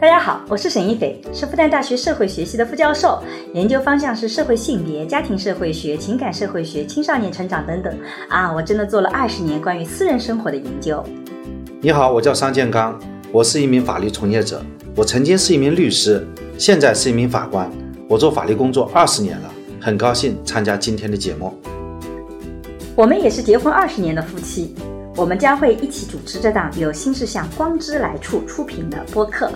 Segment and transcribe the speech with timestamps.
[0.00, 3.22] 大家好，我是沈一斐，是复旦大学社会学系的副教授，
[3.52, 7.94] 研究方向是社会性别、家庭社会学、情感社会学、青少年成长等等。
[8.30, 11.04] 啊，我真的做了二十年关于私人生活的研究。
[11.82, 12.98] 你好，我叫商建刚，
[13.30, 14.64] 我是一名法律从业者，
[14.96, 16.26] 我曾经是一名律师，
[16.56, 17.70] 现在是一名法官，
[18.08, 21.52] 我做法律工作二十年了，很高兴参加今天的节目。
[22.96, 24.74] 我们也是结婚二十年的夫妻，
[25.20, 29.52] 我们将会一起主持这档由新事项光之来处出品的播客。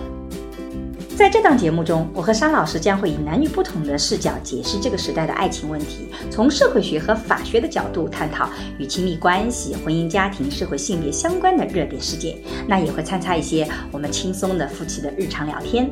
[1.17, 8.47] 在这档节目中，我和商老师将会以男女不同的视角解释这个时代的爱情问题，从社会学和法学的角度探讨
[8.77, 12.37] 与亲密关系、婚姻家庭、社会性别相关的热点事件。
[12.67, 15.89] 那也会参差一些我们轻松的夫妻的日常聊天。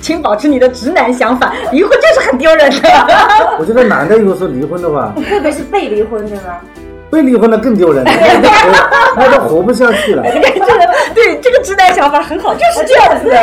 [0.00, 2.88] 请保持你的直男想法，离婚就是很丢人的。
[3.58, 6.60] 我觉得男的如果说离婚的话，特别是被离婚，对吗？
[7.14, 10.22] 被离婚的更丢人， 那都活那都活不下去了。
[10.24, 10.66] 这 个
[11.14, 13.36] 对这个直男想法很好，就是这样子的。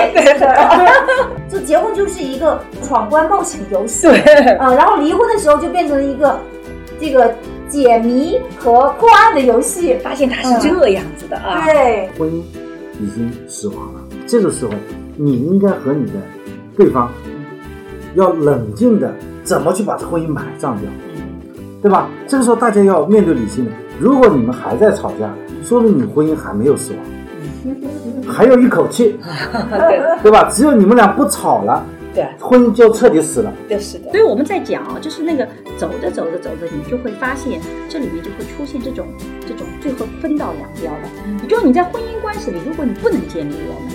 [1.50, 4.20] 就 结婚就是一个闯关冒险游戏，对
[4.58, 6.38] 啊，然后离婚的时候就变成了一个
[7.00, 7.34] 这个
[7.70, 9.96] 解谜和破案的游戏。
[10.04, 11.66] 发现他是这样子的啊。
[11.66, 12.42] 对，婚姻
[13.00, 14.72] 已经死亡了，这个时候
[15.18, 16.14] 你应该和你的
[16.78, 17.12] 对方
[18.16, 20.90] 要冷静的怎么去把这婚姻埋葬掉。
[21.82, 22.10] 对吧？
[22.28, 23.72] 这个时候大家要面对理性的。
[24.00, 27.02] 如果你们还在吵架，说明你婚姻还没有死亡，
[28.28, 29.18] 还有一口气，
[30.22, 30.50] 对吧？
[30.52, 33.52] 只有你们俩不吵了，对，婚姻就彻底死了。
[33.68, 34.12] 对，是的。
[34.12, 39.06] 所以我们在讲啊，就是那个走着走着走着，你就会发现这里面就会出现这种
[39.48, 41.10] 这种最后分道扬镳的。
[41.44, 43.94] 也就是你在婚姻关系里，如果你不能建立我们，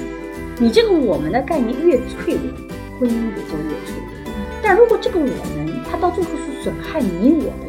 [0.58, 2.52] 你这个我们的概念越脆弱，
[3.00, 4.32] 婚姻也就越脆弱。
[4.62, 7.65] 但如果这个我们，它到最后是损害你我的。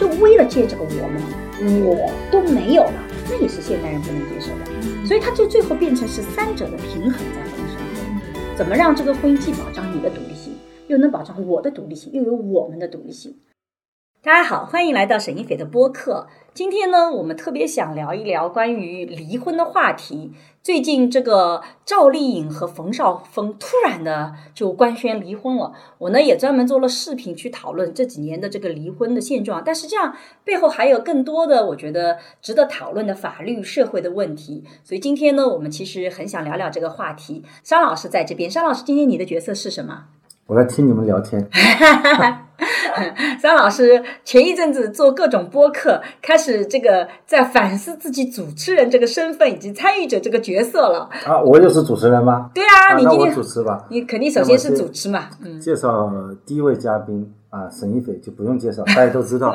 [0.00, 1.20] 就为了借这个我们，
[1.84, 2.94] 我都没有了，
[3.28, 5.06] 那也是现代人不能接受的。
[5.06, 10.54] 所以他就最后变成是三者的平衡在婚姻生活，怎么让这个婚姻既保障你的独立性，
[10.88, 13.34] 又能保障我的独立性，又有我们的独立性。
[14.22, 16.26] 大家好，欢迎来到沈一斐的播客。
[16.52, 20.32] 今天呢，我们特别想聊一聊关于离婚的话题。
[20.62, 29.62] 最近这个赵丽颖和冯绍峰突然的就官宣离婚了，我呢也专门做了视频去讨论这几年的这个离婚的现状。
[29.64, 30.14] 但实际上
[30.44, 34.62] 背后还有更多的我觉得值得讨论的法律社会的问题。
[34.84, 37.42] 所以今天呢，我们其实很想聊聊这个话题。
[37.64, 40.08] 商老师在这边，商老师今天你的角色是什么？
[40.50, 41.48] 我来听你们聊天。
[43.40, 51.08] 张老师前一阵子做各种播客，开始这个在反思自己主持人这个身份以及参与者这个角色了。
[51.24, 52.50] 啊，我又是主持人吗？
[52.52, 53.86] 对啊，你今天主持吧。
[53.90, 55.26] 你肯定首先是主持嘛。
[55.40, 55.60] 嗯。
[55.60, 56.10] 介绍
[56.44, 59.54] 第一位嘉宾啊，沈一斐就不用介绍，大家都知道。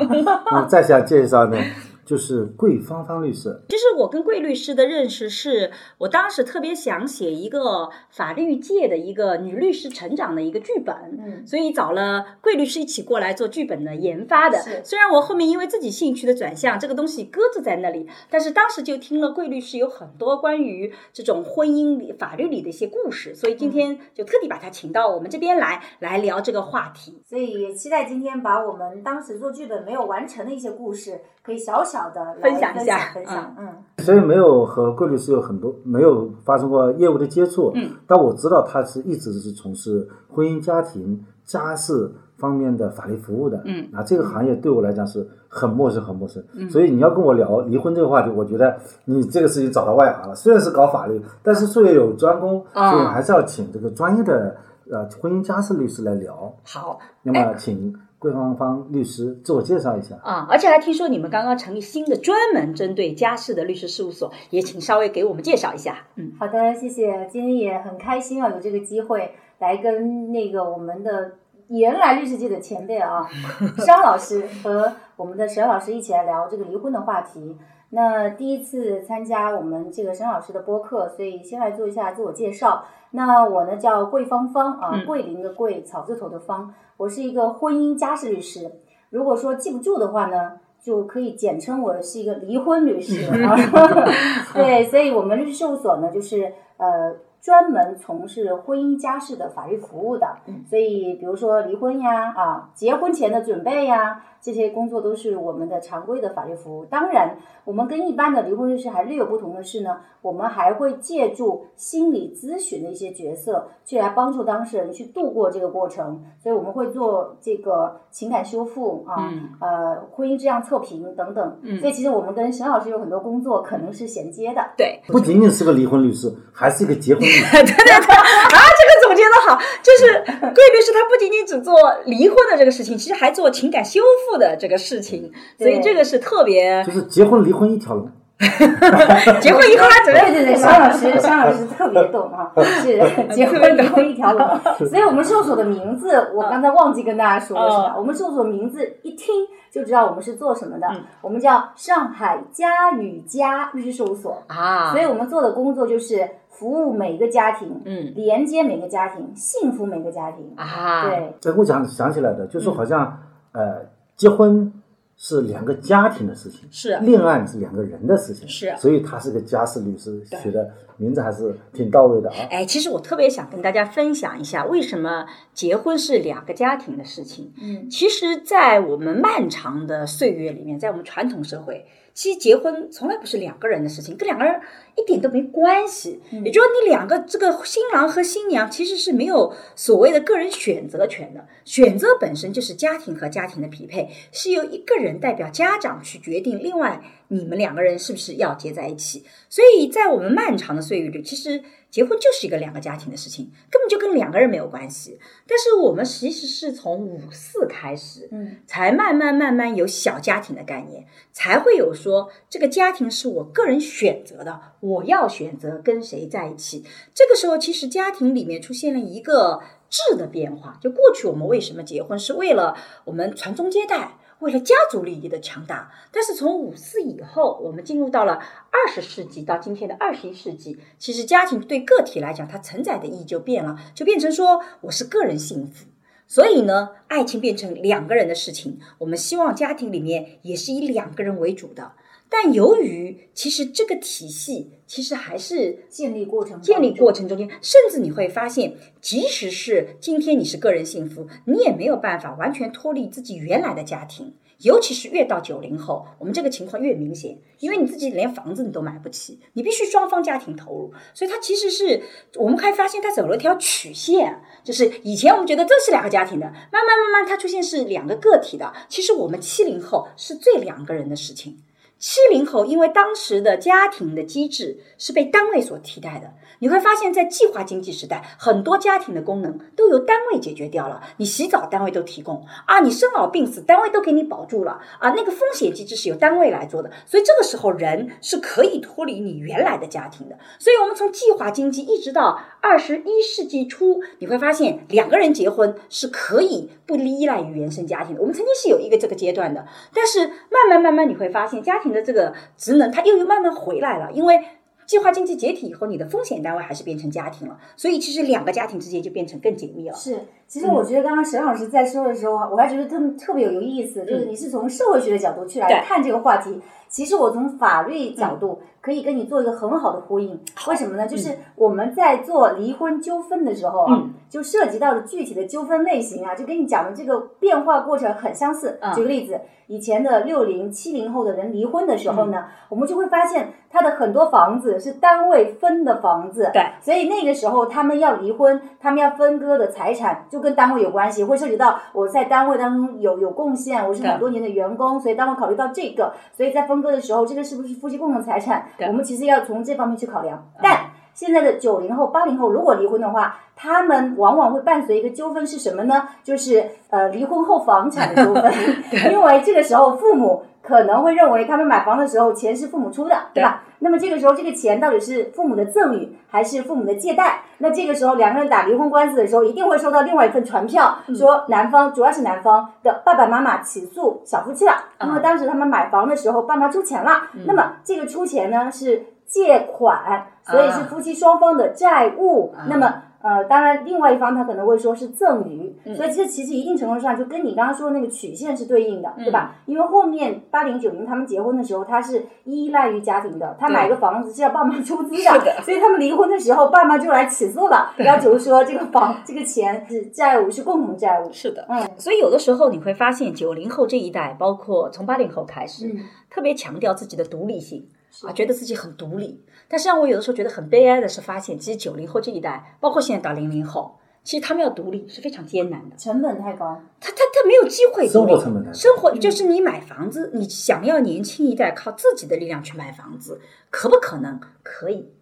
[0.50, 1.58] 那再想介绍呢？
[2.06, 3.60] 就是桂芳芳律师。
[3.68, 14.58] 其实我跟桂律师的认识是，我当时特别想写一个法律界的一个女律师成长的一个剧本，嗯，所以找了桂律师一起过来做剧本的研发的。
[14.84, 27.20] 虽然我后面因为自己兴趣的转向，这个东西搁置在那里，但是当时就听了桂律师有很多关于这种婚姻里法律里的一些故事，所以今天就特地把他请到我们这边来，来聊这个话题。
[27.24, 31.20] 所以也期待今天把我们当时做剧本没有完成的一些故事。
[31.46, 33.68] 可以小小的分享一下，分享，嗯。
[33.98, 46.42] 虽然没有和桂律师有很多没有发生过业务的接触，嗯，但我知道他是一直是从事婚姻家庭家事方面的法律服务的，嗯，啊，这个行业对我来讲是很陌生，很陌生。
[46.52, 50.34] 嗯所以你要跟我聊离婚这个话题，我觉得你这个事情找到外行了。
[50.34, 54.56] 虽然是搞法律，但是术业有专攻，所以还是要请这个专业的
[54.90, 56.52] 呃婚姻家事律师来聊。
[56.64, 57.94] 好，那么请。
[58.18, 60.46] 桂芳芳律师，自我介绍一下啊！
[60.50, 65.98] 而且还听说你们刚刚成立新的专门针对家事的律师事务所，也请稍微给我们介绍一下。
[66.16, 67.28] 嗯，好的，谢谢。
[67.30, 71.32] 今天也很开心啊，有这个机会来跟那个我们的
[71.68, 73.28] 原来律师界的前辈啊，
[73.84, 77.56] 商老师和我们的沈老师一起来聊这个离婚的话题。
[77.90, 82.84] 那第一次参加我们这个沈老师的播客，所以先来做一下自我介绍。
[83.12, 86.74] 那我呢叫桂芳芳啊，桂林的桂，草字头的芳。
[86.96, 88.70] 我是一个婚姻家事律师，
[89.10, 93.56] 如果说记不住的话呢，就可以简称我是一个离婚律师 啊。
[94.52, 97.14] 对，所以我们律师事务所呢，就是呃
[97.46, 100.26] 专门从事婚姻家事的法律服务的。
[100.68, 104.24] 所以比如说离婚呀，啊结婚前的准备呀。
[104.38, 106.84] 这些工作都是我们的常规的法律服务。
[106.84, 116.20] 当然，我们跟一般的离婚律师还略有不同的是呢，我们还会借助心理咨询的一些角色，去来帮助当事人去度过这个过程。
[116.42, 121.56] 所以我们会做这个情感修复啊，呃，婚姻质量测评等等。
[121.78, 124.60] 所以其实我们跟沈老师有很多工作可能是衔接的。
[124.76, 131.72] 对，不仅仅是个离婚律师，还是一个结婚律师 对对对，啊，这个总结的好，就是桂律师他不仅仅只做
[132.04, 138.10] 离婚的这个事情，其实还做情感修复的这个事情，所以这个是特别，就是结婚离婚一条龙。
[139.40, 140.20] 结婚以后他怎么？
[140.20, 142.52] 对对对，商老师， 商老师特别懂啊，
[142.82, 142.98] 是
[143.34, 144.46] 结婚离婚一条龙。
[144.86, 147.94] 所以我们事务所的名字，我刚才忘记跟大家说了，是吧？
[147.96, 149.34] 我们事务所名字一听
[149.70, 150.86] 就知道我们是做什么的，
[151.22, 154.90] 我们叫上海嘉与家律师事务所啊。
[154.92, 161.08] 所以我们做的工作就是服务每个家庭，嗯，连接每个家庭，幸福每个家庭啊。
[161.08, 163.18] 对，这我想想起来的，就是好像
[163.52, 164.70] 呃，结婚。
[165.16, 172.36] 是两个家庭的事情，是恋爱是两个人的事情，是，所以他是个家事律师，取的名字还是挺到位的啊。
[172.50, 177.52] 哎，其实我特别想跟大家分享一下，为什么结婚是两个家庭的事情。
[177.60, 181.86] 嗯，其实，在我们漫长的岁月里面，在我们传统社会。
[182.16, 184.58] 其实结婚从来不是两个人的事情，跟两个人
[184.96, 186.18] 一点都没关系。
[186.42, 196.58] 也就是说，你两个这个新郎和新娘其实是没有所谓的个人选择权的，选择本身就是家庭和家庭的匹配，是由一个人代表家长去决定。
[196.58, 199.24] 另外，你们两个人是不是要结在一起？
[199.50, 201.62] 所以在我们漫长的岁月里，其实。
[201.90, 205.18] 结婚就是一个两个家庭的事情，根本就跟两个人没有关系。
[205.46, 216.84] 但是我们其实是从五四开始，嗯，才慢慢慢慢有小家庭的概念，才会有说这个家庭是我个人选择的，我要选择跟谁在一起。
[217.14, 220.78] 这个时候，其实家庭里面出现了一个质的变化。
[220.82, 224.18] 就过去我们为什么结婚，是为了我们传宗接代。
[224.40, 228.34] 为了家族利益的强大，但是从五四以后，我们进入到了
[228.70, 235.86] 二十世纪到今天的二十一世纪，其实家庭对个体来讲，它承载的意义就变了，就变成说我是个人幸福，
[236.26, 241.92] 所以呢，爱情变成两个人的事情，我们希望家庭里面也是以两个人为主的。
[242.28, 254.34] 但由于其实这个体系其实还是建立过程，建立过程中间，甚至你会发现，即使是今天你是个人幸福，你也没有办法完全脱离自己原来的家庭。
[254.60, 262.02] 尤其是越到九零后，我们这个情况越明显，因为你自己连房子你都买不起，你必须双方家庭投入，所以它其实是
[262.36, 268.72] 我们还发现，它走了一条曲线，就是以前我们觉得这是两个家庭的，慢慢慢慢它出现是两个个体的。
[268.88, 271.58] 其实我们七零后是最两个人的事情。
[271.98, 281.02] 七零后，因为当时的家庭的机制是被单位所替代的，你会发现在计划经济时代，很多家庭的功能都由单位解决掉了。
[281.16, 285.14] 你洗澡，单位都提供啊；你生老病死，单位都给你保住了啊。
[285.16, 290.38] 那个风险机制是由单位来做的，所以这个时候人是可以脱离你原来的家庭的。
[290.58, 298.20] 所以，我们从计划经济一直到二十一世纪初，你会发现两个人结婚是可以不依赖于原生家庭的。
[298.20, 301.86] 我们曾经是有一个这个阶段的，但是慢慢慢慢你会发现家庭。
[301.86, 304.38] 的这个职能，它又又慢慢回来了，因为
[304.86, 309.96] 计划经济解体以后，你的风险单位还是变成家庭了，所以其实两个家庭之间就变成更紧密了。
[309.96, 320.40] 是，其实我觉得刚刚沈老师在说的时候，我还觉得特特别有意思，就是你是从社会学的角度去来看这个话题，其实我从法律角度可以跟你做一个很好的呼应。
[320.68, 321.06] 为什么呢？
[321.06, 328.78] 就是我们在做离婚纠纷的时候啊，就涉及到的具体的纠纷类型啊，就跟你讲的这个变化过程很相似。
[328.94, 329.40] 举个例子。
[329.68, 350.86] 以前的六零七零后的人离婚的时候呢，我们就会发现他的很多房子是单位分的房子，对，所以那个时候他们要离婚，他们要分割的财产就跟单位有关系，会涉及到我在单位当中有有贡献，我是很多年的员工，所以单位考虑到这个，所以在分割的时候，这个是不是夫妻共同财产，我们其实要从这方面去考量，但。
[351.16, 356.06] 现在的九零后、八零后，如果离婚的话，他们往往会伴随一个纠纷是什么呢？
[356.22, 358.52] 就是呃，离婚后房产的纠纷。
[359.10, 363.62] 因为这个时候父母可能会认为他们买房的时候钱是父母出的，对吧？
[363.78, 367.44] 那么这个时候这个钱到底是父母的赠与还是父母的借贷？
[367.58, 377.22] 那这个时候两个人打离婚官司的时候，一定会收到另外一份传票，说男方主要是男方的爸爸妈妈起诉小夫妻了，因为当时他们买房的时候爸妈出钱了。
[377.46, 379.06] 那么这个出钱呢是
[379.36, 380.26] 借款。
[380.46, 389.56] 所以是夫妻双方的债务，那么呃，当然另外一方他可能会说是赠与，所以这其实一定程度上就跟你刚刚说的那个曲线是对应的，对吧？
[389.66, 401.32] 因为后面八零九零他们结婚的时候，他是依赖于家庭的，他买个房子是要爸妈出资的，所以他们离婚的时候，爸妈就来起诉了，要求说这个房这个钱是债务，是共同债务。
[401.32, 405.92] 是的，嗯，所以有的时候你会发现九零后这一代，包括从八零后开始，
[406.30, 407.88] 特别强调自己的独立性。
[408.24, 416.80] 啊，觉得自己很独立，但是让我有的时候觉得很悲哀的是，发现其实九零后这一代，包括现在到零零后，其实他们要独立是非常艰难的，成本太高。
[417.00, 424.40] 他他他没有机会生活成本太高生活就是你买房子，你想要年轻一代靠自己的力量去买房子，可不可能？
[424.62, 425.12] 可以，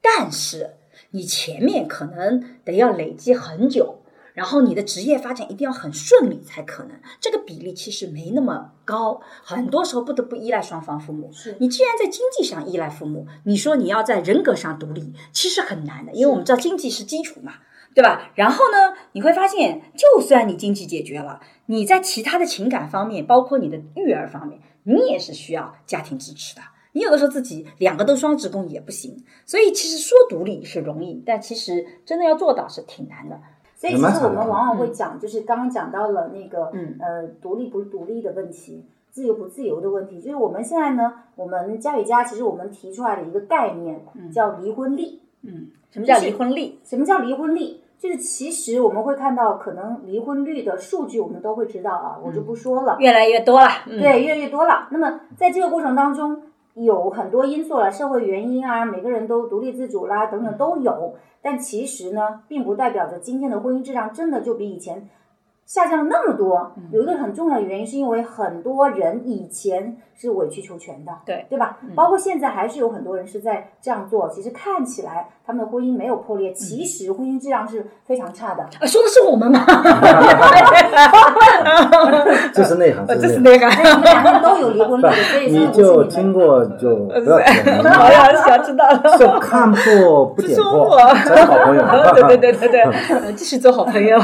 [0.00, 0.74] 但是
[1.10, 4.02] 你前面可能得要累积很久。
[4.36, 11.32] 然后你的职业发展一定要很顺利才可能，这个比例其实没那么高，很多时候不得不依赖双方父母。
[11.32, 17.54] 是你既然在经济上依赖父母，你说你要在人格上独立，其实很难的，因为我们知道经济是基础嘛，
[17.94, 18.30] 对吧？
[18.34, 26.60] 然后呢，你会发现，就算你经济解决了，你在其他的情感方面，包括你的育儿方面，你也是需要家庭支持的。
[26.92, 33.38] 你有的时候自己两个都双职工也不行，所以其实说独立是容易，但其实真的要做到是挺难的。
[33.90, 40.20] 所以其实我们往往会讲，就是刚刚讲到了那个，嗯呃，独立不独立的问题，自由不自由的问题。
[40.20, 44.00] 就是我们现在呢，我们家与家其实我们提出来的一个概念
[44.32, 45.04] 叫离婚率。
[45.42, 46.78] 嗯，什么叫离婚率？
[46.84, 47.80] 什么叫离婚率？
[47.98, 52.96] 就是其实我们会看到，可能离婚率的数据我们都会知道啊，我就不说了。
[52.98, 54.88] 越来越多了，对，越来越多了。
[54.90, 56.42] 那么在这个过程当中，
[56.76, 61.14] 有很多因素了，社会原因啊，每个人都独立自主啦，等等都有。
[61.40, 65.08] 但其实呢，并不代表着今天的婚姻质量真的就比以前
[65.66, 66.72] 下降了那么多。
[66.90, 71.76] 有一个很重要的原因，是因为很多人以前是委曲求全的，对对吧？
[71.94, 74.28] 包括现在还是有很多人是在这样做。
[74.30, 78.64] 其实看起来他们的婚姻没有破裂，其实婚姻质量是非常差的。
[78.86, 79.64] 说的是我们吗？
[82.54, 83.70] 这是内涵，这是内涵。
[83.76, 87.82] 你们两个都有离婚率，所以你就听过就不要讲。
[87.92, 89.02] 好呀，想知道了。
[89.18, 91.82] 就看破不点破，才是好朋友。
[92.14, 94.18] 对对对对对，继续做好朋友。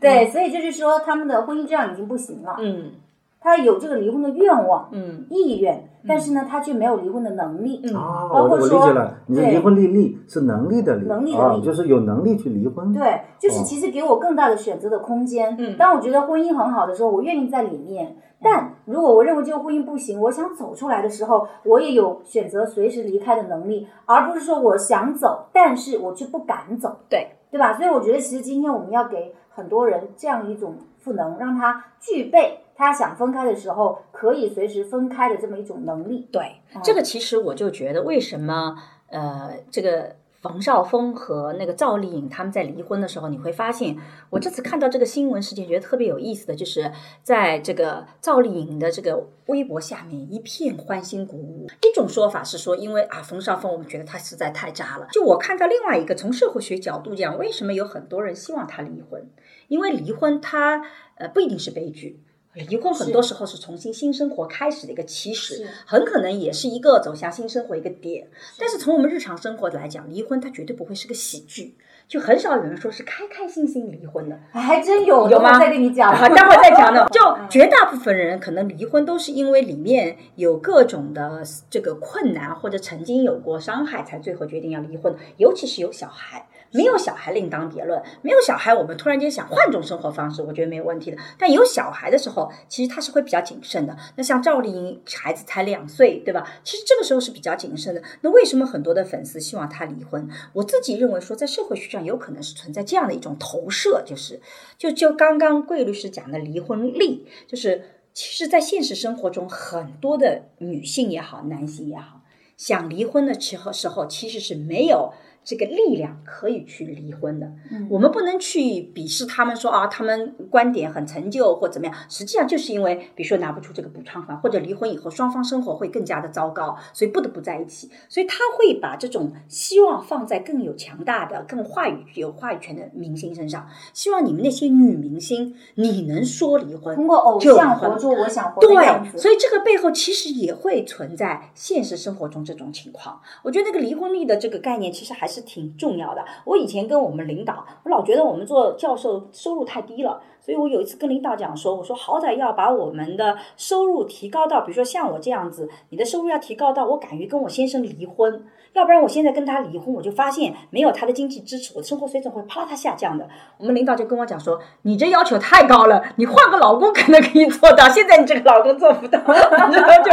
[0.00, 2.56] 对，所以就是说，他们的婚姻质量已经不行了。
[2.60, 2.92] 嗯。
[3.40, 7.80] 他有这个离婚的愿望，嗯，意愿，但是呢，他却没有离婚的能力。
[7.84, 12.92] 嗯，哦，我理解了，你的离婚力力是能力的力，能力的力，就是有能力去离婚。
[12.92, 15.54] 对，就是其实给我更大的选择的空间。
[15.56, 18.16] 嗯，当我觉得婚姻很好的时候，我愿意在里面。
[18.42, 26.96] 但如果我认为这个婚姻不行，我想走出来的时候，我也有选择随时离开的能力，而不是说我想走，但是我却不敢走。
[27.08, 27.72] 对，对吧？
[27.74, 32.60] 所以我觉得，其实今天我们要给很多人这样一种赋能，让他具备。
[32.76, 36.28] 他想分开的时候，可以随时分开的这么一种能力。
[36.30, 38.76] 对，这个其实我就觉得，为什么
[39.08, 43.96] 呃，这个冯绍峰和那个赵丽颖他们在离婚的时候，你会发现，
[44.30, 46.92] 我这次看到这个新闻事件，觉得特别有意思的就是，
[47.24, 51.66] 在这个赵丽颖的这个微博下面一片欢欣鼓舞。
[51.82, 55.08] 一种说法是说，因为啊，冯绍峰我们觉得他实在太渣了。
[55.10, 59.28] 就我看到另外一个从社会学角度讲，为什么有很多人希望他离婚？
[59.66, 60.82] 因为离婚他
[61.16, 62.22] 呃不一定是悲剧。
[62.66, 68.28] 离婚很多时候是重新新生活开始的一个起始，很可能也是一个走向新生活一个点。
[68.58, 71.74] 但是从我们日常生活来讲，离婚它绝对不会是个喜剧，
[72.08, 74.38] 就很少有人说是开开心心离婚的。
[74.52, 75.58] 还真有，有吗？
[75.58, 77.06] 再跟你讲，待会儿再讲呢。
[77.12, 85.14] 就绝大部分人可能离婚都是因为里面有各种的这个困难，或者曾经有过伤害，才最后决定要离婚。
[85.36, 86.46] 尤其是有小孩。
[86.70, 91.16] 没有小孩另当别论，没有小孩，我们突然间想换种生活方式，我觉得没有问题的。
[91.38, 93.96] 但有小孩的时候，其实他是会比较谨慎的。
[94.16, 96.46] 那像赵丽颖，孩子才两岁，对吧？
[96.62, 98.02] 其实这个时候是比较谨慎的。
[98.20, 100.28] 那为什么很多的粉丝希望她离婚？
[100.52, 104.40] 我自己认为说，在社会学上有可能是存在这样的一种投射，就是
[104.76, 112.22] 就就刚刚桂律师讲的离婚率，就是其实，在现实生活中，很多的女性也好，男性也好，
[112.56, 115.12] 想离婚的时候时候，其实是没有。
[115.48, 117.50] 这个力量可以去离婚的，
[117.88, 118.60] 我们不能去
[118.94, 121.96] 鄙视他们说啊，他们观点很陈旧或怎么样。
[122.10, 127.88] 实际上就是因为，比如说拿不出这个补偿款，或者离婚以后双方生活会更加的糟糕，所以不得不在一起。
[128.10, 133.66] 所以他会把这种希望放在更有强大的、更话语有话语权的明星身上。
[133.94, 139.12] 希望你们那些女明星，你能说离婚，通过偶像活出我想活的样子。
[139.12, 143.18] 对，所以这个背后其实也会存在现实生活中这种情况。
[143.42, 145.37] 我觉得那个离婚率的这个概念，其实还是。
[145.42, 146.24] 挺重要的。
[146.44, 158.46] 我以前跟我们领导，我老觉得我们做教授收入太低了，所以我有一次跟领导讲说，我说好歹要把我们的收入提高到，比如说像我这样子，你的收入要提高到我敢于跟我先生离婚。
[158.74, 163.26] 要不然我现在跟他离婚，我就发现没有他的经济支持，我的生活水准会啪嗒下降的。
[163.58, 169.18] 我们领导就跟我讲说：“你这要求太高了，你换个老公可能可以做到，现在你这个老公做不到。
[169.26, 170.10] ”然后就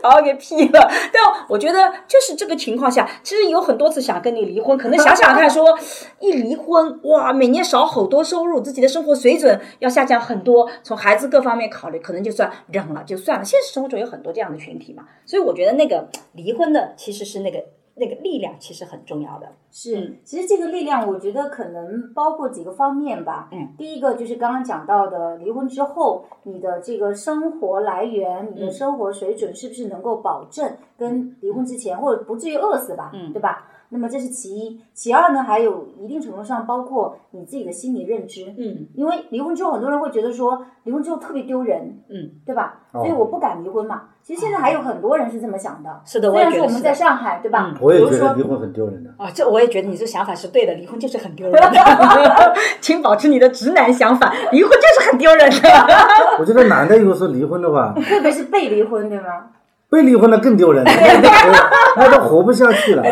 [0.00, 0.88] 把我给批了。
[1.12, 5.76] 但我觉得就是这个情况下，其实有很多次想跟你离婚，可能想想看说，
[6.20, 10.68] 一离婚哇，每年少好多收入，自己的生活水准要下降很多。
[10.82, 13.44] 从孩子各方面考虑，可能就算忍了就算了。
[13.44, 17.64] 现实生活中有很多这样的群体嘛，所以我觉得那个离婚的其实是那个。
[17.96, 19.46] 那个力量其实很重要的。
[19.70, 23.48] 是，其实这个力量，我觉得可能包括几个方面吧。
[23.52, 33.12] 嗯，第一个就是刚刚讲到的，离婚之后，你的这个生活来源、你的生活水准是不是能够保证跟离婚之前，或者不至于饿死吧？
[33.14, 33.70] 嗯对吧？
[33.90, 38.46] 那么这是其一，其二呢，还有一定程度上包括你自己的心理认知。
[38.58, 42.80] 嗯因为离婚之后，很多人会觉得说离婚之后特别丢人，嗯，对吧？
[42.92, 44.02] 哦所以我不敢离婚嘛。
[44.22, 46.00] 其实现在还有很多人是这么想的。
[46.06, 46.90] 是的，我虽然说我们也觉得是的。
[46.90, 47.74] 在上海，对吧？
[47.80, 49.10] 我也比如说觉得离婚很丢人的。
[49.18, 55.68] 啊，这我也觉得你这想法是对的，离婚就是很丢人的， 请保持你的直男想法，离婚就是很丢人的。
[56.40, 59.50] 我觉得男的如果说离婚的话， 特别是被离婚，对吗？
[59.90, 61.52] 被离婚的更丢人，那都活
[61.96, 63.02] 那都活不下去了。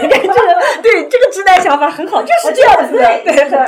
[0.83, 3.67] 这个对这个直男想法很好，就是这样子的，对对的。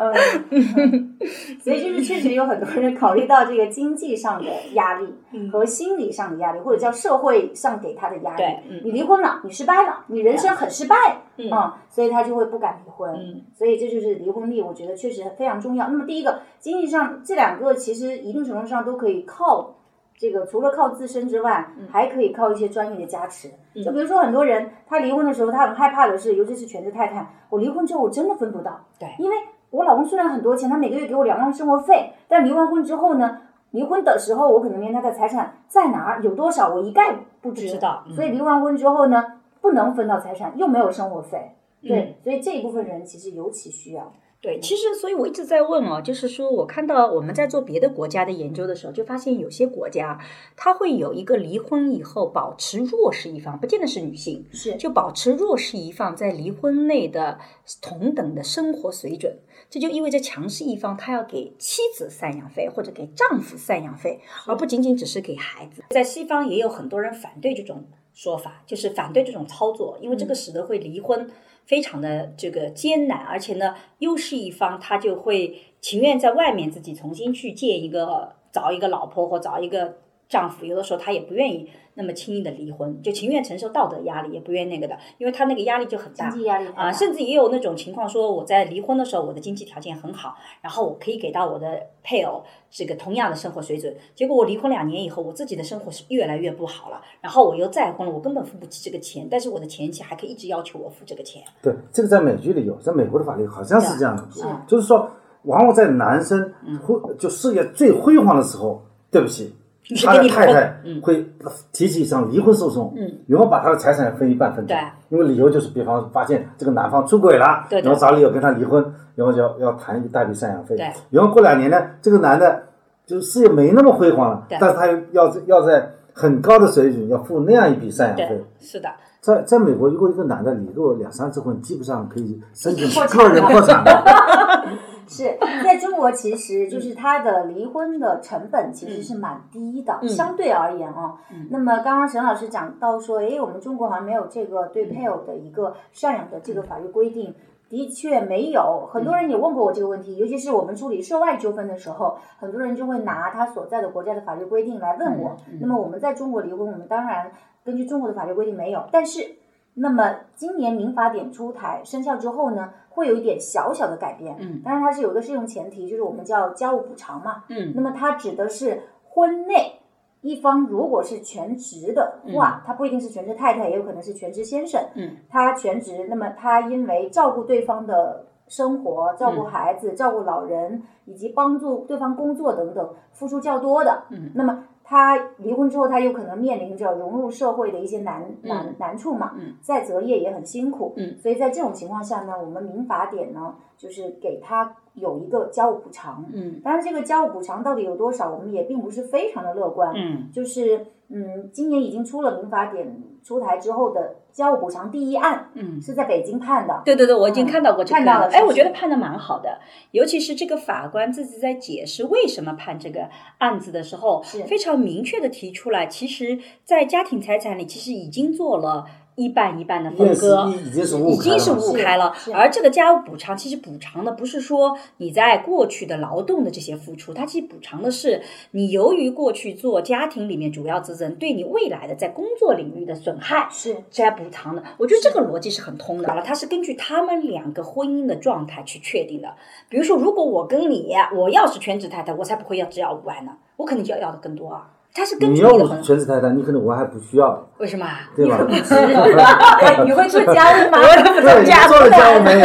[0.00, 1.18] 嗯，
[1.62, 5.14] 所以就是确实有很多人考虑到这个经济上的压力
[5.52, 8.44] 和心理上的压力，或者叫社会上给他的压力。
[8.82, 11.50] 你离婚了，你失败了，你人生很失败，嗯
[11.90, 13.12] 所以他就会不敢离婚。
[13.12, 15.88] 嗯所以这就是离婚率，我觉得确实非常重要。
[15.88, 19.74] 那么第一个，经济上这两个其实一定程度上都可以靠
[20.20, 23.48] 这个，除了靠自身之外，嗯还可以靠一些专业的加持。
[23.82, 29.36] 就比如说很多人他离婚的时候，他很害怕的是，尤其是全职太太，我离婚之后我真的分不到，对因为
[29.70, 33.38] 我老公虽然很多钱，他每个月给我两万生活费，但离完婚之后呢？
[33.70, 37.68] 离婚的时候，我可能连他的财产在哪儿有多少，我一概不知。
[37.68, 39.24] 知道嗯所以离完婚之后呢，
[39.60, 41.52] 不能分到财产，又没有生活费。
[41.80, 44.12] 对，嗯所以这一部分人其实尤其需要。
[44.42, 50.18] 对，其实所以我一直在问哦，就是说我看到我们在做别的国家的研究的时候，就发现有些国家
[50.56, 57.38] 它会有一个离婚以后保持弱势一方，不见得是女性，是就保持弱势一方在离婚内的
[57.82, 65.82] 同等的生活水准，这就意味着强势一方他要给妻子赡养费或者给丈夫赡养费，而不仅仅只是给孩子。
[65.90, 71.30] 在西方也有很多人反对这种说法，就是反对这种操作，因为这个使得会离婚
[71.66, 79.98] 非常的这个艰难，而且呢，优势一方他就会情愿在外面自己重新去建一个找一个老婆或找一个
[80.28, 81.68] 丈夫，有的时候他也不愿意
[82.00, 104.42] 那么轻易的离婚，就情愿承受道德压力，也不愿意那个的，因为他那个压力就很大经济压力太大啊，甚至也有那种情况说，我在离婚的时候，我的经济条件很好，然后我可以给到我的配偶这个同样的生活水准，结果我离婚两年以后，我自己的生活是越来越不好了，然后我又再婚了，我根本付不起这个钱，但是我的前妻还可以一直要求我付这个钱，对，这个在美剧里有，在美国的法律好像是这样的，是。
[104.66, 105.10] 就是说，
[105.42, 109.54] 往往在男生辉就事业最辉煌的时候，对不起，
[109.96, 111.00] 是他的太太嗯。
[111.00, 111.26] 会
[111.72, 120.92] 提起一场离婚诉讼，嗯，然后把他的财产分一半分走对，因为理由就是，比方发现这个男方出轨了，然后找理由跟他离婚，然后就要要谈一大笔赡养费，对。
[121.10, 122.62] 然后过两年呢，这个男的
[123.06, 128.88] 就事业没那么辉煌了对，但是他又要要在很高的水准要付那样一笔赡养费，，是的，
[129.20, 133.90] 在在美国，如果一个男的离过两三次婚，基本上可以申请破产个人破产的。
[135.10, 141.16] 是在中国，其实就是他的离婚的成本其实是蛮低的，嗯相对而言啊。
[141.32, 147.34] 嗯那么刚刚沈老师讲到说，诶，我们中国好像没有这个对配偶的一个赡养的这个法律规定。
[147.68, 155.36] 的确没有，很多人也问过我这个问题，尤其是我们处理涉外纠纷的时候，很多人就会拿他所在的国家的法律规定来问我。
[155.60, 157.30] 那么我们在中国离婚，我们当然
[157.64, 159.24] 根据中国的法律规定没有，但是
[159.74, 164.36] 那么今年民法典出台生效之后呢，会有一点小小的改变。
[164.40, 167.44] 嗯当然它是有个适用前提，就是我们叫家务补偿嘛。
[167.48, 169.80] 嗯那么它指的是婚内
[170.22, 174.78] 一方如果是全职的话，他不一定是全职太太，也有可能是全职先生。
[174.94, 184.02] 嗯，他全职，那么他因为照顾对方的生活、照顾孩子、照顾老人，以及帮助对方工作等等，付出较多的。
[184.10, 189.36] 嗯，那么他离婚之后，他有可能面临着融入社会的一些难难难处嘛。
[189.38, 190.92] 嗯，再择业也很辛苦。
[190.96, 196.24] 嗯，所以在这种情况下呢，我们民法典呢，就是给他有一个家务补偿。
[196.32, 199.94] 嗯当然，这个家务补偿到底有多少，我们也并不是非常的乐观。
[199.94, 205.80] 嗯就是嗯，今年已经出了民法典出台之后的家务补偿第一案，嗯。
[205.80, 206.82] 是在北京判的。
[206.84, 209.60] 对对对，我已经看到过这个看到了案子哎，我觉得判的蛮好的，
[209.92, 218.84] 尤其是这个法官自己在解释为什么判这个案子的时候，是非常明确的提出来，其实，在家庭财产里，其实已经做了
[219.20, 222.14] 一半一半的分割，已经是五五开了。
[222.32, 233.48] 而这个家务补偿其实补偿的不是说你在过去的劳动的这些付出，它其实补偿的是你由于过去做家庭里面主要责任，对你未来的在工作领域的损害。
[233.50, 236.14] 是这来补偿的，我觉得这个逻辑是很通的。
[236.14, 239.34] 了，它是根据他们两个婚姻的状态去确定的。
[239.68, 244.70] 比如说，如果我跟你，我要是全职太太，我才不会要只要五万呢，我肯定就要要的更多啊。
[244.92, 248.10] 他是根据你的衡全职太太，你可能我还不需要，为什么啊？
[248.16, 248.44] 对吧？
[249.84, 250.78] 你会做家务吗？
[250.82, 252.40] 做了家务没有？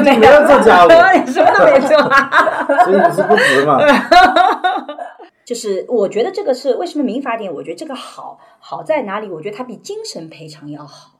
[0.00, 2.30] 没没有做家务你什么都没做啊。
[2.84, 3.78] 所以你是不值嘛？
[5.44, 7.52] 就是我觉得这个是为什么民法典？
[7.52, 9.28] 我觉得这个好好在哪里？
[9.28, 11.18] 我觉得它比精神赔偿要好，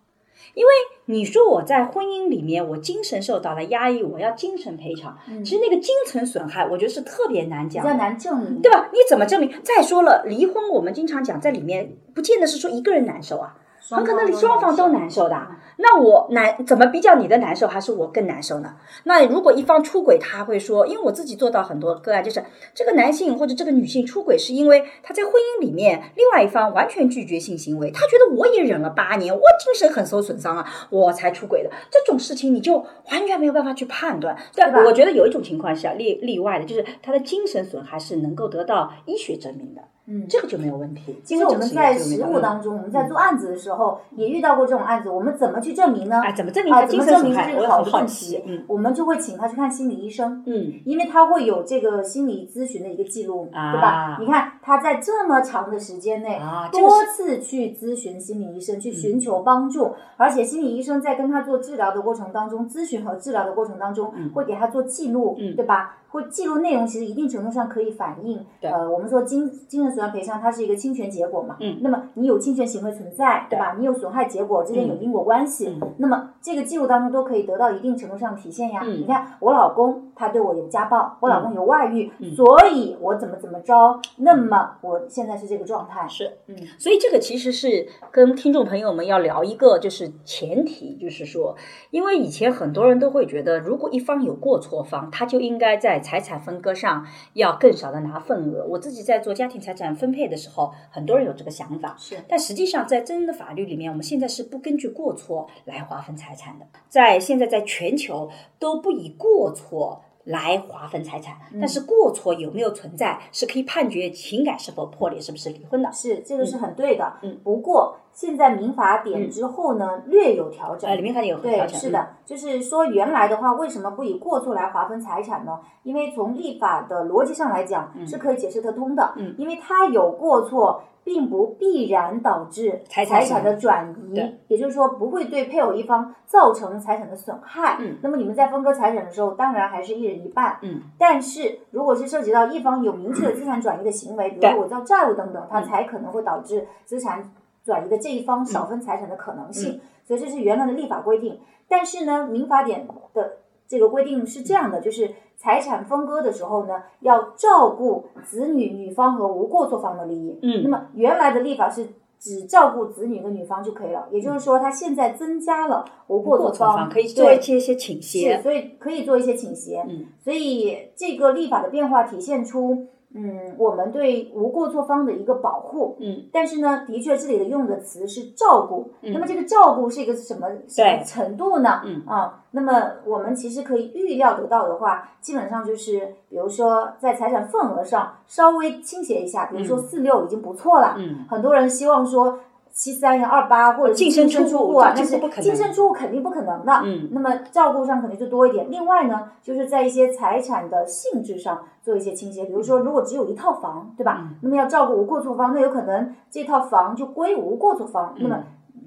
[0.55, 0.70] 因为
[1.11, 7.90] 你说我在婚姻里面我精神受到了压抑，我要精神赔偿，其实那个精神损害，我觉得是特别难讲的。
[7.90, 8.88] 比较难证明，对吧？
[8.92, 9.51] 你怎么证明？
[9.64, 13.57] 再说了，离婚我们经常讲，在里面不见得是说一个人难受啊，
[13.88, 15.57] 很可能双方都难受的啊。
[15.83, 18.77] 那我难怎么比较你的难受，还是我更难受呢？
[19.05, 31.71] 那如果一方出轨，他会说，因为我自己做到很多个案，就是这个男性或者这个女性出轨，是因为他在婚姻里面另外一方完全拒绝性行为，他觉得我也忍了八年，我精神很受损伤啊，我才出轨的。
[31.90, 32.77] 这种事情你就
[33.11, 34.37] 完全没有办法去判断。
[34.55, 39.81] 对吧我觉得有一种情况下例例外的，就是他的精神损害是能够得到医学证明的。
[40.07, 41.21] 嗯这个就没有问题。
[41.25, 46.21] 其实我们在实务当中，我们在做案子的时候也遇到过这种案子，我们怎么去证明呢？
[46.25, 47.05] 哎，怎么证明啊，怎么？
[47.07, 48.43] 证明是这个好的问题。？
[48.47, 54.17] 嗯我们就会请他去看心理医生，嗯，因为他会有这个心理咨询的一个记录，啊对吧？
[54.21, 56.41] 你看他在这么长的时间内，
[56.73, 65.97] 多次去咨询心理医生，去寻求帮助，而且心理医生在跟他做治疗的过程当中，咨询和治疗的过程当中，会给他做记录，嗯对吧？
[66.11, 73.77] 会记录内容，其实一定程度上可以反映，呃，我们说精精神损害赔偿，它是一个侵权结果嘛，嗯那么你有侵权行为存在，对吧？
[73.79, 78.81] 你有损害结果之间有因果关系，嗯那么这个记录当中都可以得到一定程度上体现呀。
[78.85, 91.57] 嗯你看我老公他对我有家暴，我老公有外遇，嗯所以我怎么怎么着，那么我现在是这个状态，是，嗯，所以这个其实是跟听众朋友们要聊一个，就是前提，就是说，
[91.90, 98.67] 因为以前很多人都会觉得，如果一方有过错方，他就应该在财产分割上要更少的拿份额。
[98.67, 106.67] 我自己在做家庭财产分配的时候，很多人有这个想法，是但实际上，在真正的法律里面，我们现在是不根据过错来划分财产的。
[106.89, 115.91] 在现在在全球都不以过错来划分财产，但是过错有没有存在，是可以判决情感是否破裂，是不是离婚的。
[115.93, 125.59] 是这个是很对的，嗯不过现在民法典之后呢，略有调整，呃，里面还有调对，是的，就是说原来的话，为什么不以过错来划分财产呢？
[125.85, 129.14] 因为从立法的逻辑上来讲，是可以解释得通的。
[129.16, 129.35] 嗯。
[129.38, 137.78] 因为它有过错，并不必然导致财产的转移，也就是说不会对配偶一方造成财产的损害。
[137.80, 137.96] 嗯。
[138.02, 140.59] 那么你们在分割财产的时候，当然还是一人一半。
[140.61, 145.64] 嗯，但是如果是涉及到一方有明确的资产转移的行为，比如说我造债务等等，它嗯。
[145.64, 147.22] 才可能会导致资产
[147.70, 149.80] 转移的这一方少分财产的可能性。
[150.04, 151.38] 所以这是原来的立法规定。
[151.68, 160.38] 但是呢，民法典的这个规定是这样的，就是财产分割的时候呢，要照顾子女女方和无过错方的利益。
[160.42, 161.87] 嗯那么原来的立法是。
[162.22, 169.83] 只照顾子女跟女方就可以了，也就是说，它现在增加了无过过错方，可以做一些一些倾是，斜，所以可以做一些倾斜。
[169.88, 175.96] 嗯，所以这个立法的变化体现出，嗯，我们对无过错方的一个保护。
[176.01, 178.92] 嗯，但是呢，的确这里的用的词是照顾。
[179.03, 181.81] 嗯那么这个照顾是一个什么什么程度呢？
[181.85, 182.73] 嗯啊，那么
[183.05, 190.94] 我们其实可以预料得到的话，基本上就是，比如说在财产份额上稍微倾斜一下，比如说嗯四六已经不错了。
[190.99, 192.38] 嗯，很多人希望说。
[192.81, 196.73] 七三呀、二八或者是净身身出户户啊，这但是不可能净身出户肯定不可能的。
[196.83, 198.71] 嗯那么照顾上肯定就多一点。
[198.71, 204.21] 另外呢，就是在一些财产的性质上做一些倾斜，比如说如果只有一套房，对吧？
[204.23, 208.38] 嗯那么要照顾无过错方，那有可能这套房就归无过错方，那么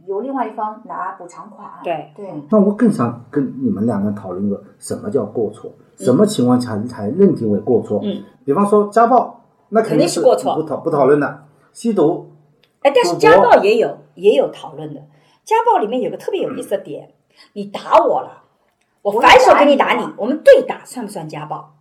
[0.08, 1.68] 由另外一方拿补偿款。
[1.68, 8.00] 嗯对对，那我更想跟你们两个讨论一个什么叫过错，什么情况下才认定为过错？
[8.02, 11.44] 嗯，比方说家暴，那肯肯定是是过错不讨不讨论的。
[11.74, 12.28] 吸毒，
[12.84, 15.02] 哎，但是家暴也有也有讨论的。
[15.44, 17.14] 家暴里面有个特别有意思的点，
[17.54, 18.44] 你打我了，
[19.02, 21.74] 我我反手给你打你了，打你我们对打算不算家暴？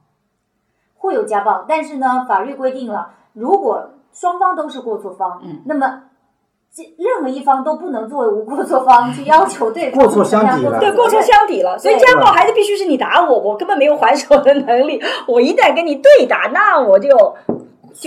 [0.96, 6.04] 会有家暴，但是呢，法律规定了，如果双方都是过错方，嗯那么。
[6.74, 14.98] 这任何一方都不能作为无过错方 去要求对方过错相抵了对，过错相抵了，所以家暴还是必须是你打我，我根本没有还手的能力。
[15.28, 17.10] 我一旦跟你对打，那我就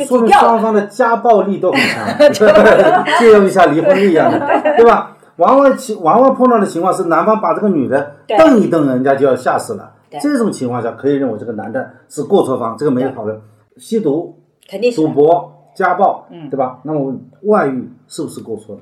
[0.03, 0.31] 就说明。
[0.33, 2.05] 双方的家暴力都很强
[3.19, 4.39] 借用一下离婚率一样的，
[4.75, 5.15] 对吧？
[5.37, 9.93] 往往情往往碰到的情况是男方把这个女的瞪一瞪，人家就要吓死了。
[10.21, 13.39] 这种情况下，可以认为这个男的是过错方，这个没有讨论。
[13.77, 14.37] 吸毒、
[14.69, 16.79] 肯定是赌博、家暴，嗯对吧？
[16.83, 18.81] 那么外遇是不是过错呢？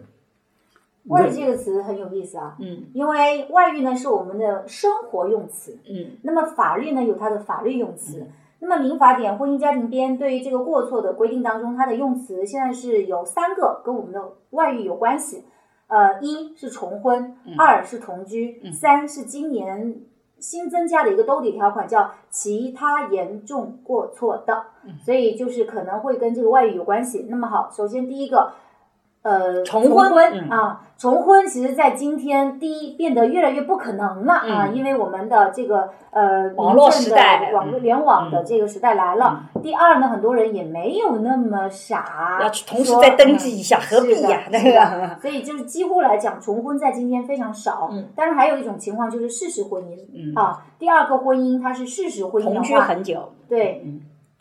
[1.08, 8.28] 外遇这个词很有意思啊，嗯因为外遇呢是我们的生活用词，嗯那么法律呢有它的法律用词。
[8.66, 14.22] 那么民法典婚姻家庭编对于这个过错的规定当中，它的用词现在是有三个跟我们的
[14.52, 15.44] 外遇有关系。
[15.88, 19.98] 呃，一是重婚，二是同居，三是今年
[20.40, 24.64] 新增加的一个兜底条款，叫其他严重过错的，
[25.04, 27.28] 所以就是可能会跟这个外遇有关系。
[27.30, 28.54] 那么好，首先第一个。
[29.24, 30.50] 呃，重婚？
[30.50, 39.44] 啊，重婚，其实，在今天，第一变得越来越不可能了啊，因为我们的这个呃，网络时代，网络联网的这个时代来了。
[39.62, 44.42] 第二呢，很多人也没有那么傻，要去同时再登记一下，何必呀？
[44.52, 47.90] 那个， 所以就是几乎来讲，重婚在今天非常少。
[47.94, 50.36] 嗯，但是还有一种情况就是事实婚姻，嗯。
[50.36, 53.86] 啊，第二个婚姻它是事实婚姻的话，同居很久，对，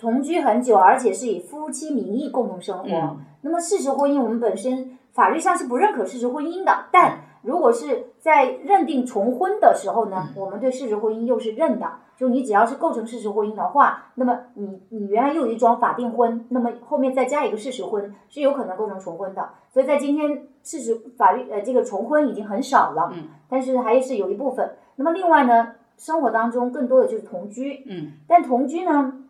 [0.02, 3.16] 同居很久，而且是以夫妻名义共同生活。
[3.42, 11.88] 那么事实婚姻，我们本身法律上是不认可事实婚姻的，但如果是在认定重婚的时候呢，我们对事实婚姻又是认的。
[12.16, 19.50] 就你只要是构成事实婚姻的话，那么你你原来又有一桩法定婚，那么后面再加一个事实婚，是有可能构成重婚的。
[19.72, 24.72] 所以在今天，事实法律呃这个重婚已经很少了，嗯，但是还是有一部分。
[24.96, 29.20] 那么另外呢，生活当中更多的就是同居，嗯，但同居呢。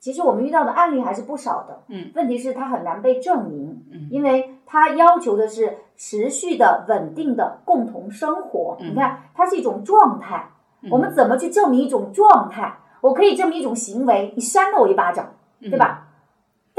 [0.00, 8.76] 其实我们遇到的案例还是不少的，嗯，问题是它很难被证明，嗯，因为它要求的是持续的、稳定的共同生活。
[8.80, 10.50] 你看，它是一种状态，
[10.90, 12.78] 我们怎么去证明一种状态？
[13.02, 16.08] 我可以证明一种行为，你扇了我一巴掌，对吧？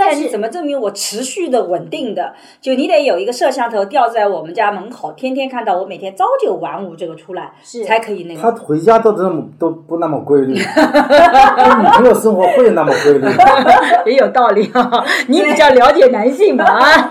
[0.04, 2.34] 但是怎么证明我持续的稳定的？
[2.60, 8.42] 就你得有一个摄像头吊在我们家门口，天天看到我每天朝九晚五这个出来，是才可以那个。
[8.42, 13.28] 他回家都这么都不那么规律， 跟女朋友生活会那么规律，
[14.12, 14.92] 也有道理啊。
[15.30, 17.10] 你比较了解男性吧啊。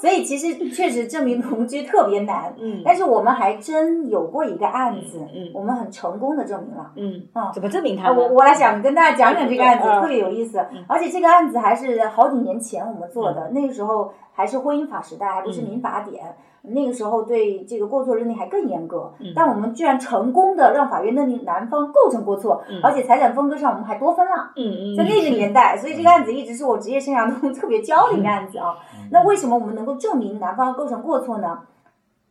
[0.00, 2.80] 所以其实确实证明同居特别难，嗯。
[2.82, 7.52] 但是我们还真有过一个案子，嗯，我们很成功的证明了，嗯啊。
[7.52, 8.10] 怎么证明他？
[8.10, 12.21] 我我来想跟大家讲讲这个案子，特别有意思，而且这个案子还是好。
[12.22, 16.36] 好几年前我们做的，那个时候还是婚姻法时代，还不是民法典。
[16.64, 19.12] 那个时候对这个过错认定还更严格。
[19.34, 24.52] 但我们居然成功的让法院认定男方构成过错，而且财产分割上我们还多分了。
[24.96, 28.76] 在那个年代，所以这个案子一直是我职业生涯中特别焦虑的案子啊。
[29.10, 31.58] 那为什么我们能够证明男方构成过错呢？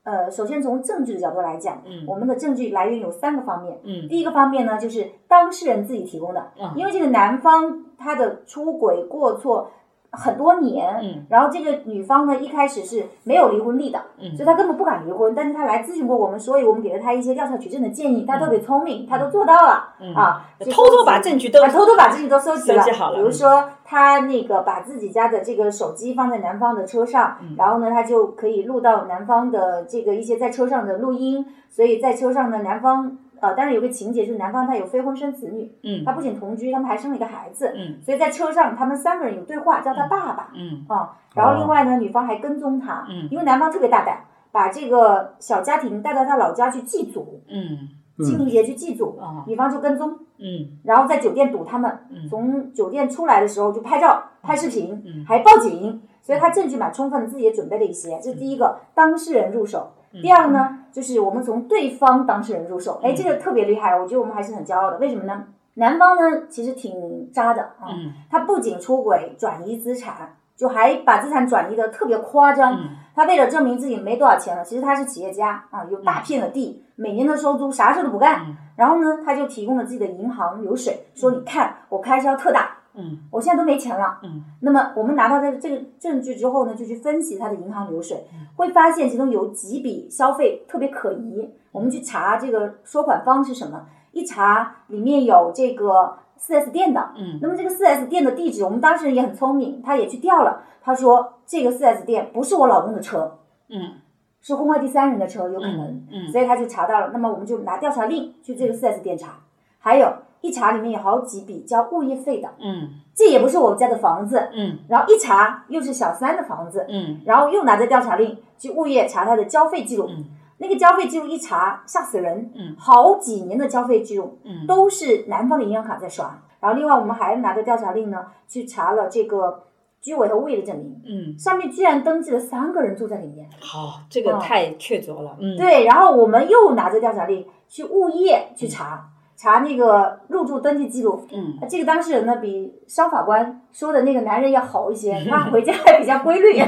[0.04, 3.78] 呃，首先从证据的角度来讲，我们的证据来源有三个方面。
[3.84, 9.70] 嗯第一个方面呢，就是当事人自己提供的，因为这个男方他的出轨过错。
[10.12, 14.00] 很多年，然后这个女方呢，一开始是没有离婚力的，
[14.36, 15.34] 所以她根本不敢离婚。
[15.34, 18.26] 但是她来咨询过我们，所以我们给了她一些调查取证的建议。
[18.26, 22.84] 她特别聪明，她都做到了啊，偷偷把证据都偷偷把证据都收集了。
[22.94, 31.46] 好了，比如说她那个把自己家的这个手机放在男方的车上，然后呢，她就可以录到男方的这个一些在车上的录音。
[31.70, 33.18] 所以在车上呢，男方。
[33.42, 47.90] 呃，但是有个情节，就是男方他有非婚生子女，嗯，他不仅同居，他们还生了一个孩子，嗯，所以在车上他们三个人有对话，叫他爸爸，嗯，啊，然后另外呢，女方还跟踪他，嗯，因为男方特别大胆，把这个小家庭带到他老家去祭祖，嗯，
[48.24, 52.00] 清明节去祭祖，女方就跟踪，嗯，然后在酒店堵他们，
[52.30, 59.94] 从酒店出来的时候就拍照、拍视频，还报警，所以他证据蛮充分，自己也准备了一些，这是第一个当事人入手。
[60.22, 64.98] 第二个呢，就是我们从对方当事人入手，哎，这个特别厉害，我觉得我们还是很骄傲的。
[64.98, 65.46] 为什么呢？
[65.76, 67.88] 男方呢其实挺渣的啊，
[68.30, 72.78] 他不仅出轨转移资产，就还把资产转移的特别夸张。
[73.16, 78.46] 他为了证明自己没多少钱了，其实他是企业家啊，有大片的地，每年的收租，啥事都不干。
[78.76, 82.78] 然后呢，他就提供了自己的银行流水，说你看我开销特大。
[82.94, 84.20] 嗯，我现在都没钱了。
[84.24, 88.26] 嗯，那么我们拿到这这个证据之后呢，就去分析他的银行流水，
[88.58, 91.50] 会发现其中有几笔消费特别可疑。
[91.72, 97.12] 我们去查这个收款方是什么，一查里面有这个四 S 店的。
[97.16, 100.64] 嗯，那么这个四 S 店的地址，我们当事人也很聪明，他也去调了。
[100.82, 103.38] 他说这个四 S 店不是我老公的车，
[103.70, 103.94] 嗯，
[104.42, 106.06] 是婚外第三人的车，有可能。
[106.12, 107.12] 嗯，所以他就查到了。
[107.14, 109.40] 那么我们就拿调查令去这个四 S 店查，
[109.80, 110.14] 还有。
[110.42, 120.26] 一查里面有好几笔交物业费的，嗯，这也不是我们家的房子，嗯，然后一查又是小三的房子，嗯，然后又拿着调查令去物业查他的交费记录，嗯，
[120.58, 129.66] 那个交费记录一查吓死人，嗯，好几年的交费记录，嗯，都是男方的银行卡在刷，然后另外我们还拿着调查令呢去查了这个
[130.02, 139.08] 居委和物业的证明，嗯，上面居然登记了三个人住在里面，好，这个太确凿了，嗯，对，然后我们又拿着调查令去物业去查。
[139.42, 146.54] 查那个入住登记记录，嗯，这个当事人呢比商法官说的那个男人要好一些， 他回家还比较规律，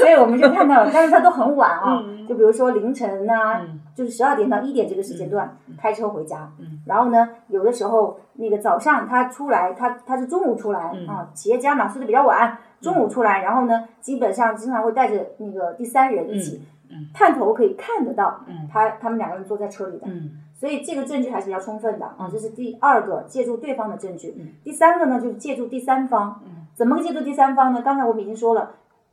[0.00, 3.62] 所以我们就看到了，但是他都很晚啊，就比如说凌晨啊，
[3.94, 6.46] 就是十二点到一点这个时间段开车回家，
[6.84, 16.60] 然后呢，有的时候那个早上他出来，他他是中午出来啊，企业家嘛，睡得比较晚，中午出来，然后呢，基本上经常会带着那个第三人一起，
[17.14, 20.06] 探头可以看得到，他他们两个人坐在车里的。
[20.56, 24.34] 所以这个证据还是比较充分的啊，这是第二个借助对方的证据。
[24.64, 26.42] 第三个呢，就是借助第三方。
[26.74, 27.82] 怎么借助第三方呢？
[27.82, 28.70] 刚才我们已经说了，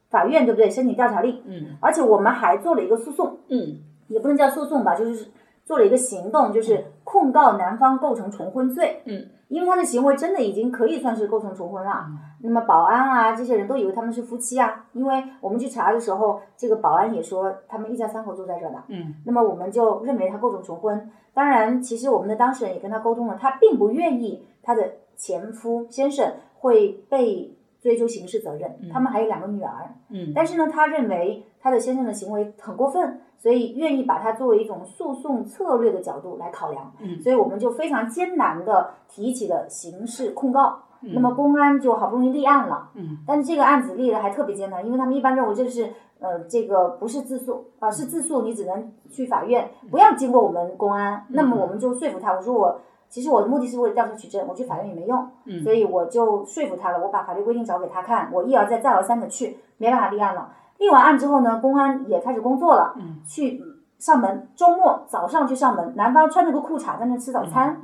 [0.09, 0.69] 法院对不对？
[0.69, 1.41] 申请调查令。
[1.45, 1.77] 嗯。
[1.81, 3.37] 而且我们还做了一个诉讼。
[3.49, 3.79] 嗯。
[4.07, 5.31] 也不能叫诉讼吧，就是
[5.65, 9.01] 做了一个行动，就是控告男方构成重婚罪。
[9.05, 9.27] 嗯。
[9.47, 12.05] 因为他的行为真的已经可以算是构成重婚了。
[12.41, 18.83] 那么保安啊，这些人都以为他们是夫妻啊，因为我们去查的时候，这个保安也说他们一家三口住在这的。
[18.87, 19.15] 嗯。
[19.25, 21.09] 那么我们就认为他构成重婚。
[21.33, 28.71] 当然，其实我们的当事人也跟他沟通了，他并不愿意他的前夫先生会被追究刑事责任。
[28.91, 29.95] 他们还有两个女儿。
[30.09, 30.31] 嗯。
[30.35, 36.93] 但是呢，他认为他的先生的行为很过分，所以愿意把它作为一种诉讼策略的角度来考量。
[36.99, 37.19] 嗯。
[37.21, 40.83] 所以我们就非常艰难的提起了刑事控告。
[41.01, 42.91] 那么公安就好不容易立案了。
[42.93, 43.17] 嗯。
[43.25, 45.89] 但是这个案子立的还特别艰难，因为他们一般认为这是。
[46.23, 51.25] 呃，这个不是自诉啊，是自诉，你只能去法院，不要经过我们公安。
[51.27, 55.27] 那么我们就说服他，我说我其实我的目的是为了调查取证，我去法院也没用，
[55.61, 57.03] 所以我就说服他了。
[57.03, 60.53] 我把法律规定找给他看，我一而再再而三的去，没办法立案了。
[60.77, 62.95] 立完案之后呢，公安也开始工作了，
[63.27, 63.61] 去
[63.99, 67.79] 上门，周末早上去上门，男方穿着个裤衩在那吃早餐，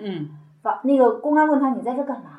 [0.63, 2.38] 法那个公安问他你在这干嘛？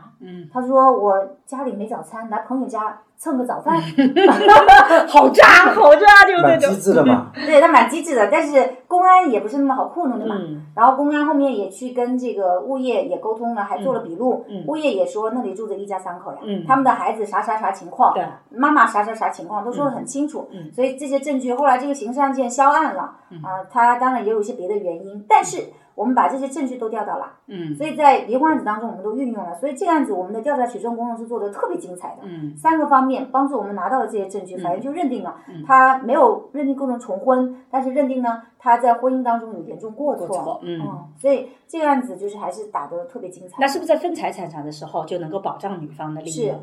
[0.52, 2.98] 他说我家里没早餐，来朋友家。
[3.20, 3.78] 蹭个早饭，
[5.06, 6.70] 好渣，好渣，就那种。
[6.70, 7.30] 机智的嘛。
[7.34, 10.36] 对他蛮机智的，但是公安也不是那么好糊弄的嘛。
[10.74, 14.46] 然后公安后面也去跟这个物业也沟通了，还做了笔录。
[14.66, 18.14] 物业也说那里住着一家三口呀，他们的孩子啥啥啥情况，
[18.48, 20.48] 妈妈啥啥啥情况都说的很清楚。
[20.72, 23.16] 所以这些证据后来这个刑事案件销案了。
[23.42, 25.64] 啊，他当然也有一些别的原因，但是。
[26.00, 35.36] 我们把这些证据都调到了，嗯，所以在离婚案子当中，我们都运用了，所以这个案子我们的调查取证工作是做的特别精彩的，嗯，三个方面帮助我们拿到了这些证据，法院就认定了
[35.66, 40.80] 他没有认定构成重婚，但是认定呢他在婚姻当中有严重过错，嗯，
[41.20, 43.56] 所以这个案子就是还是打得特别精彩。
[43.60, 46.32] 那是不是在分财产上的时候就能够保障女方的利益？
[46.32, 46.54] 是，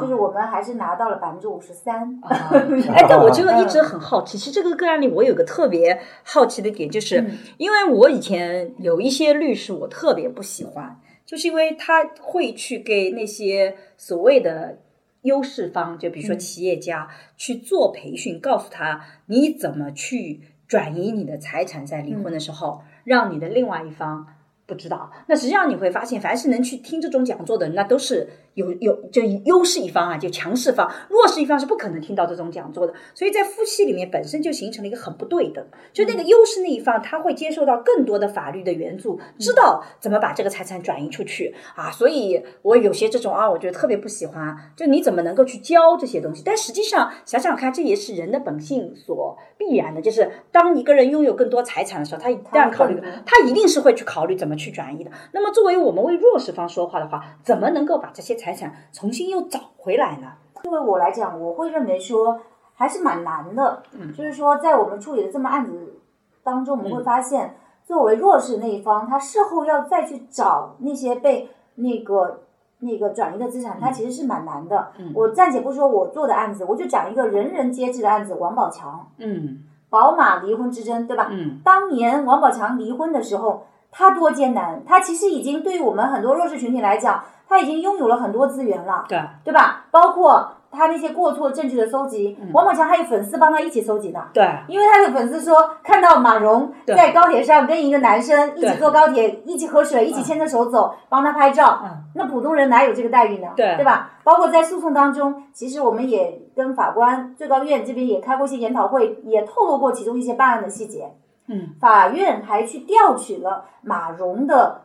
[0.00, 2.20] 就是我们还是拿到了百分之五十三。
[2.92, 7.24] 哎，但我就一直很好奇，其实这个个案里我有个特别好奇的点，就是
[7.56, 8.70] 因为我以前。
[8.82, 14.78] 有一些律师我特别不喜欢，就是因为他会去给那些所谓的
[15.22, 24.26] 优势方，就比如说企业家去做培训，告诉他你怎么去转移你的财产，在离婚的时候，让你的另外一方
[24.66, 25.10] 不知道。
[25.28, 28.28] 那实际上你会发现，凡是能去听这种讲座的人，那都是。
[28.54, 32.92] 有有就优势一方啊，就强势方，弱势一方是不可能听到这种讲座的。
[33.14, 35.64] 所以在夫妻里面本身就形成了一个很不对等。
[35.92, 41.90] 就那个优势那一方，他会接受到更多的法律的援助，知道怎么把这个财产转移出去啊。
[41.90, 44.54] 所以我有些这种啊，我觉得特别不喜欢。
[44.76, 46.42] 就你怎么能够去教这些东西？
[46.44, 50.02] 但实际上想想看，这也是人的本性所必然的。
[50.02, 55.10] 就是当一个人拥有更多财产的时候，他一旦考虑，他一定是会去考虑怎么去转移的。
[55.32, 58.36] 那么作为我们为弱势方说话的话，怎么能够把这些？
[58.42, 60.32] 财产重新又找回来呢？
[60.64, 62.40] 作为我来讲，我会认为说
[62.74, 63.84] 还是蛮难的。
[63.92, 66.00] 嗯，就是说在我们处理的这么案子
[66.42, 72.40] 当中，我们会发现，作为弱势那一方，他事后要再去找那些被那个
[72.80, 74.92] 那个转移的资产，他其实是蛮难的。
[74.98, 79.08] 嗯，我暂且不说我做的案子，我就讲一个人人皆知的案子——王宝强。
[79.18, 81.28] 嗯，宝马离婚之争，对吧？
[81.30, 87.22] 嗯，当年王宝强离婚的时候，他多艰难，他其实已经对于我们很多弱势群体来讲。
[87.48, 89.84] 他已经拥有了很多资源了，对对吧？
[89.90, 101.82] 包括他那些过错证据的搜集，王宝强还有粉丝帮他一起搜集的，对，因为他的粉丝说看到马蓉在高铁上跟一个男生一起坐高铁，一起喝水，一起牵着手走，帮他拍照，
[102.14, 103.48] 那普通人哪有这个待遇呢？
[103.54, 104.12] 对，对吧？
[104.24, 111.12] 包括在诉讼当中，其实我们也跟法官、最高院这边也开过一些研讨会，也透露过其中一些办案的细节。
[111.46, 114.82] 嗯，法院还去调取了马蓉的。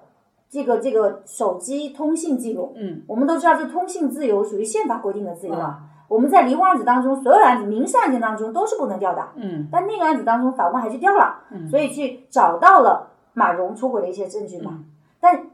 [0.50, 5.82] 这个这个手机通信记录，嗯，我们都知道，这通信自由属于宪法规定的自由啊。
[6.08, 9.67] 我们在离婚案子当中，所有的案子、民事案件当中都是不能调的，嗯。
[9.70, 11.67] 但那个案子当中，法官还去调了，嗯。
[11.67, 14.86] 所以去找到了马蓉出轨的一些证据嘛。
[15.20, 15.48] 但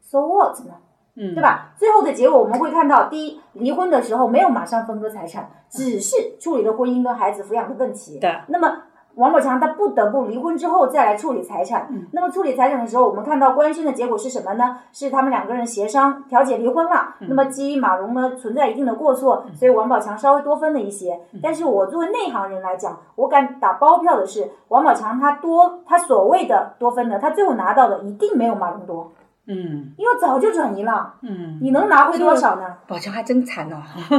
[0.00, 0.72] ，so what 呢？
[1.16, 1.74] 嗯，对吧？
[1.76, 8.18] 最后的结果我们会看到，第一，离婚的时候没有马上分割财产，只是处理了婚姻跟孩子抚养的问题。
[8.18, 8.34] 对。
[8.48, 8.74] 那么。
[9.16, 11.88] 王宝强他不得不离婚之后再来处理财产。
[12.12, 14.78] 那么处理财产的时候，我们看到官宣的结果是什么呢？
[14.92, 17.14] 是他们两个人协商调解离婚了。
[17.20, 21.20] 那么基于马蓉呢存在一定的过错，所以王宝强稍微多分了一些。
[21.42, 29.12] 但是我作为内行人来讲，我敢打包票的是，王宝强他多他所谓的多分的，他最后拿到的一定没有马蓉多。
[29.46, 31.14] 嗯，因为早就转移了。
[31.20, 32.62] 嗯，你能拿回多少呢？
[32.86, 33.76] 宝强还真惨哦。
[34.08, 34.14] 是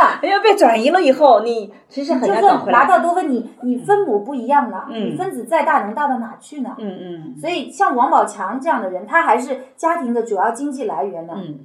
[0.00, 2.86] 啊， 因为被转移了以后，你其实很就难找回来。
[2.86, 6.70] 算拿到多分，你你分母不一样了，嗯你分子再大能大到哪去呢？
[6.78, 11.58] 嗯嗯所以像王宝强这样的人，他还是家庭的主要经济来源呢，嗯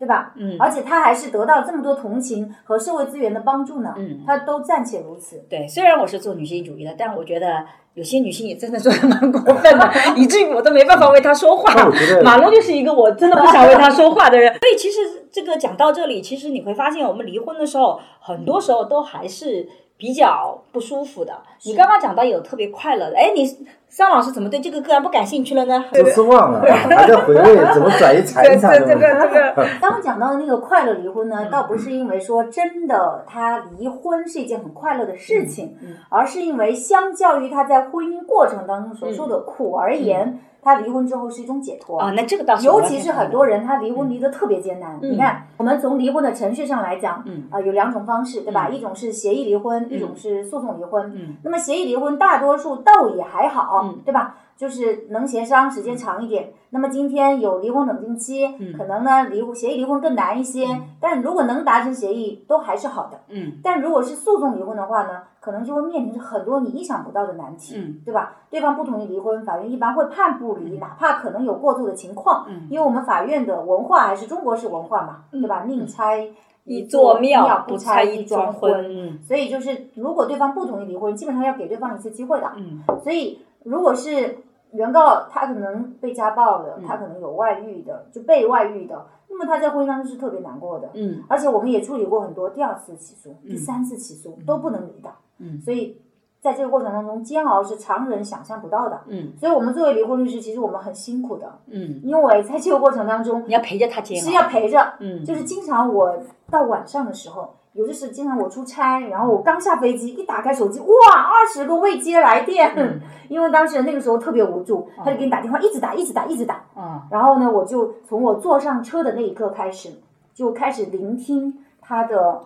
[0.00, 0.32] 对吧？
[0.36, 5.44] 嗯而且他还是得到这么多同情和社会资源的帮助呢，嗯他都暂且如此。
[5.50, 12.14] 对，虽然我是做女性主义的，但我觉得有些女性也真的做的蛮过分的， 以至于我都没办法为她说话我觉。
[12.14, 14.50] 得马龙就是一个我真的不想为她说话的人。
[14.54, 14.98] 所以其实
[15.30, 19.68] 这个讲到这里，其实你会发现，我们离婚的时候，很多时候都还是
[20.00, 21.32] 比较不舒服的。
[21.66, 23.44] 你刚刚讲到有特别快乐的，哎，你
[23.86, 25.84] 桑老师怎么对这个个案不感兴趣了呢？
[25.92, 29.54] 都失望了，还在回味怎么转移财产这个这个。
[29.78, 31.50] 刚刚讲到的那个快乐离婚呢，嗯。
[31.50, 41.98] 倒不是因为说真的他离婚是一件很快乐的事情，嗯而是因为相较于他在婚姻过程当中所受的苦而言，他离婚之后是一种解脱。
[41.98, 44.98] 啊，那这个倒是尤其是很多人，他离婚离得特别艰难。
[45.02, 48.68] 嗯你看，我们从离婚的程序上来讲，嗯啊、有两种方式，对吧？
[48.68, 51.10] 嗯一种是协议离婚，一种是诉讼离婚。
[51.14, 54.36] 嗯那么协议离婚大多数倒也还好，嗯对吧？
[54.60, 56.52] 就是能协商，时间长一点。
[56.68, 60.66] 那么今天有离婚冷静期，嗯可能呢离婚协议离婚更难一些，
[61.00, 63.18] 但如果能达成协议，都还是好的。
[63.28, 68.36] 嗯但如果是诉讼离婚的话呢，可能就会面临着很多你意想不到的难题，嗯对吧？
[68.50, 75.64] 对方不同意离婚，法院一般会判不离，哪怕可能有过度的情况，嗯因为我们法院的文化还是中国式文化嘛，对吧？
[75.66, 76.28] 宁拆
[76.64, 78.70] 一座座庙，不拆一桩婚。
[78.88, 82.52] 嗯所以就是，如果对方不同意离婚，基本上要给对方一次机会的。
[82.56, 84.36] 嗯所以，如果是
[84.72, 86.64] 原告他可能被家暴嗯。
[86.64, 90.90] 的，他可能有外遇的，就被外遇的，那么他在婚姻当中是特别难过的。
[90.94, 91.22] 嗯。
[91.28, 95.10] 而且我们也处理过很多第二次起诉、第三次起诉都不能离的。
[95.38, 95.60] 嗯。
[95.60, 96.00] 所以
[96.40, 99.00] 在这个过程当中，煎熬是常人想象不到的。
[99.08, 99.32] 嗯。
[99.38, 105.24] 所以，我们作为离婚律师，其实我们很辛苦的，嗯，因为在这个过程当中你要陪着他煎熬，是要陪着，嗯。
[105.24, 106.18] 就是经常我
[106.50, 113.00] 到晚上的时候，有的是经常我出差，然后我刚下飞机，一打开手机，哇，二十个未接来电，嗯
[113.30, 116.64] 因为当时那个时候特别无助，他就给你打电话，一直打，一直打，一直打。
[116.74, 119.90] 啊然后呢，我就从我坐上车的那一刻开始，
[120.34, 122.40] 就开始聆听他的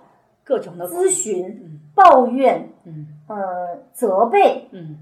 [0.44, 3.36] 各种的咨询、抱怨、嗯呃
[3.94, 4.98] 责备、嗯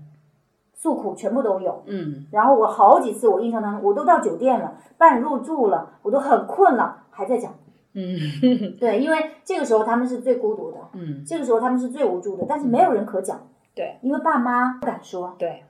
[0.75, 1.83] 诉苦，全部都有。
[1.87, 7.53] 嗯然后我好几次，我印象当中，我都到酒店了，办入住了，我都很困了，还在讲。
[7.95, 8.19] 嗯
[8.81, 13.49] 对，因为这个时候他们是最孤独的，嗯，这个时候他们是最无助的，但是没有人可讲。
[13.75, 15.63] 对，因为爸妈不敢说，对，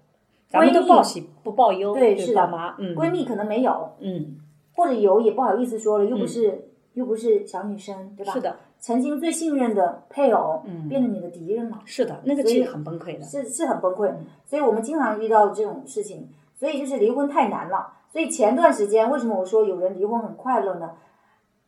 [0.48, 4.36] 咱们都报喜不报忧，对是的爸妈，嗯，闺蜜可能没有，嗯
[4.74, 8.32] 或者有也不好意思说了，又不是、又不是小女生，对吧？
[8.32, 14.08] 是的，曾经最信任的配偶，嗯变成你的敌人了，是的，那个其实很崩溃的，是是很崩溃。
[14.08, 17.92] 嗯所以我们经常遇到这种事情，所以就是离婚太难了。
[18.10, 20.90] 所以前段时间为什么我说有人离婚很快乐呢？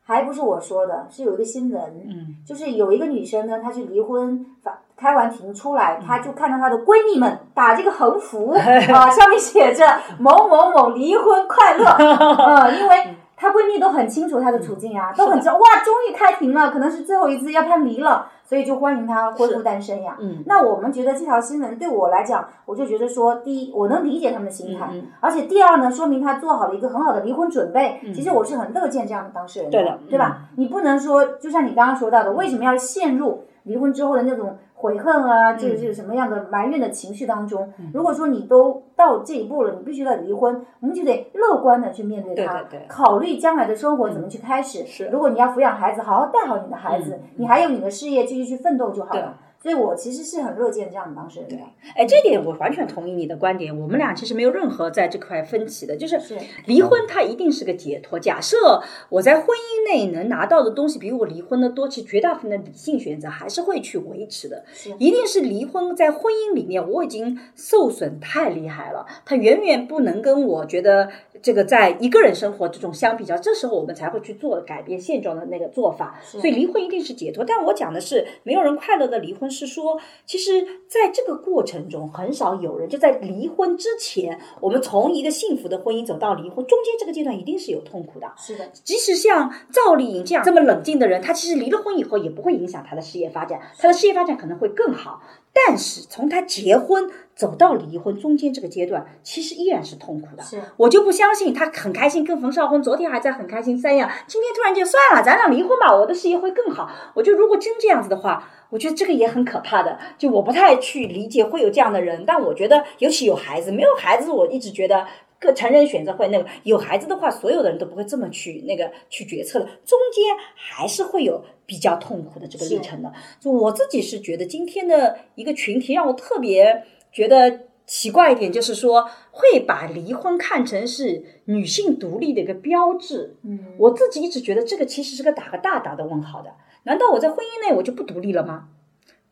[0.06, 8.50] 还不是我说的，是有一个新闻，嗯就是有一个女生呢，她去离婚法开完庭出来，嗯她就看到她的闺蜜们打这个横幅
[8.92, 9.86] 啊，上面写着
[10.18, 20.16] 某某某离婚快乐， 呃，因为她闺蜜都很清楚她的处境啊，都很知道哇，终于开庭了，可能是最后一次要判离了，所以就欢迎她恢复单身呀。
[20.20, 28.00] 嗯那我们觉得这条新闻对我来讲，我就觉得说，第一，我能理解他们的心态，嗯嗯而且第二呢，说明他做好了一个很好的离婚准备。
[28.14, 30.48] 其实我是很乐见这样的当事人对的对吧？
[30.56, 37.72] 你不能说，就像你刚刚说到的，为什么要陷入离婚之后的那种悔恨啊，这个这个什么样的埋怨的情绪当中？
[37.92, 44.86] 如果说你都到这一步了，你必须得离婚，我们就得乐观的去面对它，对对对考虑将来的生活怎么去开始。
[44.86, 49.34] 是如果你要抚养孩子，好好带好你的孩子，嗯你还有你的事业继续去奋斗就好了。
[49.64, 51.56] 所以我其实是很乐见这样的当事人的。
[51.96, 56.36] 哎，这点我完全同意你的观点，我们俩其实没有任何在这块分歧的，就是是
[56.66, 58.20] 离婚它一定是个解脱。
[58.20, 64.66] 假设我在婚姻内能拿到的东西比我离婚的多，其实绝大部分的理性选择还是会去维持的。
[64.98, 71.08] 一定是离婚在婚姻里面我已经受损太厉害了，它远远不能跟我觉得
[71.40, 76.20] 这个在一个人生活这种相比较，这时候我们才会去做改变现状的那个做法。
[76.22, 88.32] 所以离婚一定是解脱，但我讲的是没有人快乐的离婚是说，其实在这个过程中，很少有人就在离婚之前，我们从一个幸福的婚姻走到离婚，中间这个阶段一定是有痛苦的。
[88.36, 95.22] 是的，即使像赵丽颖这样这么冷静的人，她其实离了婚以后也不会影响她的事业发展，她的事业发展可能会更好。
[95.56, 100.42] 但是从她结婚走到离婚中间这个阶段，其实依然是痛苦的。
[100.42, 106.90] 是我就不相信她很开心跟冯绍峰，昨天还在很开心三样，今天突然就算了，咱俩离婚吧，我的事业会更好。
[107.14, 109.98] 我觉得如果真这样子的话，我觉得这个也很可怕的。
[110.18, 115.06] 就我不太去理解会有这样的人，但我觉得尤其有孩子，没有孩子，我一直觉得。
[115.40, 123.12] 个成人选择会那个有孩子的话，所有的人都不会这么去那个去决策了，中间还是会有比较痛苦的这个历程的。
[123.38, 133.36] 就我自己是觉得今天的一个群体让我特别觉得奇怪一点，就是说会把离婚看成是女性独立的一个标志。
[133.42, 136.50] 嗯，我自己一直觉得这个其实是个打个大大的问号的。
[136.84, 138.64] 难道我在婚姻内我就不独立了吗？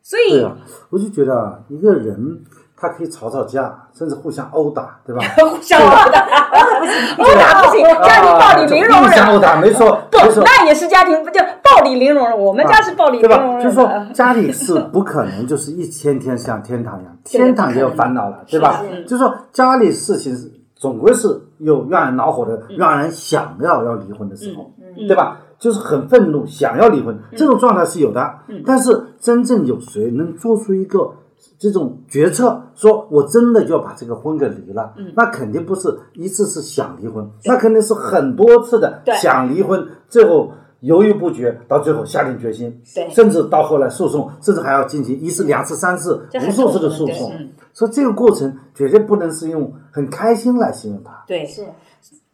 [0.01, 0.57] 所以，对啊，
[0.89, 2.43] 我就觉得啊，一个人。
[2.75, 5.21] 他可以吵吵架，甚至互相殴打，对吧？
[5.39, 6.19] 互相殴打，
[7.17, 9.09] 殴打不行，家庭暴力零容忍。
[9.09, 12.37] 互相殴打没错，不，那也是家庭不就暴力零容忍？
[12.37, 13.63] 我们家是暴力零容忍。
[13.63, 18.83] 就是说，家里是不可能就是一天天像天堂一样， 天堂也有烦恼了，对吧？
[19.07, 20.35] 就是说，家里事情
[20.75, 21.29] 总归是
[21.59, 24.69] 有让人恼火的，让人想要要离婚的时候，
[25.07, 25.39] 对吧？
[25.63, 28.39] 就是很愤怒，想要离婚，这种状态是有的。
[28.65, 31.09] 但是，真正有谁能做出一个？
[31.57, 40.51] 这种决策，说我真的就要把这个婚给离了，那肯定不是一次是想离婚，那肯定是很多次的想离婚，最后
[40.81, 47.31] 犹豫不决，到最后下定决心，甚至到后来诉讼，甚至还要进行一次、两次、三次、无数次的诉讼。
[47.71, 51.23] 所以这个过程绝对不能是用很开心来形容它。
[51.25, 51.65] 对，是。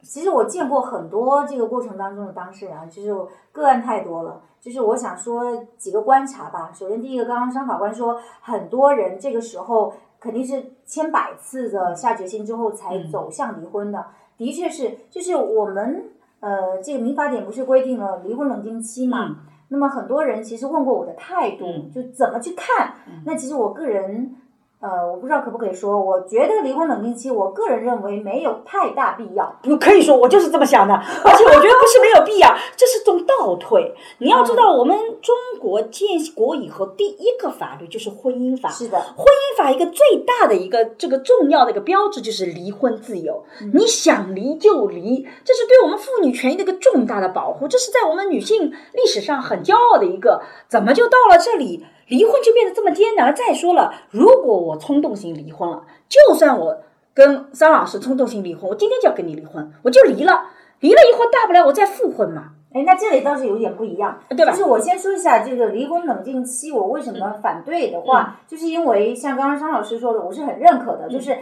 [0.09, 3.15] 其实我见过很多这个过程当中的当事人啊，就是
[3.51, 4.41] 个案太多了。
[4.59, 6.71] 就是我想说几个观察吧。
[6.73, 14.03] 首先，第一个，刚刚张法官说，很多人这个时候肯定是千百次的下决心之后才走向离婚的。
[14.35, 19.41] 的确是，就是我们呃，这个民法典不是规定了离婚冷静期嘛？
[19.67, 22.95] 那么很多人其实问过我的态度，就怎么去看？
[23.27, 24.35] 那其实我个人。
[24.81, 29.53] 呃，我不知道可不可以说，我觉得离婚冷静期，我个人认为没有太大必要。
[29.61, 33.93] 不可以说，我就是这么想的， 而且我觉得不是没有必要，这是种倒退。
[34.19, 38.69] 你要知道，我们中国建国以后第一个法律就是婚姻法。
[38.69, 50.41] 是的，婚姻法一个最大的一个这个重要的一个标志就是离婚自由，你想离就离，这是对我们妇女权益的一个重大的保护，这是在我们女性历史上很骄傲的一个。
[50.69, 51.85] 怎么就到了这里？
[52.09, 53.33] 离婚就变得这么艰难了。
[53.33, 56.81] 再说了，如果我冲动型离婚了，就算我
[57.13, 60.47] 跟张老师冲动性离婚，我今天就要跟你离婚，我就离了。
[60.81, 62.51] 离了以后，大不了我再复婚嘛。
[62.73, 64.51] 哎，那这里倒是有点不一样，对吧？
[64.51, 71.37] 就是我先说一下这个离婚冷静期，我为什么反对的话，就是因为像刚刚张老师说的，我是很认可的，就是。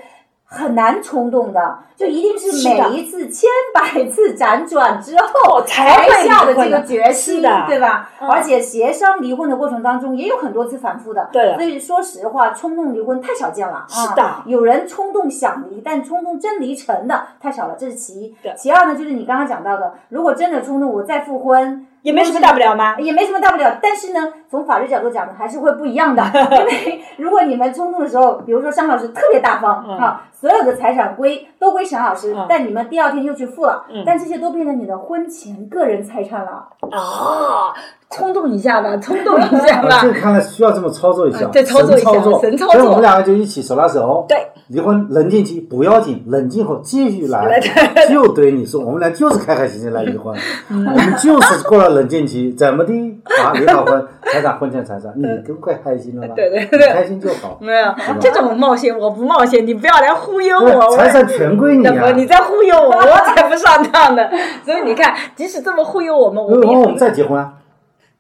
[0.50, 8.10] 很难冲动的，就一定是每一次千百次辗转之后才下的这个决心，对吧？
[8.20, 11.54] 而且协商离婚的过程当中也有很多次反复的，对。
[11.56, 13.86] 所以说实话，冲动离婚太少见了。
[13.90, 18.36] 是的，有人冲动想离，但冲动真离成的太少了，这是其一。
[18.56, 21.86] 其二呢，就是你刚刚讲到的，如果真的冲动，我再复婚。
[22.04, 22.98] 也没什么大不了吗？
[23.00, 26.24] 也没什么大不了，但是呢，从法律角度讲呢，还是会不一样的。
[26.34, 36.68] 因为如果你们冲动的时候，比如说商老师特别大方啊，所有的财产归都归沈老师，但你们第二天又去付了，但这些都变成你的婚前个人财产了。
[36.92, 37.74] 啊，
[38.12, 40.00] 冲动一下吧， 冲动一下吧。
[40.02, 42.74] 这个看来需要这么操作一下，对，操作一下，神操作。
[42.74, 44.26] 所以我们两个就一起手拉手。
[44.30, 44.38] 对。
[44.68, 47.58] 离婚冷静期不要紧，冷静后继续来，
[48.12, 50.36] 就对你说，我们俩就是开开心心来离婚，
[50.70, 52.94] 我们就是过了冷静期，怎么的
[53.42, 53.54] 啊？
[53.54, 56.34] 离好婚，财产婚前财产，你都快开心了吧？
[56.36, 57.58] 对对对，开心就好。
[57.62, 60.90] 没有这种冒险，我不冒险，你不要来忽悠我。
[60.98, 62.12] 财产全归你啊！
[62.12, 64.30] 你在忽悠我， 我才不上当呢。
[64.66, 67.54] 所以你看，即使这么忽悠我们，我们我们再结婚啊。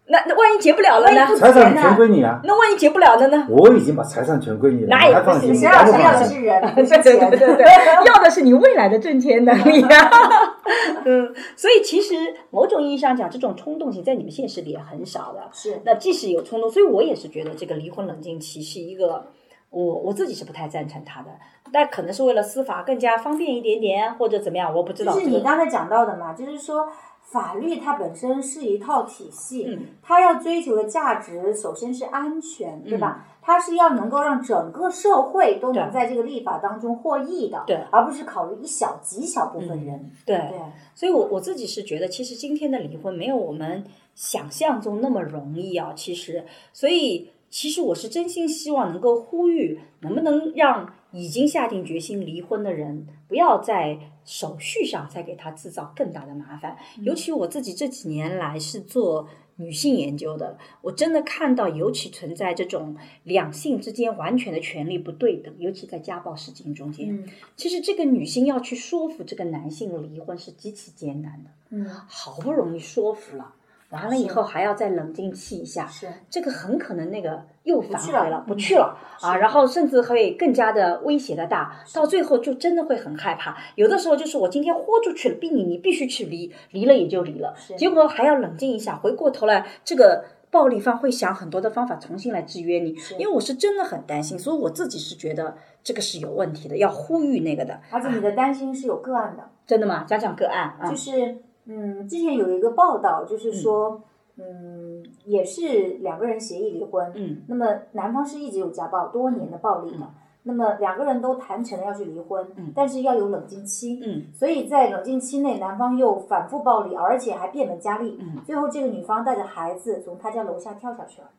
[0.09, 1.35] 那那万一结不了了呢？
[1.35, 2.39] 财产全归你啊！
[2.45, 3.45] 那万一结不了了呢？
[3.49, 5.91] 我已经把财产全归你了，那也放心，谁要的
[6.23, 6.61] 是人，
[7.03, 7.65] 对对对，
[8.05, 10.09] 要的是你未来的挣钱能力啊！
[11.03, 12.15] 嗯，所以其实
[12.51, 15.41] 某种意义上讲，这种冲动性在你们现实里也很少的。
[15.51, 19.25] 是，那即使有冲动，所以我也是觉得这个离婚冷静期是一个，
[19.69, 21.29] 我我自己是不太赞成他的，
[21.71, 25.13] 但可能是为了司法更加方便一点点，或者怎么样，我不知道。
[25.13, 26.87] 就是你刚才讲到的嘛，就是说。
[27.29, 33.27] 法律它本身是一套体系，它要追求的价值首先是安全，对吧？
[33.41, 40.09] 它是要能够让整个社会都能在这个立法当中获益的，对，而不是考虑一小极小部分人。
[40.25, 40.53] 对，
[40.95, 43.83] 所以，我我自己是觉得，其实今天的离婚没有我们
[44.15, 45.91] 想象中那么容易啊。
[45.93, 56.77] 其实，所以其实我是真心希望能够呼吁，能不能让已经下定决心离婚的人，不要在手续上再给他制造更大的麻烦。
[57.01, 67.23] 尤其我自己这几年来是做女性研究的，我真的看到，尤其存在这种两性之间完全的权利不对等，尤其在家暴事件中间，
[67.55, 71.49] 其实这个女性要去说服这个男性离婚是极其艰难的。
[71.69, 73.53] 嗯，好不容易说服了。
[73.89, 83.57] 完了以后还要再冷静气一下，是这个很可能那个又反悔了，不嗯去了啊，然后甚至会更加的威胁的大，到最后就真的会很害怕。
[83.75, 90.25] 有的时候就是我今天豁出去了，逼你，你必须去离，离了也就离了，结果还要冷静一下，回过头来这个。
[90.49, 97.77] 暴力方会想很多的方法重新来制约你，因为我是真的很担心，所以我自己是觉得这个是有问题的，要呼吁那个的。
[97.91, 100.05] 而且你的担心是有个案的，真的吗？
[100.07, 101.37] 讲讲个案啊，就是
[101.67, 104.01] 嗯，之前有一个报道，就是说，
[104.37, 110.09] 嗯，也是两个人协议离婚，嗯，那么男方是一直有家暴多年的暴力的，
[110.43, 112.71] 那么两个人都谈成了要去离婚，嗯。
[112.73, 114.33] 但是要有冷静期，嗯。
[114.33, 118.41] 所以在冷静期内，男方又反复暴力，而且还变本加厉，嗯。
[118.45, 121.29] 最后这个女方带着孩子从他家楼下跳下去了。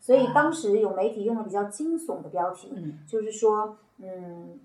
[0.00, 2.98] 所以当时有媒体用了比较惊悚的标题，啊嗯。
[3.06, 4.58] 就是说，嗯，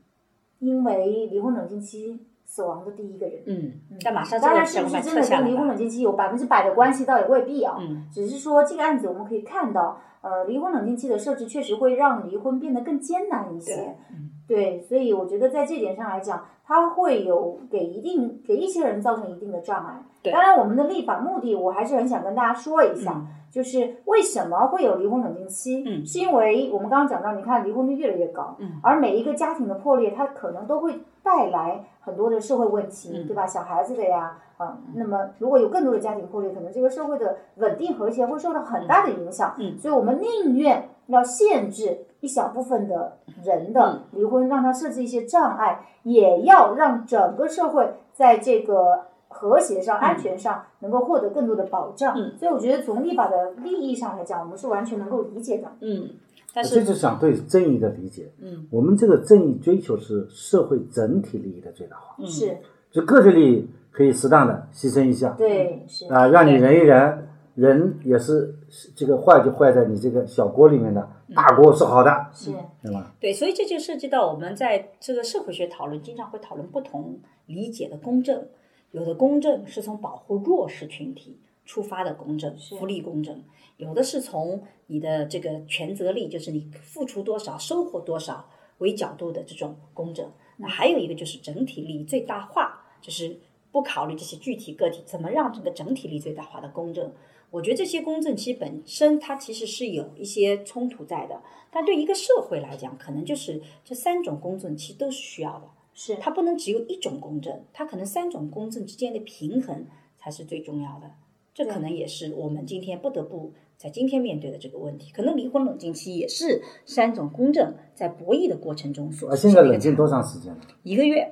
[0.60, 2.20] 因为离婚冷静期
[2.54, 3.74] 死亡的第一个人，嗯，
[4.04, 5.68] 但马上这当然是不是真的跟离婚。
[5.68, 7.76] 冷静期有百分之百的关系，倒也未必啊。
[7.80, 13.74] 嗯只是说这个案子我们可以看到，呃，离婚冷静期的设置确实会让离婚变得更艰难一些。
[13.74, 20.04] 对嗯对，所以我觉得在这点上来讲，它会有给一定给一些人造成一定的障碍。
[20.22, 25.84] 对当然我们的立法目的，我还是很想跟大家说一下，嗯就是为什么会有离婚冷静期？
[25.86, 33.45] 嗯是因为我们刚刚讲到，你看离婚率越来越高，嗯而每一个家庭的破裂，它可能都会带来很多的社会问题，嗯对吧？
[33.47, 39.56] 小孩子的呀，啊、那么如果有更多的家庭破裂，可能这个社会的稳定和谐会受到很大的影响。
[39.58, 43.74] 嗯所以我们宁愿要限制一小部分的人嗯。
[43.74, 52.16] 的离婚，让他设置一些障碍，也要让整个社会在这个和谐上、安全上能够获得更多的保障。
[52.18, 52.38] 嗯。
[52.38, 55.68] 所以我觉得从立法的利益上来讲，我们是完全能够理解的。
[55.82, 56.12] 嗯，
[56.54, 58.32] 但这是就是想对正义的理解。
[58.42, 58.66] 嗯。
[58.72, 62.26] 我们这个正义追求是社会整体利益的最大化，嗯。
[62.26, 62.58] 是。
[62.90, 66.06] 就个体利益可以适当的牺牲一下，对，是。
[66.14, 68.56] 啊，让你忍一忍，人也是
[68.95, 72.51] 这个坏就坏在你这个小锅里面的，大锅是好的，是。
[72.82, 73.14] 对吧？
[73.20, 78.47] 对，所以这就涉及到我们在这个社会学讨论，经常会讨论不同理解的公正。
[78.91, 83.36] 有的公正是从保护弱势群体出发的公正，福利公正；
[83.78, 88.49] 有的是从你的这个权责力，就是你付出多少收获多少
[88.80, 90.32] 为角度的这种公正。
[90.58, 93.38] 那还有一个就是整体利益最大化，就是
[93.72, 97.12] 不考虑这些具体个体，怎么让这个整体利益最大化的公正。
[97.54, 101.39] 我觉得这些公正其实本身它其实是有一些冲突在的，
[101.70, 109.86] 但对一个社会来讲，可能就是这三种公正其实都是需要的，是它不能只有一种公证，它可能三种公证之间的平衡
[110.18, 111.12] 才是最重要的。
[111.54, 115.12] 这可能也是我们今天不得不在今天面对的这个问题。
[115.12, 120.62] 可能离婚冷静期也是三种公正在博弈的过程中所啊，现在冷静多长时间了？
[120.82, 121.32] 一个月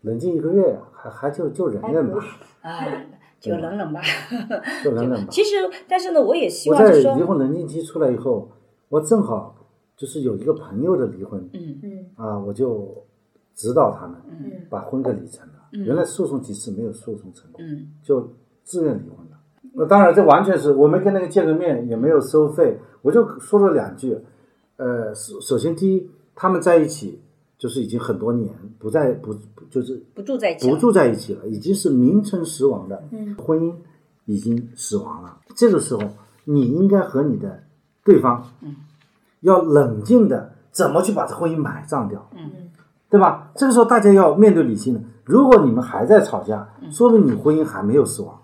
[0.00, 2.18] 冷静一个月，还还就就忍忍吧，
[2.62, 3.06] 啊，
[3.40, 4.00] 就冷冷吧。
[4.84, 5.28] 就忍忍 吧。
[5.30, 5.56] 其实，
[5.88, 8.50] 但是呢，我也希我在望就是说，离婚冷静期出来以后，
[8.88, 9.56] 我正好
[9.96, 13.04] 就是有一个朋友的离婚，嗯嗯啊，我就
[13.54, 15.54] 指导他们嗯把婚给离成了。
[15.72, 18.32] 原来诉讼几次没有诉讼成功，嗯就
[18.62, 19.38] 自愿离婚了。
[19.72, 24.18] 那当然，这完全是我没跟那个见个面，也没有收费，我就说了两句。
[24.76, 27.22] 呃，首首先第一，他们在一起
[27.60, 33.74] 就是已经很多年，不在不不就是不住在一起了，不住在一起了，已经是名存实亡的，嗯婚姻
[34.24, 35.36] 已经死亡了。
[35.54, 36.00] 这个时候，
[36.44, 37.62] 你应该和你的
[38.02, 38.74] 对方，嗯
[39.40, 42.50] 要冷静的怎么去把这婚姻埋葬掉，嗯
[43.10, 43.50] 对吧？
[43.54, 45.00] 这个时候大家要面对理性的。
[45.24, 48.40] 如果你们还在吵架，嗯说明你婚姻还没有死亡，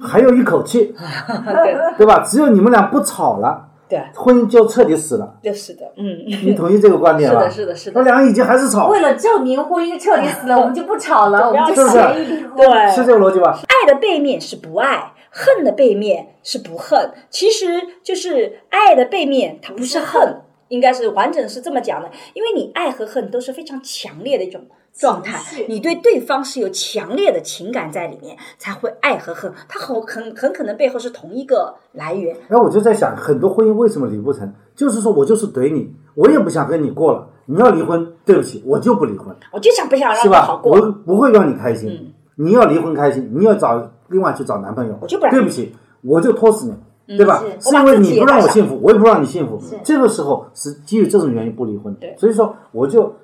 [0.00, 2.22] 还有一口气， 对对吧？
[2.24, 5.38] 只有你们俩不吵了，对，婚姻就彻底死了。
[5.42, 7.48] 就是的，嗯，你同意这个观点吧？
[7.48, 12.56] 是的，是的，是的，那两个已经还是吵，为了证明婚姻彻底死了， 我们就不吵了，我们就是不是协议离婚。
[12.56, 13.58] 对，是这个逻辑吧？
[13.68, 17.12] 爱的背面是不爱，恨的背面是不恨。
[17.30, 22.10] 其实就是爱的背面，它不是恨，应该是完整是这么讲的。
[22.34, 24.62] 因为你爱和恨都是非常强烈的一种
[24.98, 25.38] 状态，
[25.68, 29.52] 你对对方是有强烈的情感在里面，才会爱和恨。
[29.68, 32.36] 他很很很可能背后是同一个来源。
[32.48, 34.50] 然后我就在想，很多婚姻为什么离不成？
[34.74, 37.28] 就是说我就是怼你，我也不想跟你过了。
[37.44, 40.40] 你要离婚，对不起，我就不离婚，我就想不想让是吧？
[40.40, 41.90] 你好过，我不会让你开心。
[41.90, 47.16] 嗯你要离婚开心，你要找另外去找男朋友，我就不让对不起，我就拖死你。
[47.16, 47.42] 对吧？
[47.60, 49.58] 是是因为你不让我幸福，我也不让你幸福。
[49.84, 52.14] 这个时候是基于这种原因不离婚对。
[52.18, 53.14] 所以说，我就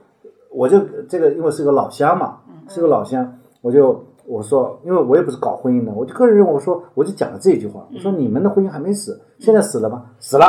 [0.54, 0.78] 我就
[1.08, 2.38] 这个，因为是个老乡嘛，
[2.68, 10.04] 是个老乡，我就我说，因为我也不是搞婚姻的，我就个人认为，我说我就讲了这句话，我说你们的婚姻还没死，现在死了吗？
[10.20, 10.44] 死了，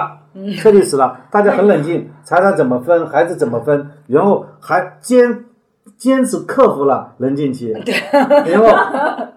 [0.58, 1.18] 彻底死了。
[1.32, 5.46] 大家很冷静，财产怎么分，孩子怎么分，然后还坚
[5.98, 7.94] 坚持克服了冷静期， 对
[8.52, 8.68] 然后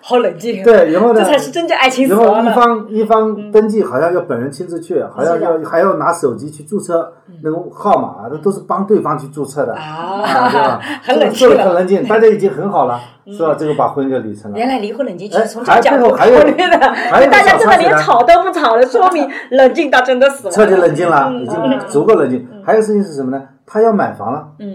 [0.00, 1.20] 好冷静，对，然后呢？
[1.20, 2.40] 这才是真正爱情死然后。
[2.40, 7.12] 一方一方登记，好像要本人亲自去，好像要还要拿手机去注册
[7.42, 10.80] 那个号码，那都是帮对方去注册的，啊，对吧？
[11.02, 13.56] 很冷静很冷静，大家已经很好了，是吧？
[13.58, 14.58] 这个把婚给离成了。
[14.58, 20.52] 原来离婚冷静期从这个角度考还最后还有虑的，还有大家真的连吵都不吵了，说明冷静到真的死了。
[20.52, 22.46] 彻底冷静了，嗯已经足够冷静。
[22.64, 23.42] 还有事情是什么呢？
[23.66, 24.74] 他要买房了，嗯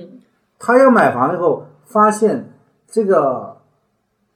[0.60, 2.52] 他要买房了以后，发现
[2.86, 3.58] 这个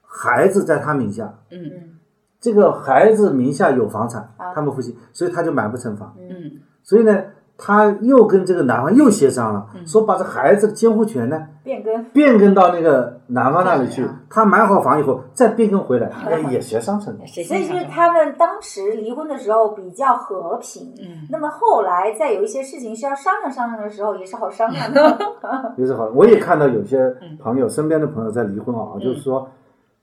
[0.02, 2.00] 孩子在他名下，嗯。
[2.40, 6.16] 这个孩子名下有房产啊，他们夫妻，所以他就买不成房。
[6.18, 6.60] 嗯。
[6.82, 7.24] 所以呢，
[7.58, 9.86] 他又跟这个男方又协商了，嗯。
[9.88, 12.04] 说把这孩子的监护权呢变更。
[12.06, 16.12] 变更到那个男方那里去啊，他买好房以后再变更回来，
[16.50, 17.26] 也也协商成功。
[17.28, 21.28] 所以就是他们当时离婚的时候比较和平，嗯。
[21.30, 25.18] 那么后来在有一些事情需要商量商量的时候，也是好商量的。
[25.78, 29.48] 也是好，我也看到有些嗯朋友身边的朋友在离婚啊，就是说，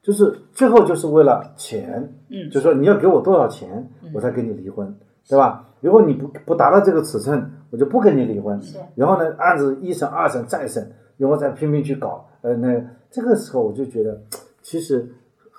[0.03, 2.49] 就是最后就是为了钱，嗯。
[2.51, 4.97] 就说你要给我多少钱，我才跟你离婚，
[5.29, 5.65] 对吧？
[5.81, 8.61] 如果你不不达到这个尺寸，我就不跟你离婚。
[8.61, 14.21] 是然后呢，案子一审、二审、再审，然后再拼命去搞，呃，那这个时候我就觉得，
[14.63, 15.09] 其实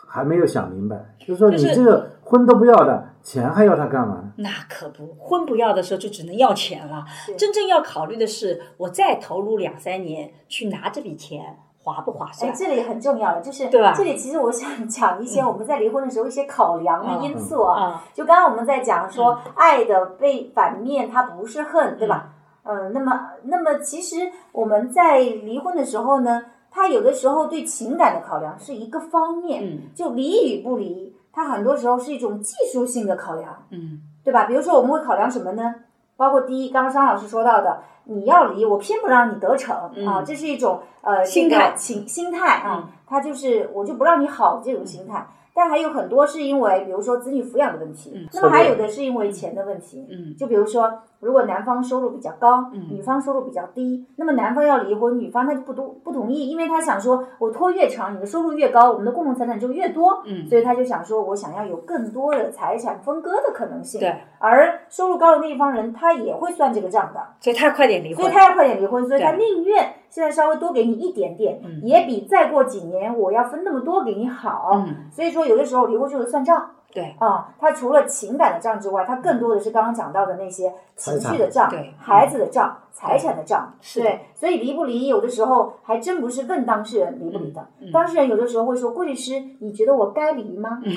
[0.08, 4.34] 还没有想明白，就是说你这个婚都不要的，钱还要他干嘛？
[4.38, 7.06] 那可不，婚不要的时候就只能要钱了。
[7.08, 12.70] 是真正要考虑的是，我再投入两三年去拿这笔钱，划不划算哎，算？
[12.70, 17.82] 这里很重要的就是，对吧这里其实我想讲一些我们在离婚的时候一些考量的因素啊。
[17.82, 22.30] 啊，就刚刚我们在讲说，爱的被反面它不是恨，对吧？
[22.64, 33.66] 嗯，那么那么其实我们在离婚的时候呢，它有的时候对情感的考量是一个方面，嗯就离与不离，它很多时候是一种技术性的考量。
[33.72, 34.46] 嗯对吧？
[34.46, 35.74] 比如说我们会考量什么呢？
[36.18, 45.26] 包括第一，刚刚商老师说到的，你要离，我偏不让你得逞、啊，这是一种呃心态这个情心态啊嗯，就是我就不让你好这种心态。
[45.62, 50.08] 但还有很多是因为，比如说子女抚养的问题，那么还有的是因为钱的问题。
[50.10, 64.00] 嗯就比如说，如果男方收入比较高，嗯女方收入比较低，那么男方要离婚，女方他就不同不同意，因为他想说，我拖越长，你的收入越高，我们的共同财产就越多，嗯，所以他就想说，我想要有更多的财产分割的可能性。
[64.00, 68.24] 对，而收入高的那一方人，他也会算这个账的，所以他快点离婚。
[68.26, 74.72] 所以他要快点离婚，所以他宁愿现在稍微多给你一点点，嗯也比再过几年我要分那么多给你好。
[74.76, 76.72] 嗯，所以说，有的时候离婚就是算账。
[76.92, 83.74] 对，啊，他除了情感的账之外，他更多的是刚刚讲到的那些情绪的账对、孩子的账、财产的账。
[83.80, 87.66] 是对，所以离不离，有的时候还真不是问当事人离不离的。
[87.80, 90.80] 嗯当事人有的时候会说：“顾律师，你觉得我该离吗？
[90.84, 90.92] ”嗯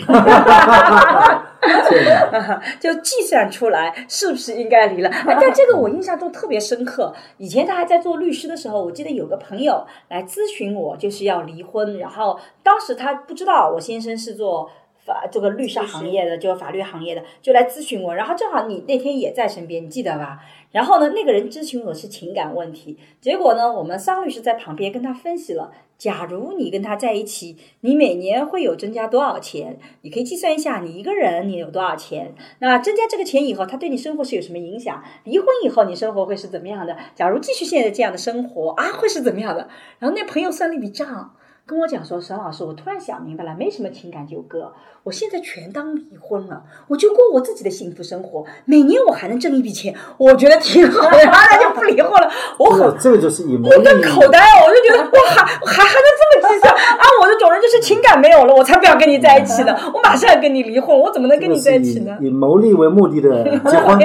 [2.79, 5.09] 就计算出来是不是应该离了。
[5.09, 7.13] 哎但这个我印象中特别深刻。
[7.39, 11.99] 以前他还在做律师的时候，我记得有个朋友来咨询我，就是要离婚。
[11.99, 14.69] 然后当时他不知道我先生是做。
[15.05, 18.15] 法这个律师行业的，就是法律行业的，就来咨询我。
[18.15, 20.41] 然后正好你那天也在身边，你记得吧？
[20.71, 25.73] 然后呢，那个人咨询我是情感问题，结果呢，我们桑律师在旁边跟他分析了。
[25.97, 29.79] 假如你跟他在一起，你每年会有增加多少钱？
[30.03, 32.35] 你可以计算一下，你一个人你有多少钱？
[32.59, 35.03] 那增加这个钱以后，他对你生活是有什么影响？
[35.23, 36.97] 离婚以后你生活会是怎么样的？
[37.15, 39.69] 假如继续现在这样的生活啊，会是怎么样的？
[40.01, 41.37] 然后那朋友算了一笔账，
[41.67, 44.71] 跟我讲说：“沈老师，我突然想明白了，没什么情感纠葛，
[45.03, 52.31] 我现在全当离婚了，我就过我自己的幸福生活，每年我还能挣一笔钱，我觉得挺好的， 那就不离婚了。
[52.59, 57.03] 我很这个就是以牟目利瞪口呆，我就觉得我，还还还能这么计算啊！
[57.23, 62.19] 我这种人就是情感没有了，我才不要跟你在一起呢， 我马上要跟你离婚，我怎么能跟你在一起呢？
[62.21, 63.99] 以以牟利为目的的结婚，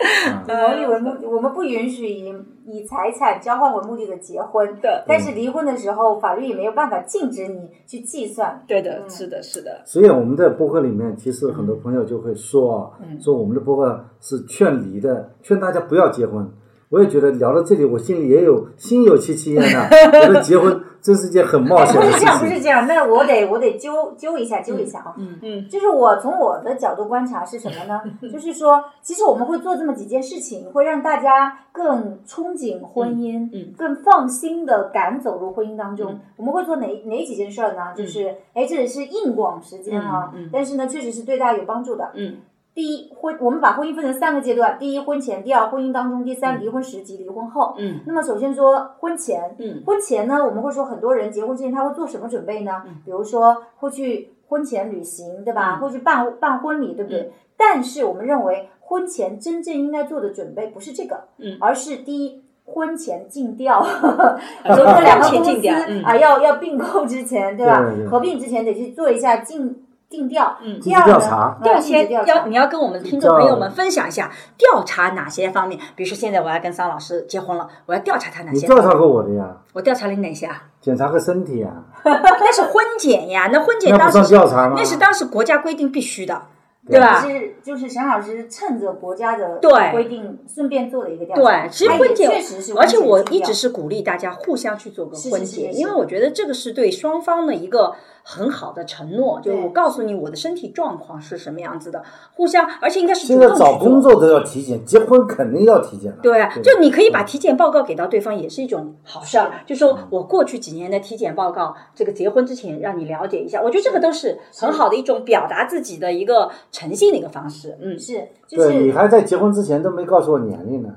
[0.00, 2.34] 以牟利为目的，我们不允许以
[2.64, 4.76] 以财产交换为目的的结婚。
[4.80, 8.62] 对但是离婚的时候，法律也没有办法禁止你去计算。
[8.66, 16.48] 对的，是的，是的，所以我们在博客里面，其实很多朋友就会说说我们的博客是劝离的，劝大家不要结婚。
[16.90, 19.88] 我也觉得聊到这里，我心里也有心有戚戚焉呐。
[20.12, 22.46] 觉得结婚真是件很冒哎，险的事情不是这样，不。
[22.46, 22.86] 是这样。
[22.88, 25.14] 那我得我得揪揪一下，揪一下啊。
[25.16, 28.00] 嗯嗯就是我从我的角度观察是什么呢？
[28.32, 36.10] 就是说，其实我们会做这么几件事情，会让大家更憧憬婚姻，嗯嗯更放心的敢走入婚姻当中。
[36.12, 37.94] 嗯我们会做哪哪几件事儿呢？
[37.94, 42.10] 就是，哎，这里是硬广时间啊，嗯嗯但是呢，确实是对大家有帮助的。
[42.14, 42.36] 嗯
[42.80, 47.74] 第一婚，我们把婚姻分成三个阶段：第一，婚前；第二，婚姻当中；第三，离婚时及离婚后。
[47.76, 52.82] 嗯那么首先说婚前，嗯婚前呢，我们会说很多人结婚之前他会做什么准备呢？
[52.86, 55.76] 嗯比如说会去婚前旅行，对吧？
[55.78, 57.20] 嗯会去办办婚礼，对不对？
[57.20, 62.42] 嗯但是我们认为婚前真正应该做的准备不是这个，嗯而是第一。
[62.72, 63.82] 婚前尽调，
[64.64, 65.68] 说说两个公司
[66.04, 68.06] 啊，要要并购之前，对吧对对？
[68.06, 70.58] 合并之前得去做一下尽定调。
[70.62, 78.56] 嗯第二调查呃调查要你要跟我们的听众朋友们分享一下调查哪些方面，比如说现在我要跟桑老师结婚了，我要调查他哪些？
[78.58, 79.56] 你调查过我的呀？
[79.72, 80.64] 我调查了你哪些啊？
[80.80, 81.70] 检查个身体呀？
[82.04, 84.74] 那是婚检呀，那婚检当时调查吗？
[84.76, 86.42] 那是当时国家规定必须的，
[86.86, 87.20] 对对吧？
[87.20, 91.42] 是就是沈老师趁着国家的对规定，顺便做了一个调查。
[91.42, 102.02] 对，其实婚检确实是，而且我一直是鼓励大家互相去做个婚检，因为我觉得这个是对双方的一个很好的承诺，就是我告诉你我的身体状况是什么样子的，
[102.34, 103.62] 互相，而且应该是主现在动去。
[103.62, 106.18] 找工作都要体检，结婚肯定要体检了。
[106.22, 109.50] 对就你可以把体检报告给到对方，也是一种好事儿。
[109.66, 117.76] 就说我过去几年的体检报告，这个结婚之前让你了解一下，我觉得这个都是很好的一种表达自己的一个诚信的一个方式。
[117.80, 118.96] 嗯，是就对你是。
[118.96, 120.90] 还在结婚之前都没告诉我年龄呢，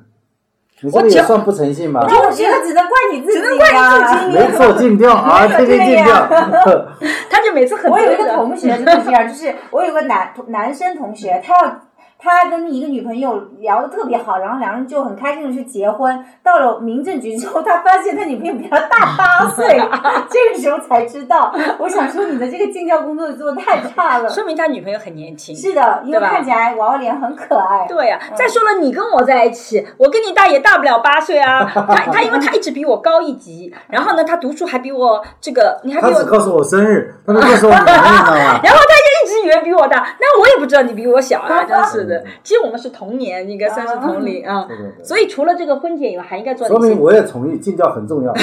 [0.84, 2.06] 你这个也算不诚信吧？
[2.08, 6.28] 那我觉得只能怪你自己呀，只能怪你自己没错 尽调啊，天天尽调。
[7.30, 11.80] 他就每次很我有一个同学是这样，就是我有个男男生同学，他要
[12.24, 16.24] 他跟一个女朋友聊得特别好，然后两人就很开心的去结婚。
[16.42, 19.66] 到了民政局之后，他发现他女朋友比他大八岁，
[20.32, 21.54] 这个时候才知道。
[21.80, 24.30] 我想说，你的这个尽调工作做的太差了。
[24.30, 25.54] 说明他女朋友很年轻。
[25.54, 27.86] 是的，因为看起来娃娃脸很可爱。
[27.90, 31.70] 对呀、再说了，你跟我在一起，我跟你大也大不了八岁啊。
[31.74, 38.62] 他他因为他一直比我高一级，然后呢，他读书还比我这个，你还比我，他只告诉我生日，他没告诉我年龄，知道吗？
[38.64, 42.24] 然后他就一直以为比我大，那我也不知道你比我小啊， 真是的。
[42.44, 44.66] 其实我们是同年，应该算是同龄啊。
[44.68, 47.00] 对对对所以除了这个婚检以外，还应该做哪些说明？
[47.00, 48.34] 我也同意， 尽教很重要。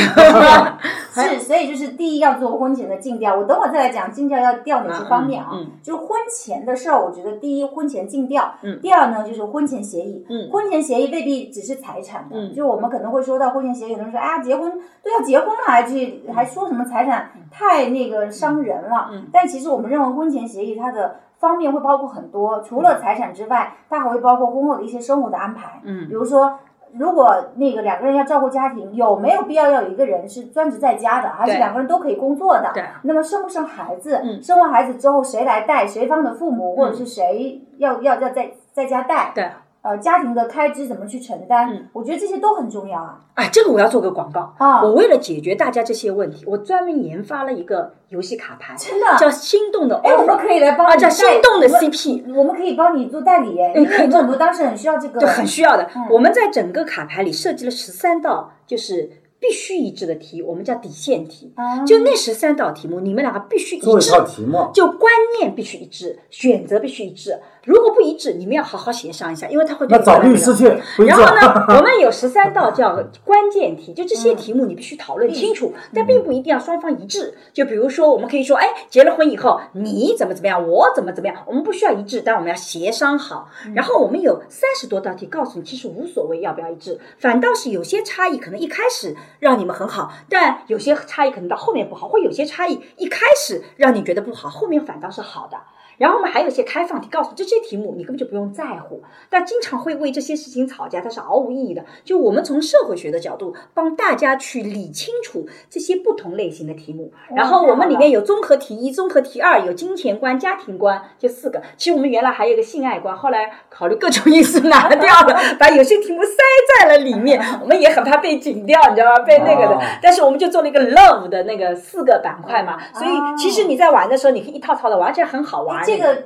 [1.12, 5.50] 是，所以就是第一要做婚前的尽调，我等会儿再来讲尽调要调哪些方面啊。
[5.82, 8.78] 就婚前的事儿，我觉得第一婚前尽调，嗯。
[8.80, 10.48] 第二呢就是婚前协议，嗯。
[10.50, 12.54] 婚前协议未必只是财产的，嗯。
[12.54, 14.70] 就我们可能会说到婚前协议，有人说啊结婚
[15.02, 19.26] 都要结婚了还去还说什么财产太那个伤人了，嗯。
[19.32, 26.06] 但其实我们认为婚前协议它的方面会包括很多，除了财产之外，它还会包括婚后的一些生活的安排，嗯。
[26.08, 26.58] 比如说。
[26.98, 32.70] 如果那个两个人要照顾家庭，有没有必要要有一个人是专职在家的，还是两个人都可以工作的？
[32.74, 34.20] 对那么生不生孩子？
[34.22, 35.86] 嗯生完孩子之后谁来带？
[35.86, 39.32] 谁方的父母，或者是谁要要要在在家带？
[39.34, 39.50] 对，
[39.82, 41.70] 呃，家庭的开支怎么去承担？
[41.72, 43.18] 嗯我觉得这些都很重要啊。
[43.34, 44.54] 哎，这个我要做个广告。
[44.58, 52.34] 啊，我为了解决大家这些问题，我专门研发了一个游戏卡牌，真的叫心动的哎，我们可以来帮啊，叫你心动的 CP。
[52.34, 55.88] 我们可以帮你做代理耶，因为哎可以做很多当时很需要这个，对，很需要的。
[55.96, 59.10] 嗯我们在整个卡牌里设计了十三道，就是
[59.40, 61.52] 必须一致的题，我们叫底线题。
[61.56, 67.40] 啊就那十三道题目，你们两个必须一致做一，套题目，就观念必须一致，选择必须一致。
[67.64, 70.64] 如果不一致，你们要好好协商一下，因为他会对那找律师去，
[71.06, 77.34] 然后呢， 我们有十三道叫关键题，就这些题目你必须讨论清楚，但并不一定要双方一致。
[77.52, 83.48] 就比如说，我们可以说，哎，结了婚以后你怎么怎么样，我怎么怎么样，我们不需要一致，但我们要协商好。
[83.74, 95.58] 然后我们有三十多道题告诉你，其实无所谓要不要一致，反倒是有些差异可能一开始让你们很好，但有些差异可能到后面不好，或有些差异一开始让你觉得不好，后面反倒是好的。
[96.00, 101.84] 然后我们还有一些开放题，告诉这些题目你根本就不用在乎，但经常会为这些事情吵架，它是毫无意义的。
[102.02, 107.12] 就我们从社会学的角度帮大家去理清楚这些不同类型的题目。
[107.36, 111.60] 然后我们里面有综合题一、综合题二，有金钱观、家庭观，就四个。
[111.76, 116.32] 其实我们原来还有一个性爱观，后来考虑各种因素拿掉了， 把有些题目塞
[116.80, 117.38] 在了里面。
[117.60, 119.22] 我们也很怕被警掉，你知道吗？
[119.26, 119.82] 被那个的哦。
[120.00, 125.89] 但是我们就做了一个 love 的那个四个板块嘛，所以其实你在玩的时候，你可以一套套的玩，而且很好玩。
[125.92, 126.22] 哎这个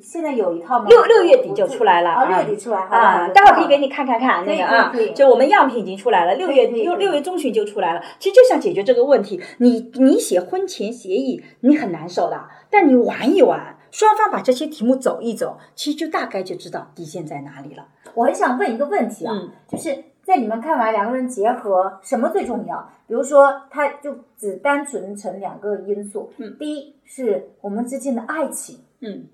[0.00, 0.86] 现在有一套吗？
[0.88, 8.02] 六六月底就出来了啊，六啊月底出来啊，待会儿可以给你看看看那个啊就我们样品已经出来了，六月可以可以六六月中旬就出来了。
[8.18, 17.86] 其实就想解决这个问题，你你写婚前协议你很难受的，但你玩一玩，双方把这些题目走一走，其实就大概就知道底线在哪里了。
[18.14, 22.90] 我很想问一个问题啊，嗯就是在你们看完，两个人结合什么最重要？
[23.06, 29.26] 比如说，他就只单纯成两个因素，嗯第一是我们之间的爱情，嗯，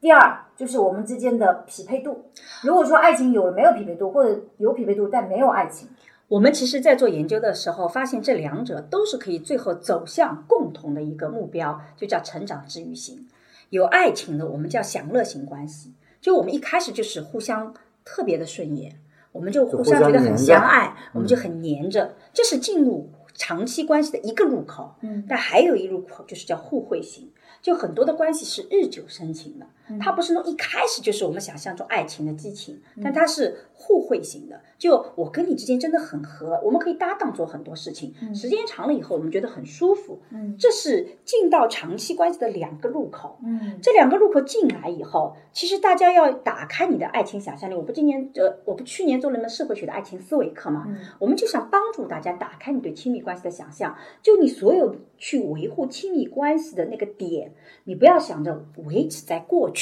[0.00, 2.30] 第二就是我们之间的匹配度。
[2.62, 5.88] 如果说爱情有了没有匹配度，或者有匹配度但没有爱情，
[6.28, 13.26] 我们其实，在做研究的时候，发现这两者都是可以最后走向共同的一个目标，就叫成长治愈型。
[13.70, 17.74] 有爱情的，我们叫享乐型关系；就我们一开始就是互相
[18.04, 18.98] 特别的顺眼，
[19.32, 24.94] 我们就互相觉得很相爱，我们就很黏着，这是进入长期关系的一个入口。
[25.00, 25.24] 嗯。
[25.28, 27.30] 但还有一入口就是叫互惠型，
[27.62, 29.66] 就很多的关系是日久生情的，
[30.00, 34.60] 它不是那种一开始就是我们想象中爱情的激情，但它是互惠型的。
[34.78, 40.20] 就我跟你之间真的很合，我们可以搭档做很多事情，时间长了以后我们觉得很舒服。
[40.30, 43.38] 嗯这是进到长期关系的两个入口。
[43.44, 47.74] 嗯这两个入口进来以后，其实大家要打开你的爱情想象力。
[47.74, 57.52] 我不今年呃，我不去年做了门社会学的爱情思维课嘛，嗯我们就想帮助大家打开你对亲密关系的想象，就你所有去维护亲密关系的那个点，
[57.84, 59.77] 你不要想着维持在过去。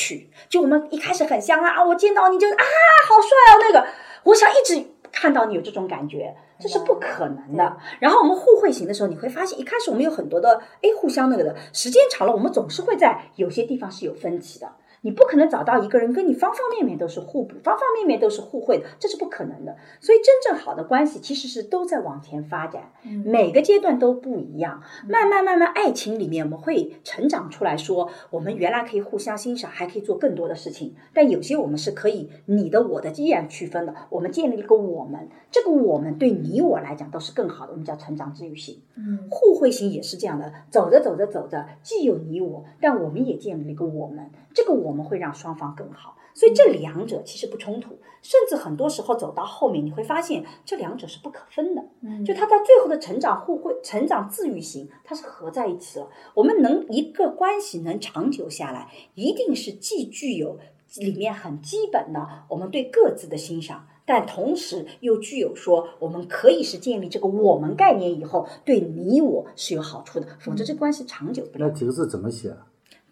[0.48, 2.64] 就我们一开始很相爱啊，我见到你就啊
[3.08, 3.86] 好帅哦，那个
[4.24, 6.36] 我想一直看到你有这种感觉。
[6.58, 7.76] 这是不可能的。
[8.00, 14.72] 然后我们互惠型的时候，你会发现，一开始我们有很多的哎互相那个的，时间长了，我们总是会在有些地方是有分歧的。
[15.06, 19.76] 你不可能找到一个人跟你方方面面都是互补，方方面面都是互惠的，这是不可能的。
[20.00, 22.90] 所以真正好的关系其实是都在往前发展，
[23.24, 24.82] 每个阶段都不一样。
[25.08, 30.96] 慢慢慢慢，爱情里面我们会成长出来说，我们原来可以互相欣赏，还可以做更多的事情。
[31.14, 33.94] 但有些我们是可以你的我的依然区分的。
[34.10, 38.82] 我们建立一个我们，这个我们对你我来讲都是更好的，我们叫成长治愈型。
[38.96, 46.16] 嗯互惠型也是这样的，走着走着走着，既有你我，但我们也建立了一个我们，这个我们会让双方更好。
[46.34, 51.82] 所以这两者其实不冲突，甚至很多时候走到后面，你会发现这两者是不可分的。
[52.02, 56.10] 嗯就他到最后的成长互惠、成长自愈型，它是合在一起了。
[56.34, 60.58] 我们能一个关系能长久下来，一定是既具有
[60.96, 71.66] 里面很基本的我们对各自的欣赏，但同时又具有说我们可以是建立这个我们概念以后，对你我是有好处的，否则这关系长久不了。
[71.66, 72.66] 那几个字怎么写啊？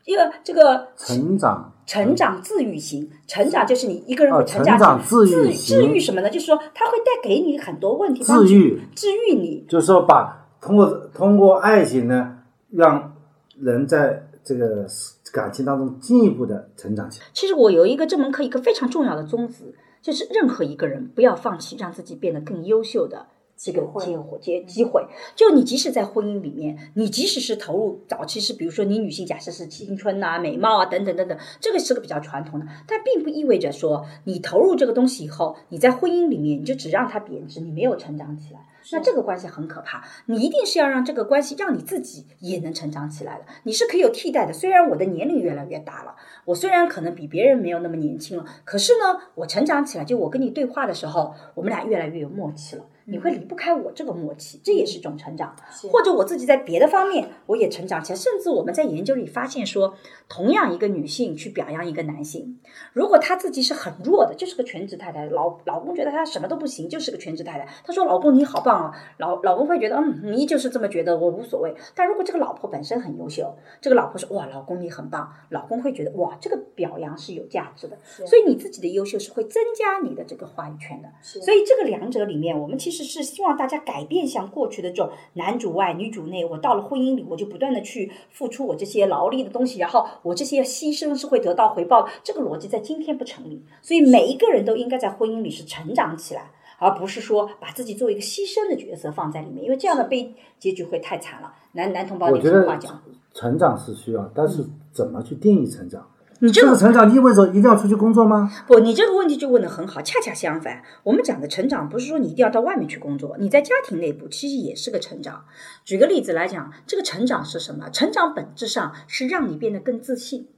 [0.05, 6.31] 因为这个成长成长自愈型，成长就是你一个人哦会成长成长自愈自愈什么呢？
[6.31, 9.65] 就是说它会带给你很多问题，帮助治愈，治愈你。
[9.69, 12.39] 就是说把通过通过爱情呢，
[12.71, 13.15] 让
[13.59, 14.87] 人在这个
[15.33, 17.27] 感情当中进一步的成长起来。
[17.33, 23.27] 其实我有一个这门课一个非常重要的宗旨，就是任何一个人不要放弃让自己变得更优秀的
[23.57, 25.07] 这个机会机机会。
[25.35, 38.61] 就你即使在婚姻里面，你即使是投入早期是，比如说你女性假设是青春呐、美貌啊等等等等，这个是个比较传统的，但并不意味着说你投入这个东西以后，你在婚姻里面你就只让它贬值，你没有成长起来。
[38.93, 43.45] 那这个关系很可怕，你一定是要让这个关系让你自己也能成长起来的。
[43.63, 52.85] 你是可以有替代的，虽然我的年龄越来越大了，我虽然可能比别人没有那么年轻了，可是呢，我成长起来，就我跟你对话的时候，我们俩越来越有默契了。
[53.07, 55.55] 你会离不开我这个默契，这也是一种成长。
[55.91, 59.95] 或者我自己在别的方面我也成长起来，甚至我们在研究里发现说，
[60.29, 62.59] 同样一个女性去表扬一个男性，
[62.93, 71.75] 如果她自己是很弱的，就是个全职太太，老老公觉得她什么都不行，就是个全职太太，她说老公你好棒啊，老老公会觉得嗯你就是这么觉得，我无所谓。
[71.95, 81.09] 但如果这个老婆本身很优秀，这个老婆说哇老公你很棒，老公会觉得哇这个表扬是有价值的，所以你自己的优秀是会增加你的这个话语权的。
[81.23, 86.45] 所以这个两者里面，我们其实是希望大家改变像过去的这种男主外女主内。
[86.45, 92.11] 我到了婚姻里，我就不断的去付出我这些劳力的东西，然后我这些牺牲是会得到回报的。
[92.23, 93.65] 这个逻辑在今天不成立。
[93.81, 101.55] 所以每一个人都应该在婚姻里是成长起来，而不是说把自己作为一个牺牲的角色放在里面，因为这样的悲结局会太惨了。
[101.73, 106.07] 男男同胞，你我觉得听话讲，成长是需要，但是怎么去定义成长？
[106.41, 108.51] 你这个这个成长意味着一定要出去工作吗？
[108.67, 115.45] 不，你这个问题就问得很好，恰恰相反，我们讲的成长不是说你一定要到外面去工作，你在家庭内部其实也是个成长。
[115.85, 117.89] 举个例子来讲，这个成长是什么？
[117.91, 120.49] 成长本质上是让你变得更自信，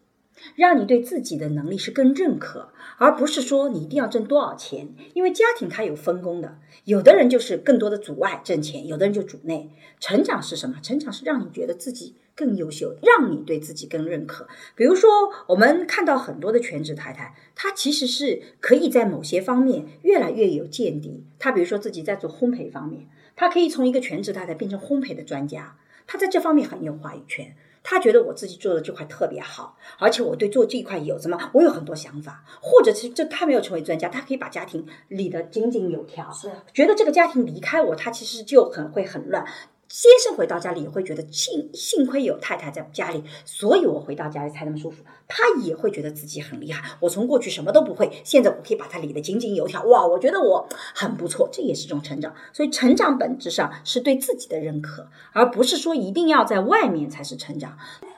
[0.55, 4.95] 让你对自己的能力是更认可，而不是说你一定要挣多少钱。
[5.15, 9.71] 因为家庭它有分工的，有的人就是更多的主外挣钱，有的人就主内。
[10.01, 10.77] 成长是什么？
[10.83, 14.47] 成长是让你觉得自己更优秀，让你对自己更认可。
[14.75, 15.11] 比如说，
[15.49, 21.25] 我们看到很多的全职太太，她其实是可以在某些方面越来越有见地。
[21.39, 27.57] 她比如说自己在做烘焙方面，她可以从一个全职太太变成烘焙的专家，她在这方面很有话语权。
[27.89, 39.47] 他觉得我自己做的这块特别好，而且我对做这一块有什么，我有很多想法，或者是这他没有成为专家，他可以把家庭理得井井有条，是觉得这个家庭离开我，他其实就很会很乱。
[39.89, 45.05] 先生回到家里也会觉得幸幸亏有太太在家里，所以我回到家里才那么舒服。
[45.29, 46.97] 他也会觉得自己很厉害。
[47.01, 49.85] 我从过去什么都不会，现在我可以把它理得井井有条。
[49.85, 52.35] 哇，我觉得我很不错，这也是一种成长。
[52.53, 57.77] 所以成长本质上是对自己的认可，而不是说一定要在外面才是成长。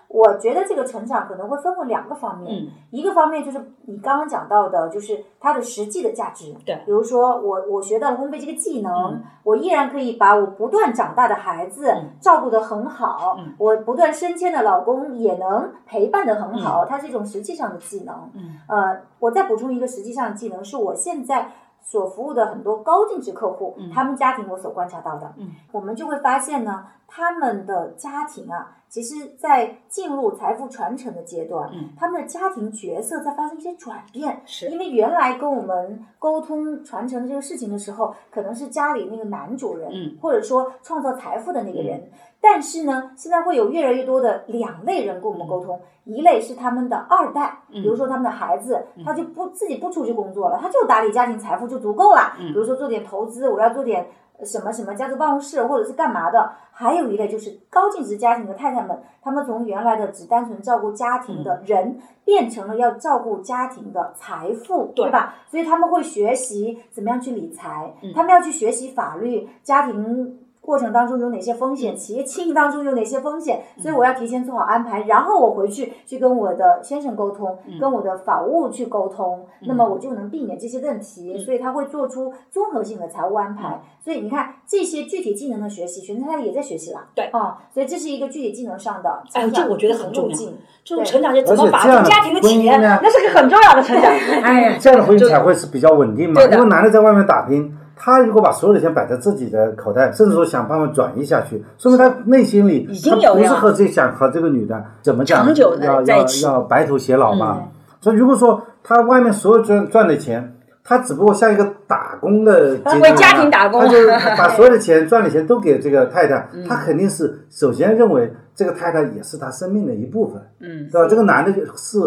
[0.09, 2.68] 我觉得这个成长可能会分为两个方面，嗯。
[2.90, 6.54] 一个方面就是你刚刚讲到的，就是它的实际的价值。
[6.64, 6.80] 对。
[6.86, 9.22] 比如说我我学到了烘焙这个技能，嗯。
[9.44, 12.11] 我依然可以把我不断长大的孩子嗯。
[12.20, 13.52] 照顾得很好，嗯。
[13.59, 18.30] 我不断升迁的老公也能陪伴得很好，它是一种实际上的技能。
[18.34, 18.56] 嗯。
[18.66, 21.50] 呃，我再补充一个实际上的技能，是我现在
[21.91, 34.43] 所服务的很多高净值客户，嗯他们家庭我所观察到的，嗯我们就会发现呢，他们的家庭啊，其实在进入财富传承的阶段，嗯他们的家庭角色在发生一些转变。
[34.45, 42.11] 是因为原来跟我们沟通传承的这个事情的时候，可能是家里那个男主人，嗯或者说创造财富的那个人。
[42.41, 52.36] 但是呢，现在会有越来越多的两类人跟我们沟通，一类是他们的二代，嗯比如说他们的孩子，他就不自己不出去工作了，他就打理家庭财富就足够了。
[52.39, 54.07] 嗯比如说做点投资，我要做点
[54.45, 56.53] 什么什么家族办公室，或者是干嘛的。
[56.70, 65.34] 还有一类就是高净值家庭的太太们，他们从原来的只单纯照顾家庭的人，变成了要照顾家庭的财富，对对吧？
[65.51, 70.39] 所以他们会学习怎么样去理财，嗯他们要去学习法律，家庭。
[70.68, 71.96] 过程当中有哪些风嗯险？
[71.96, 73.62] 企业经营当中有哪些风险？
[73.78, 81.32] 所以我要提前做好安排，然后我回去去跟我的先生沟通，嗯跟我的法务去沟通，那么我就能避免这些问题。
[81.36, 83.80] 嗯所以他会做出综合性的财务安排。
[84.04, 87.00] 所以你看这些具体技能的学习，学生他也在学习了。
[87.14, 90.36] 对啊、所以这是一个具体技能上的哎成长这我觉得很重要。
[90.84, 94.10] 这种成长是怎么把家庭的婚姻钱，呢那是个很重要的成长。
[94.44, 96.42] 哎，这样的婚姻才会是比较稳定嘛。
[96.42, 107.59] 因为男的在外面打拼，他如果把所有的钱摆在自己的口袋，甚至说想办法转移下去，说明他内心里已经他不是和这想和这个女的怎么讲长久地要要要白头偕老嘛。
[107.61, 107.68] 嗯
[108.01, 120.40] 所以如果说他外面所有赚赚的钱，他只不过像一个打工的阶段为家庭打工他就把所有的钱赚的钱都给这个太太， 嗯他肯定是首先认为这个太太也是他生命的一部分。
[120.61, 121.09] 嗯对吧？
[121.11, 121.99] 这个男的是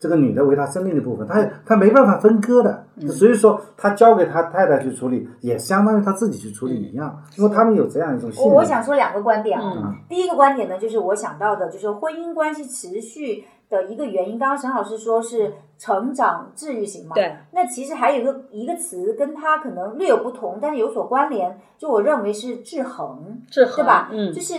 [0.00, 8.64] 这个女的为他生命的部分，他他没办法分割的，嗯所以说他交给他太太去处理，也相当于他自己去处理一样，因为他们有这样一种信我我。
[8.64, 9.74] 想说两个观点啊。
[9.76, 14.38] 嗯第一个观点呢，就是我想到的，就是婚姻关系持续的一个原因。
[14.38, 24.08] 刚刚沈老师说是成长治愈型嘛，对，那其实还有一个一个词跟它可能略有不同，但是有所关联，就我认为是制衡，制衡对吧？
[24.12, 24.54] 嗯就，是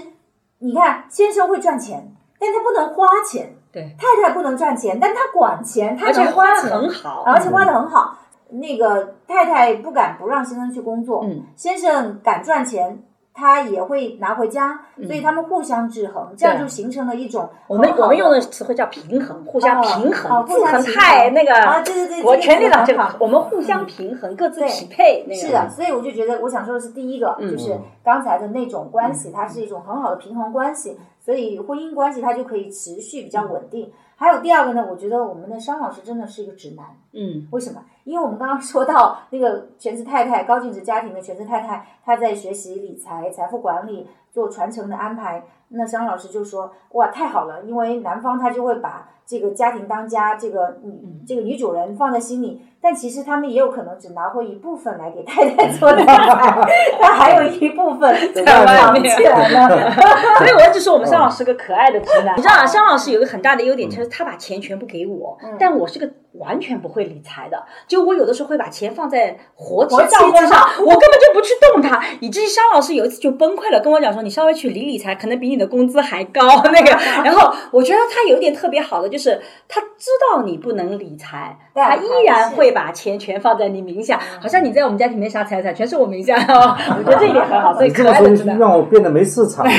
[0.59, 8.17] 你看，先生会赚钱，但他不能花钱；对，太太不能赚钱，但她管钱，他而且能花钱，花的很好，而且花的很好。
[8.53, 11.43] 那个太太不敢不让先生去工作，嗯。
[11.55, 13.01] 先生敢赚钱，
[13.33, 20.95] 他也会拿回家，所以他们互相制衡，这样就形成了一种嗯我们我们用的词汇叫平衡，互相平哦衡，哦互相平制衡。
[20.95, 23.17] 太那个啊对对对我这个权力了，这个词很好。
[23.19, 25.41] 我们互相平衡，各自匹配，那个。
[25.41, 27.51] 是的，所以我就觉得，我想说的是第一个，嗯。
[27.51, 33.91] 就是刚才的那种关系，它是一种很好的平衡关系，所以婚姻关系它就可以持续比较稳定。
[34.21, 37.83] 还有第二个呢，我觉得我们的商老师真的是一个直男，嗯为什么？
[38.03, 45.43] 因为我们刚刚说到那个全职太太、高净值家庭的全职太太，她在学习理财、财富管理、做传承的安排。
[45.73, 47.61] 那张老师就说：“哇，太好了！
[47.63, 50.91] 因为男方他就会把这个家庭当家，这个女
[51.25, 56.15] 这个女主人放在心里，但其实他们也有可能只拿回一部分来给太太做理财，
[56.99, 59.91] 他还有一部分 在藏外面起来了。
[60.39, 62.37] 所以我一直说我们商老师个可爱的直男。
[62.37, 67.63] 你知道啊，商老师有一个很大的优点，就是他把钱全部给我，但我是个完全不会理财的。
[67.87, 76.41] 就我有的时候会把钱放在活期活账户上，上我根本就不去动它，以至于商老师有一次就崩溃了，跟我讲说：“你稍微去理理财，可能比你的工资还高。”
[76.73, 76.91] 那个，
[77.23, 86.75] 然后我觉得他有一点特别好的，就是他知道你不能理财，他依然会把钱全放在你名下，好像你在我们家庭没啥财产，全是我名下哦。
[86.97, 88.57] 我觉得这一点很好，所以可爱的直男。
[88.57, 89.65] 让我变得没市场。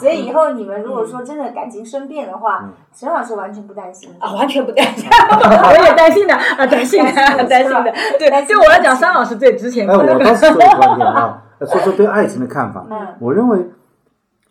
[0.00, 2.64] 所以以后你们如果说真的感情生变的嗯话，
[2.94, 7.12] 沈老师完全不担心啊，完全不担心， 我也担心的啊，担心的，
[7.44, 7.92] 担心的。
[8.18, 9.88] 对，对我来讲，商老师最值钱。
[9.88, 12.86] 哎，我倒是这个观点啊，说说对爱情的看法。
[12.90, 13.70] 嗯我认为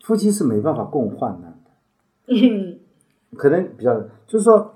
[0.02, 1.70] 夫妻是没办法共患难的。
[2.28, 2.78] 嗯
[3.36, 4.74] 可能比较，就是说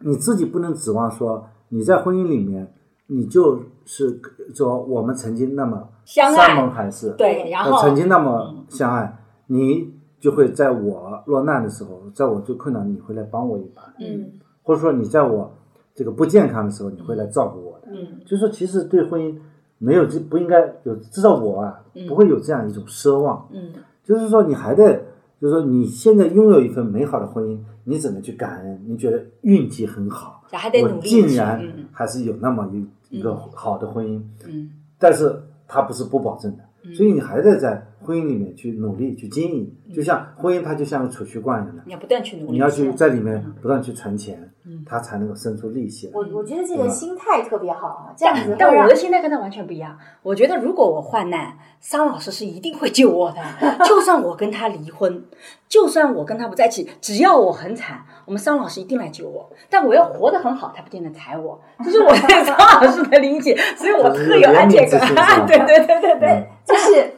[0.00, 2.72] 你自己不能指望说你在婚姻里面，
[3.08, 4.20] 你就是
[4.54, 9.18] 说我们曾经那么相爱山盟海誓，对，然呃后曾经那么相爱，
[9.48, 14.32] 你就会在我落难的时候，在我最困难，你会来帮我一把，嗯
[14.62, 15.52] 或者说你在我
[15.94, 17.88] 这个不健康的时候，你会来照顾我的。
[17.90, 19.36] 嗯就是说，其实对婚姻
[19.78, 23.48] 没有这不应该有，至少我啊不会有这样一种奢望。
[23.52, 23.70] 嗯。
[24.04, 25.00] 就是说，你还在，
[25.40, 31.84] 就是说，你现在拥有一份美好的婚姻，你只能去感恩，你觉得运气很好，我还得努力竟然嗯。
[31.92, 34.70] 还是有那么一一个好的婚姻，嗯。
[34.98, 44.50] 但是它不是不保证的，所以你还得在婚姻里面去努力去经营，就像婚姻它就像个储蓄罐一样的，你要不断去努力，你要去在里面不断去存钱，
[44.86, 46.12] 它才能够生出利息来。
[46.14, 49.98] 我我觉得这个心态特别好啊，这样子但我的心态跟他完全不一样。
[50.22, 53.36] 我觉得如果我患难，桑老师是一定会救我的。
[53.84, 55.22] 就算我跟他离婚，
[55.68, 59.50] 就算我跟他不在一起，只要我很惨，我们桑老师一定来救我。
[59.68, 61.60] 但我要活得很好，他不见得踩我。
[61.84, 64.98] 这是我对桑老师的理解，所以我特有安全感。
[65.46, 66.48] 对对对对对。
[66.68, 67.14] 就是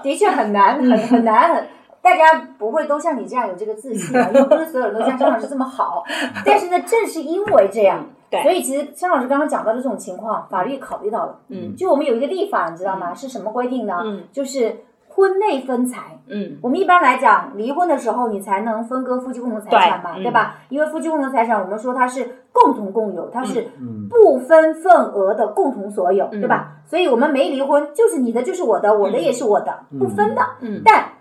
[0.00, 1.66] 的确很难，很很难，很
[2.02, 6.02] 大家不会都像你这样有这个自信啊， 因为不是所有人都像张老师这么好。
[6.44, 11.38] 但是呢，正是因为这样，对所以其实张老师刚刚讲到的这种情况，法律考虑到了。
[11.48, 13.14] 嗯就我们有一个立法，你知道吗？
[13.14, 14.00] 是什么规定呢？
[14.04, 14.78] 嗯就是
[15.08, 16.18] 婚内分财。
[16.26, 20.56] 嗯我们一般来讲，离婚的时候你才能分割夫妻共同财产嘛，对吧？
[20.70, 26.82] 因为夫妻共同财产，我们说它是共同共有，它是嗯不分份额的共同所有，嗯对吧？
[26.86, 30.42] 所以我们没离婚，就是你的就是我的，我的也是我的，不分的。
[30.60, 31.12] 嗯但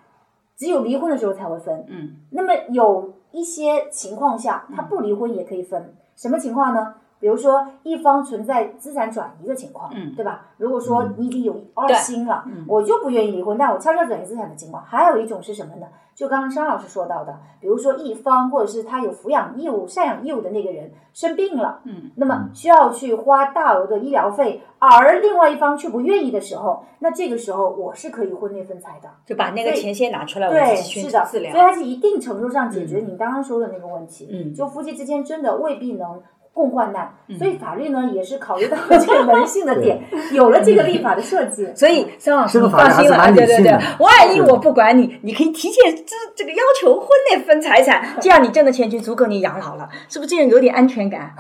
[0.58, 1.86] 只有离婚的时候才会分。
[1.88, 5.96] 嗯那么有一些情况下，他不离婚也可以分。
[6.16, 6.96] 什么情况呢？
[7.22, 10.48] 比如说一方存在资产转移的情况，嗯对吧？
[10.58, 14.84] 如果说你已经有二心了，嗯我就不愿意离婚，但我悄悄转移资产的情况。
[14.84, 15.86] 还有一种是什么呢？
[16.14, 29.10] 就刚刚商老师说到的，比如说一方或者是他有抚养义务、赡养义务的那个人生病了，嗯，那么需要去花大额的医疗费，而另外一方却不愿意的时候，那这个时候我是可以婚内分财的。
[29.26, 31.64] 就把那个钱先拿出来，对，是的，治疗所以。
[31.64, 34.28] 它是一定程度上解决你刚刚说的那个问题。
[34.32, 36.22] 嗯就夫妻之间真的未必能
[36.54, 37.38] 共患难，嗯。
[37.38, 40.00] 所以法律呢也是考虑到了这个人性的点，
[40.34, 41.68] 有了这个立法的设计。
[41.76, 43.72] 所以张老师，你这个法律放心了，对对对。
[44.00, 51.34] 万一我不管你，你可以提前这这个要求婚内分财产， 这样你挣的钱就足够你养老了，是不是这样有点安全感？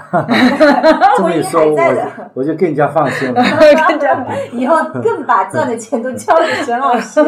[1.17, 3.43] 这么一说，婚姻还在的我我就更加放心了。
[3.87, 7.21] 更加以后更把赚的钱都交给沈老师。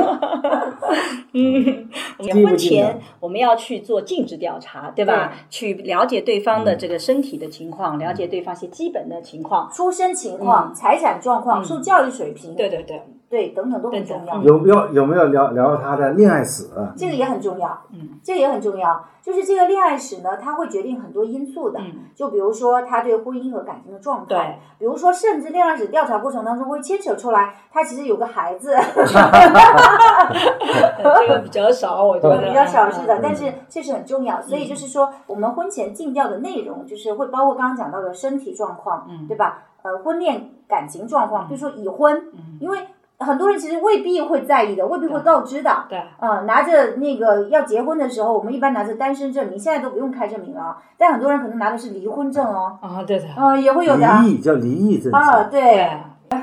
[1.33, 1.89] 嗯，
[2.19, 5.33] 进一步婚前我们要去做尽职调查，对吧？
[5.49, 9.69] 去了解对方的这个身体的情况，了解对方一些基本的情况。
[9.71, 10.75] 出生情况、嗯。
[10.75, 13.01] 财产状况、受教育水平，对对对，
[13.33, 14.37] 对等等都很重要。
[14.43, 16.69] 有没有有没有聊聊他的恋爱史？
[16.95, 19.03] 这个也很重要，嗯，这个也很重要。
[19.23, 21.79] 就是这个恋爱史呢，它会决定很多因素的。
[21.79, 28.75] 嗯就比如说他对婚姻和感情的状对态，比如说甚至恋爱史调查过程当中会牵扯出来，他其实有个孩子，
[31.01, 34.39] 这个比较少，我觉得比较少是的嗯，但是这是很重要。
[34.43, 39.63] 所以就是说，我们婚前尽调的内容，就是会包括刚刚讲到的身体状况，嗯对吧？
[39.81, 42.79] 呃，婚恋感情状况，比如说已婚，嗯因为
[43.19, 45.85] 很多人其实未必会在意的，未必会告知的。
[45.87, 50.61] 对，呃，拿着那个要结婚的时候，我们一般拿着单身证明，现在都不用开证明了。
[50.61, 54.05] 啊，但很多人可能拿的是离婚证哦，啊，对的，呃，也会有的。
[54.05, 55.89] 啊离异叫离异证啊，对，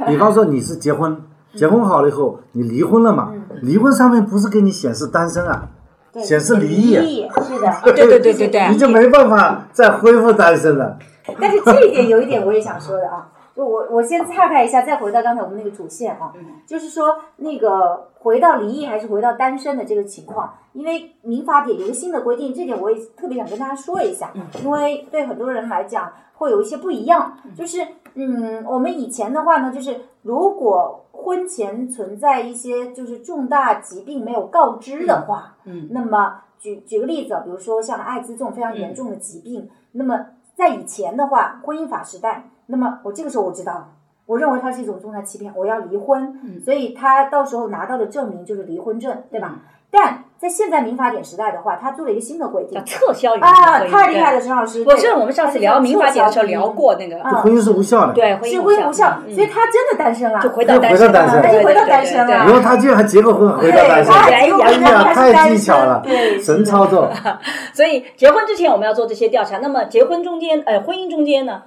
[0.07, 1.21] 比方说你是结婚，
[1.55, 3.33] 结婚好了以后你离婚了嘛，
[3.63, 5.69] 离婚上面不是给你显示单身啊，
[6.13, 8.69] 对显示离离异，是的，对对对对对。
[8.73, 10.97] 你就没办法再恢复单身了。
[11.41, 13.29] 但是这一点有一点我也想说的啊，
[13.61, 16.33] 就我我先岔开一下，再回到刚才我们那个主线啊，
[16.67, 24.33] 就是说那个回到离异还是回到单身的这个情况，因为民法典有个新的规定，这点我也特别想跟大家说一下，
[24.65, 40.19] 因为对很多人来讲会有一些不一样，就是嗯，我们以前的话呢，就是如果婚前存在一些就是重大疾病没有告知的话，嗯那么举举个例子，比如说像艾滋这种非常严重的疾病，那么
[40.55, 43.89] 在以前的话，婚姻法时代，那么我这个时候我知道了，
[44.27, 49.57] 我认为它是一种重大欺骗，我要离婚，嗯所以他到时候拿到的证明就是离婚证，对吧？
[49.93, 54.85] 但在现在民法典时代的话，他做了一个新的规定叫撤销原啊，婚啊太厉害了，陈老师。
[54.87, 67.11] 我是我们上次聊民法典的时候聊过那个，啊婚姻是无效的，对，婚是姻婚姻无效，嗯所以他真的单身了，就回到单身了就回到单身了然后他居然还结过婚，回到单身，哎呀，太技巧了对，神操作。
[67.75, 69.59] 所以结婚之前我们要做这些调查。
[69.59, 71.63] 那么结婚中间，呃，婚姻中间呢？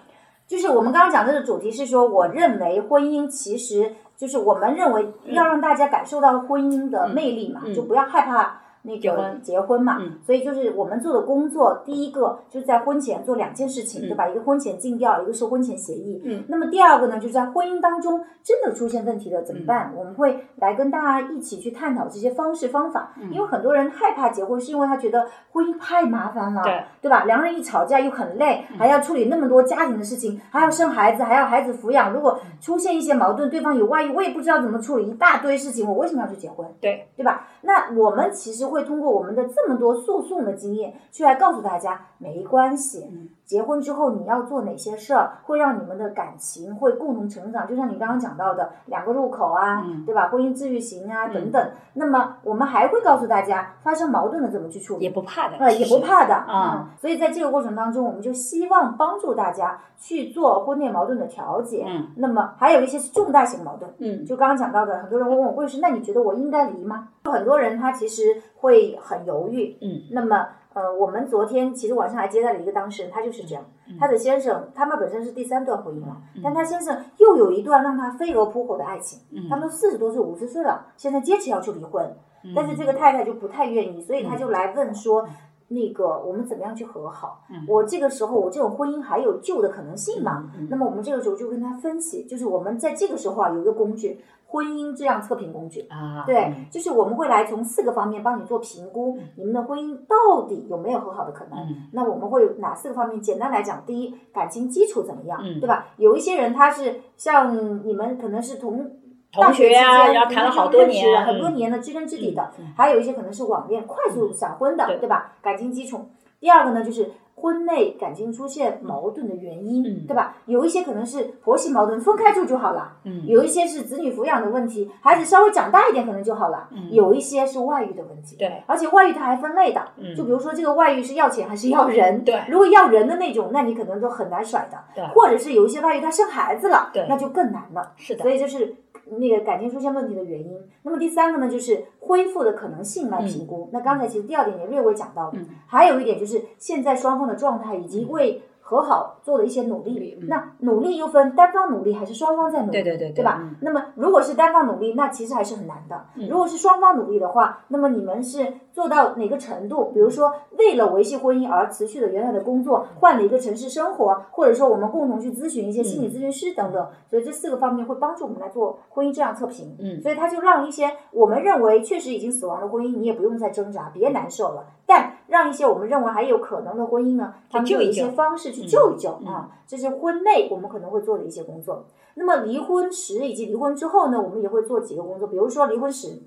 [0.47, 7.73] 就是我们刚刚讲这个主题是说，我认为婚姻其实就是我们认为要让大家感受到婚姻的魅力嘛，嗯。
[7.73, 9.97] 就不要害怕那个结婚嘛。
[9.99, 14.27] 嗯所以就是我们做的工作，第一个就是在婚前做两件事情，嗯对吧？
[14.29, 16.21] 一个婚前尽调，一个是婚前协议。
[16.23, 19.93] 嗯那么第二个呢，就是在婚姻当中真的出现问题了怎么办？
[19.97, 27.23] 我们会来跟大家一起去探讨这些方式方法，因为很多人害怕结婚，是因为他觉得婚姻太麻烦了，对对吧？
[27.25, 32.13] 两人一吵架又很累，还要处理那么多家庭的事情，还要生孩子，还要孩子抚养。
[32.13, 36.67] 如果出现一些矛盾，对方有外遇，我也不知道怎么处理，一大堆事情，我为什么要去结婚？
[36.79, 37.47] 对对吧？
[37.61, 43.07] 那我们其实会通过我们的这么多诉讼的经验，去来告诉大家，没关系，
[43.53, 47.67] 结婚之后你要做哪些事儿，会让你们的感情会共同成长。
[47.67, 50.27] 就像你刚刚讲到的两个入口啊，对吧？
[50.29, 51.69] 婚姻治愈型啊等等。
[51.93, 56.95] 那么我们还会告诉大家，发生矛盾了怎么去处理，也不怕的，呃，也不怕的啊。
[56.97, 61.85] 所以在这个过程当中，我们就希望帮助大家去做婚内矛盾的调解。
[61.87, 62.07] 嗯。
[62.15, 63.93] 那么还有一些是重大型矛盾。
[63.99, 64.25] 嗯。
[64.25, 67.09] 就刚刚讲到的，很多人会问我，魏律师，那你觉得我应该离吗？
[67.25, 68.23] 很多人他其实
[68.55, 69.77] 会很犹豫。
[69.79, 70.09] 嗯。
[70.11, 70.47] 那么。
[70.73, 73.63] 呃，我们昨天其实晚上还接待了一个当事人，他就是这样。
[73.99, 79.19] 他的先生，他们本身是第三段婚姻了，但他先生又有一段让他飞蛾扑火的爱情。
[79.49, 82.15] 他们都四十多岁、五十岁了，现在坚持要去离婚，
[82.55, 85.27] 但是这个太太就不太愿意，所以他就来问说
[85.69, 87.43] ：“那个我们怎么样去和好？
[87.67, 94.23] 我这个时候我这种婚姻还有救的可能性吗？”那么我们这个时候就跟他分析，就是我们在这个时候啊有一个工具。
[94.53, 101.57] 婚姻质量测评工具啊，对，就是我们会来从四个方面帮你做评估，你们的婚姻到底有没有和好的可能？
[101.91, 103.19] 那我们会哪四个方面？
[103.19, 105.87] 简单来讲，第一，感情基础怎么样，对吧？
[105.97, 108.91] 有一些人他是像你们可能是同
[109.31, 115.33] 大学之间，然后谈了好多年，很多年的知根知底的，还有一些可能是网恋快速闪婚的，对吧？
[115.41, 115.99] 感情基础。
[116.39, 117.09] 第二个呢，就是。
[117.43, 120.37] 婚内感情出现矛盾的原因，对吧？
[120.45, 122.95] 有一些可能是婆媳矛盾，分开住就好了；
[123.27, 128.37] 有一些是子女抚养的问题，孩子稍微长大一点可能就好了；有一些是外遇的问题。
[128.37, 132.23] 对，而且外遇它还分类的，就比如说这个外遇是要钱还是要人？
[132.23, 134.77] 对，如果要人的那种，那你可能都很难甩的。
[134.95, 137.91] 对，或者是有一些外遇他生孩子了，对，那就更难了。
[137.97, 138.73] 是的，所以就是。
[139.05, 143.69] 那个感情出现问题的原因，那么第三个呢，就是恢复的可能性来评估。
[143.71, 145.33] 那刚才其实第二点也略微讲到了，
[145.67, 148.41] 还有一点就是现在双方的状态以及为。
[148.65, 153.43] 和好做的一些努力，那努力又分单方努力还是双方在努力，对对对，对吧？
[153.59, 156.05] 那么如果是单方努力，那其实还是很难的。
[156.29, 159.91] 如果是双方努力的话，那么你们是做到哪个程度？
[159.93, 166.87] 比如说为了维系婚姻而辞去了原来的工作，换了一个城市生活，或者说我们共同去咨询一些心理咨询师等等。
[167.07, 169.75] 所以这四个方面会帮助我们来做婚姻质量测评。
[169.79, 174.65] 嗯，所以他就让一些我们认为确实已经死亡的婚姻，你也不用再挣扎，别难受了。
[174.87, 181.85] 但让一些我们认为还有可能的婚姻呢，他们有一些方式去救一救啊，这是婚内我们可能会做的一些工作。
[182.15, 186.21] 那么离婚时以及离婚之后呢，我们也会做几个工作，比如说离婚时，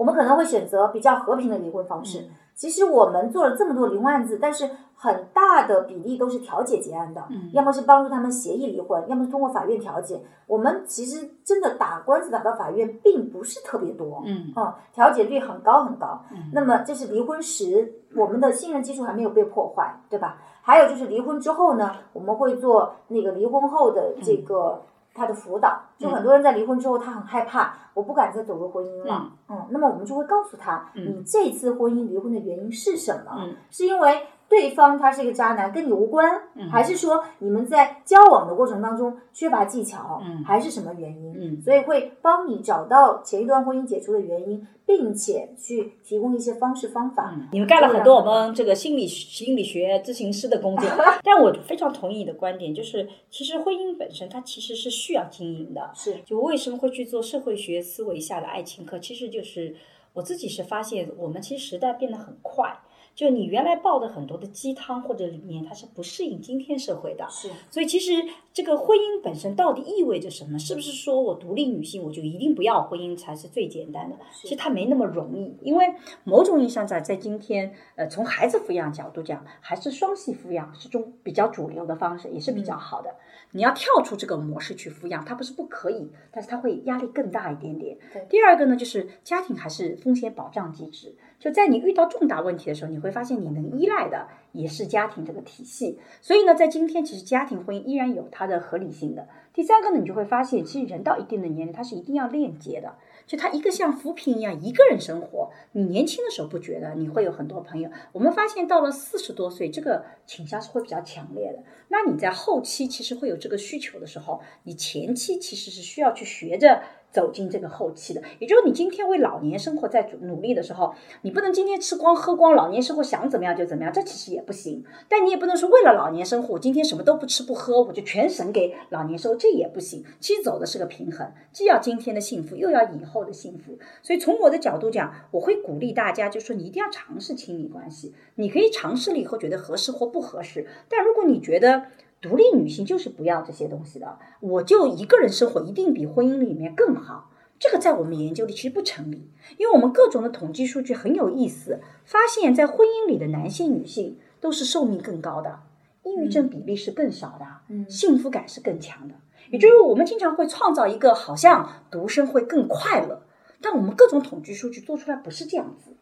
[0.00, 2.24] 我们可能会选择比较和平的离婚方式。
[2.54, 7.22] 其实我们做了这么多离婚案子，但是很大的比例都是调解结案的，
[7.52, 10.22] 要么是帮助他们协议离婚，要么是通过法院调解。
[10.46, 16.22] 我们其实真的打官司打到法院并不是特别多，嗯，啊，调解率很高很高。
[16.54, 20.38] 那么这是离婚时我们的信任基础还没有被破坏，对吧？
[20.62, 24.80] 还有就是离婚之后呢，我们会做那个离婚后的这个。
[25.14, 29.30] 他的辅导，就很多人在离婚之后，他很害怕，我不敢再走入婚姻了。
[29.48, 33.32] 嗯，那么我们就会告诉他，你这次婚姻离婚的原因是什么？
[33.70, 34.26] 是因为。
[34.50, 36.28] 对方他是一个渣男，跟你无关，
[36.72, 41.62] 还是说你们在交往的过程当中缺乏技巧，还是什么原因？
[41.62, 47.32] 所以会帮你找到前一段婚姻解除的原因，并且去提供一些方式方法。
[47.52, 50.90] 你们干了很多我们这个心理心理学咨询师的工作，
[51.22, 55.92] 但我非常同意你的观点，就是其实婚姻本身它其实是需要经营的。
[55.94, 58.98] 是，就为什么会去做社会学思维下的爱情课？
[58.98, 59.76] 其实就是
[60.12, 62.76] 我自己是发现，我们其实时代变得很快。
[63.20, 67.26] 就你原来抱的很多的鸡汤或者理念，它是不适应今天社会的。
[67.28, 68.14] 是，所以其实
[68.50, 70.58] 这个婚姻本身到底意味着什么？
[70.58, 74.16] 是不是说我独立女性我就一定不要婚姻才是最简单的？
[74.32, 75.84] 其实它没那么容易，因为
[76.24, 83.14] 某种意义上在在今天，呃，从孩子抚养角度讲，还是双系抚养是种比较主流的方式，也是比较好的。
[83.52, 87.98] 你要跳出这个模式去抚养，它不是不可以，但是它会压力更大一点点。
[88.30, 91.14] 第二个呢，就是家庭还是风险保障机制。
[91.40, 95.98] 就在你遇到重大问题的时候，你会发现你能依赖的也是家庭这个体系。
[96.20, 99.26] 所以呢，在今天，其实家庭婚姻依然有它的合理性的。
[99.54, 102.94] 第三个呢，你就会发现，其实人到一定的年龄，他是一定要链接的。
[103.26, 105.50] 就他一个像扶贫一样，一个人生活。
[105.72, 107.90] 你年轻的时候不觉得，你会有很多朋友。
[108.12, 111.62] 我们发现到了四十多岁，这个倾向是会比较强烈的。
[111.88, 116.82] 那你在后期其实会有这个需求的时候，你前期其实是需要去学着。
[117.10, 124.84] 走进这个后期的，也就是你今天为老年生活在努力的时候，你不能今天吃光喝光，老年生活想怎么样就怎么样，这其实也不行。
[125.08, 130.04] 但你也不能说为了老年生活，我今天什么都不吃不喝，我就全省给老年生活，这也不行。
[130.20, 133.78] 其实走的是个平衡，既要今天的幸福，又要以后的幸福。
[134.02, 140.66] 所以从我的角度讲，我会鼓励大家，就是说你一定要尝试亲密关系，你可以尝试了以后觉得合适或不合适。
[140.88, 141.86] 但如果你觉得，
[142.20, 147.30] 独立女性就是不要这些东西的，我就一个人生活一定比婚姻里面更好。
[147.58, 155.60] 这个在我们研究里其实不成立，因为我们各种的统计数据很有意思，发现，在婚姻里的男性、女性都是寿命更高的。
[156.02, 159.14] 抑郁症比例是更少的，幸福感是更强的。
[159.50, 163.22] 也就是我们经常会创造一个好像独生会更快乐，
[163.60, 165.96] 但我们各种统计数据做出来不是这样子。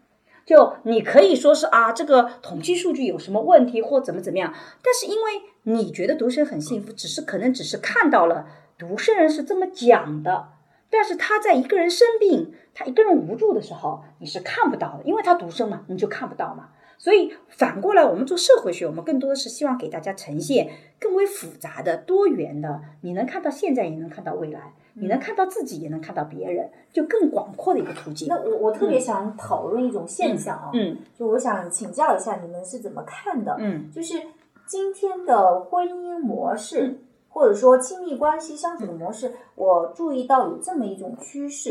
[0.48, 8.46] 就你可以说是啊，这个统计数据有什么问题或怎么怎么样，但是因为你觉得独生很幸福，只是可能只是看到了
[8.78, 10.48] 独生人是这么讲的，
[10.88, 16.70] 但是他在一个人生病，他一个人无助的时候，你是看不到的，因为他独生嘛，你就看不到嘛。
[16.96, 28.28] 所以反过来，我们做社会学，我们更多的是希望给大家呈现更为复杂的、多元的，你能看到现在，也能看到未来，你能看到自己，也能看到别人，就更广阔的一个途径。
[28.28, 33.56] 那我我特别想讨论一种现象啊，嗯，就我想请教一下你们是怎么看的？
[33.58, 34.20] 嗯，就是
[34.66, 36.98] 今天的婚姻模式，
[37.28, 41.70] 或者说亲密关系相处的模式，我注意到有这么一种趋势。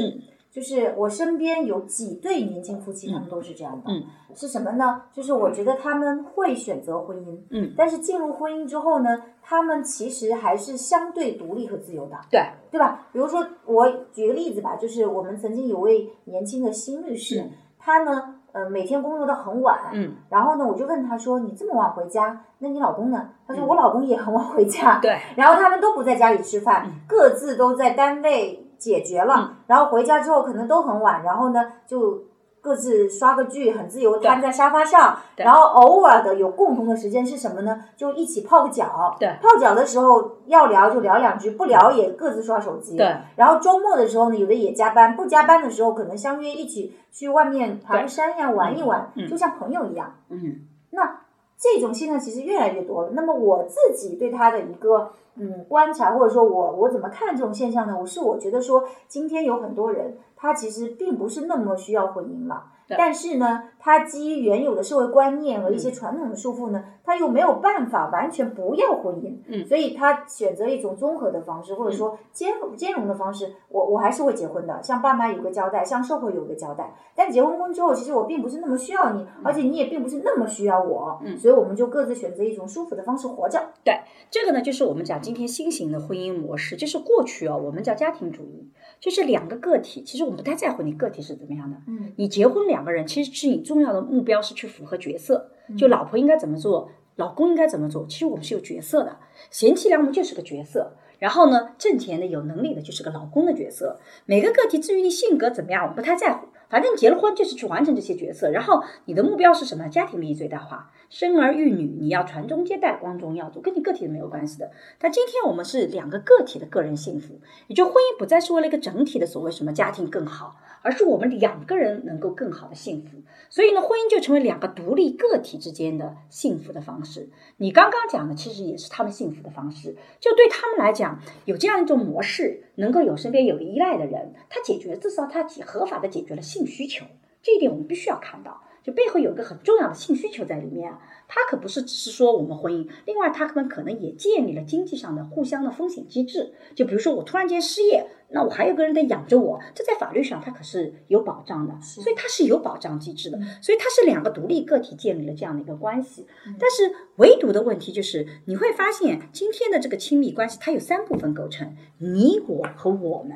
[0.57, 3.83] 就是我身边有几对年轻夫妻，他们都是这样的。
[3.91, 4.01] 嗯，
[4.33, 5.03] 是什么呢？
[5.13, 12.17] 就是我觉得他们会选择婚姻，嗯，但是进入婚姻之后呢，他们其实还是相对独立和自由的。
[12.31, 13.05] 对，对吧？
[13.13, 17.47] 比如说，我举个例子吧，就是我们曾经有位年轻的新律师，
[17.77, 28.63] 他呢，呃，每天工作到很晚，嗯，然后呢，我就问他说：“你这么晚回家，那你老公呢？”他说：“我老公也很晚回家。”对，然后他们都不在家里吃饭，各自都在单位。
[28.77, 32.23] 解决了，然后回家之后可能都很晚，然后呢就
[32.59, 35.17] 各自刷个剧，很自由，瘫在沙发上。
[35.37, 37.83] 然后偶尔的有共同的时间是什么呢？
[37.95, 39.15] 就一起泡个脚。
[39.19, 42.97] 对，泡脚的时候要聊就聊两句，不聊也各自刷手机。
[42.97, 43.15] 对。
[43.35, 50.15] 然后周末的时候呢，有的也加班，不加班的时候可能相约一起去外面爬个山呀，玩一玩，就像朋友一样。
[50.29, 50.61] 嗯。
[50.89, 51.21] 那
[51.57, 53.09] 这种现象其实越来越多了。
[53.11, 55.11] 那么我自己对他的一个。
[55.39, 57.95] 嗯，观察或者说我我怎么看这种现象呢？
[57.95, 62.63] 我是我觉得说，今天有很多人，他其实并不是那么需要婚姻了。
[62.89, 73.53] 但是呢，他基于原有的社会观念和一些传统的束缚呢，他又没有办法完全不要婚姻，嗯，所以他选择一种综合的方式，或者说兼兼容的方式。
[73.69, 76.95] 我我还是会结婚的，向爸妈有个交代，向社会有个交代。
[77.15, 83.61] 但结婚婚之后，其实我并不是那么需要你，而且你也并不是那么需要我，嗯，所以我们就各自选择一种舒服的方式活着。
[83.83, 83.99] 对，
[84.29, 88.71] 这个呢，就是我们讲今天新型的婚姻模式，就是过去哦，我们叫家庭主义。
[88.99, 91.77] 就是两个个体，其实我们不太在乎你个体是怎么样的。
[91.87, 95.51] 嗯，你结婚两个人，其实是你重要的目标是去符合角色。
[95.77, 99.17] 就老婆应该怎么做，老公应该怎么做，其实我们是有角色的。
[99.51, 103.99] 贤妻良母就是个角色，然后呢，挣钱的有能力的就是个老公的角色。
[104.25, 106.47] 每个个体至于你性格怎么样，我不太在乎。
[106.69, 109.87] 反正结了婚就是去完成这些角色，然后你的目标是什么？
[109.87, 114.71] 家庭利益最大化，生儿育女，你要传宗接代，光宗耀祖，跟你个体是没有关系的。
[114.99, 123.19] 但今天我们是两个个体的个人幸福，也就婚姻不再是为了一个整体的所谓什么家庭更好，而是我们两个人能够更好的幸福。
[123.49, 127.29] 所以呢，婚姻就成为两个独立个体之间的幸福的方式。
[127.55, 136.41] 你刚刚讲的其实也是他们幸福的方式，就对他们来讲，有这样一种模式，能够有身边有依赖的人，他解决至少他合法的解决了。
[136.41, 137.05] 性需求
[137.41, 141.01] 这一点我们必须要看到，就背后有一个很重要的性需求在里面啊。
[141.27, 146.53] 它可不是只是说我们婚姻，另外他们可能也建立了经济上的互相的风险机制。
[146.73, 153.37] 就比如说我突然间失业，那我还有个人在养着我，这在法律上它可是有保障的，所以它是有保障机制的。
[153.61, 156.25] 所以它是两个独立个体建立了这样的一个关系。
[156.57, 163.35] 但是唯独的问题就是，你会发现今天的这个亲密关系它有三部分构成：你、我和我们。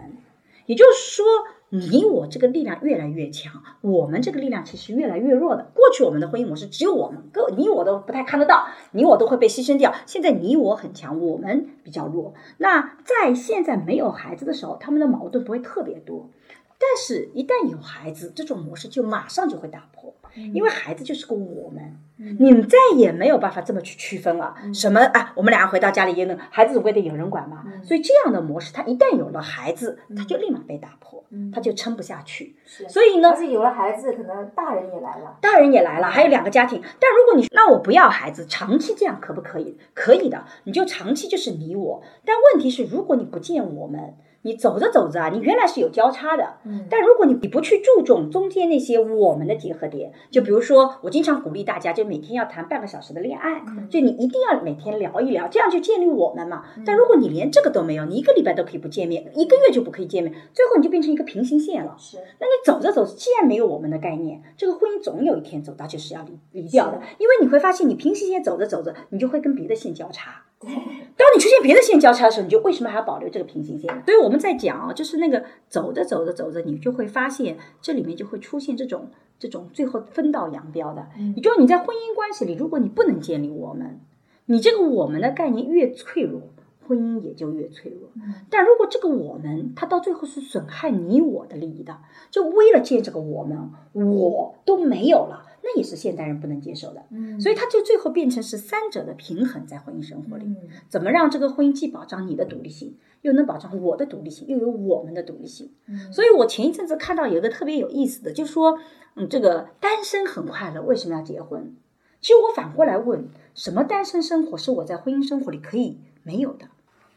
[0.65, 1.25] 也就是说。
[1.73, 5.71] 你我这个力量越来越强，我们这个力量其实越来越弱的。
[5.73, 9.93] 过去我们的婚姻模式只有我们，各你我都不太看得到，你我都会被牺牲掉。
[10.05, 12.33] 现在你我很强，我们比较弱。
[12.57, 16.29] 那在现在没有孩子的时候，他们的矛盾不会特别多，
[16.77, 20.10] 但是一旦有孩子，这种模式就马上就会打破。
[20.35, 21.97] 因为孩子就是个我们，
[22.39, 24.55] 你们再也没有办法这么去区分了。
[24.73, 25.33] 什么啊？
[25.35, 27.63] 我们俩回到家里也能，孩子总归得有人管嘛。
[27.83, 32.55] 所以这样的模式，他一旦有了孩子，他就立马被打破，他就撑不下去。
[32.87, 36.81] 所以呢，而且有了孩子，可能大人也来了，大人也来了，还有两个家庭。
[36.99, 39.77] 但如果你那我不要孩子，长期这样可不可以？
[39.93, 42.01] 可以的，你就长期就是你我。
[42.25, 44.15] 但问题是，如果你不见我们。
[44.43, 56.65] 你走着走着啊，你原来是有交叉的，嗯，但如果你你不去注重中间那些我们的结合点，就比如说我经常鼓励大家，就每天要谈半个小时的恋爱，就你一定要每天聊一聊，这样就建立我们嘛。
[56.85, 61.95] 但如果你连这个都没有，你一个礼拜都可以不见面，一个月就不可以见面，最后你就变成一个平行线了。
[61.97, 70.43] 是，那你走着走着，既然没有我们的概念，这个婚姻总有一天走到就是要离离掉的，因为你会发现你平行线走着走着，你就会跟别的线交叉。
[70.61, 73.89] 对，当你出现别的线交叉的时候，你就为什么还要保留这个平行线？
[74.05, 79.09] 所以我们在讲啊，就是那个走着走着走着，你就会发现这里面就会出现这种
[79.39, 81.07] 这种最后分道扬镳的。
[81.35, 83.99] 也就是你在婚姻关系里，如果你不能建立我们，
[84.45, 86.41] 你这个我们的概念越脆弱，
[86.87, 88.09] 婚姻也就越脆弱。
[88.51, 91.97] 但如果这个我们，它到最后是损害你我的利益的，
[92.29, 95.45] 就为了建这个我们，我都没有了。
[95.63, 100.45] 那也是现代人不能接受的，嗯，所以他就最后变成是三者的平衡在婚姻生活里，
[100.89, 105.71] 怎么让这个婚姻既保障你的独立性，又能保障我的独立性，又有我们的独立性。
[105.87, 108.79] 嗯，所以我前一阵子看到有一个特别有意思的，就是说，
[109.15, 111.75] 嗯，这个单身很快乐，为什么要结婚？
[112.19, 116.67] 其实我反过来问，什么单身生活是我在婚姻生活里可以没有的？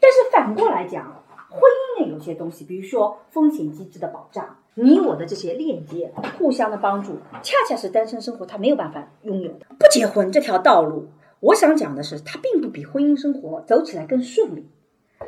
[0.01, 1.24] 但是反过来讲，
[1.55, 4.57] 婚姻内有些东西，比如说风险机制的保障。
[4.77, 9.67] 你我的这些链接，互相的帮助，恰恰是单身生活他没有办法拥有的。
[9.79, 11.07] 不结婚这条道路，
[11.39, 14.67] 我想讲的是，它并不比婚姻生活走起来更顺利。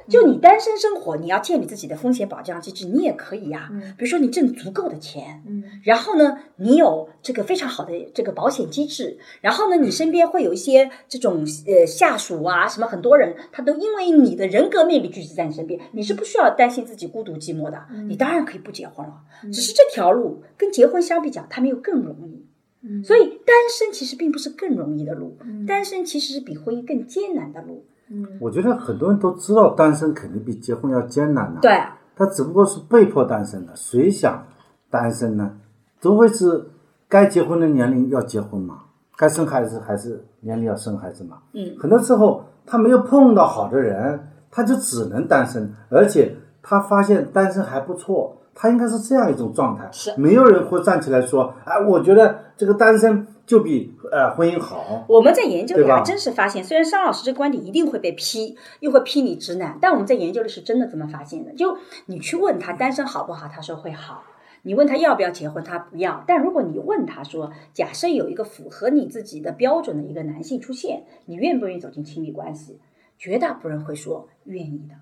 [0.09, 3.71] 就你单身生活，你要建立自己的风险保障机制，你也可以呀。
[3.97, 17.87] 比如说你挣足够的钱，嗯，然后呢，你有这个非常好的这个保险机制，然后呢，你身边会有一些这种呃下属啊，什么很多人，他都因为你的人格魅力聚集在你身边，你是不需要担心自己孤独寂寞的。
[18.09, 19.15] 你当然可以不结婚了，
[19.53, 22.47] 只是这条路跟结婚相比较，它没有更容易。
[23.03, 27.85] 所以单身其实并不是更容易的路，单身其实是比婚姻更艰难的路。
[28.09, 31.61] 嗯，我觉得很多人都知道单身肯定比结婚要艰难的。
[31.61, 31.83] 对，
[32.15, 33.75] 他只不过是被迫单身的。
[33.75, 34.45] 谁想
[34.91, 35.51] 单身呢？
[36.01, 36.69] 都会是
[37.09, 38.83] 该结婚的年龄要结婚嘛，
[39.17, 41.39] 该生孩子还是年龄要生孩子嘛。
[41.53, 49.89] 嗯，很多时候他没有碰到好的人，他就只能单身，而且他发现单身还不错，他应该是这样一种状态。
[49.91, 53.27] 是，没有人会站起来说，哎，我觉得这个单身。
[53.47, 55.05] 就比呃婚姻好。
[55.09, 61.53] 我们在研究里还真是发现，虽然商老师这个观点一定会被批，又会批你直男，但我们在研究的是真的这么发现的。
[61.55, 64.25] 就你去问他单身好不好，他说会好；
[64.63, 66.25] 你问他要不要结婚，他不要。
[66.27, 72.81] 但如果你问他说，假设有一个符合你自己的标准的一个男性出现，你愿不愿意走进亲密关系？
[73.17, 74.97] 绝大部分人会说愿意的。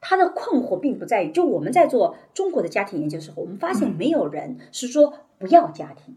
[0.00, 6.16] 他的困惑并不在于，就我们在做中国的家庭研究的时候，我们发现没有人是说不要家庭。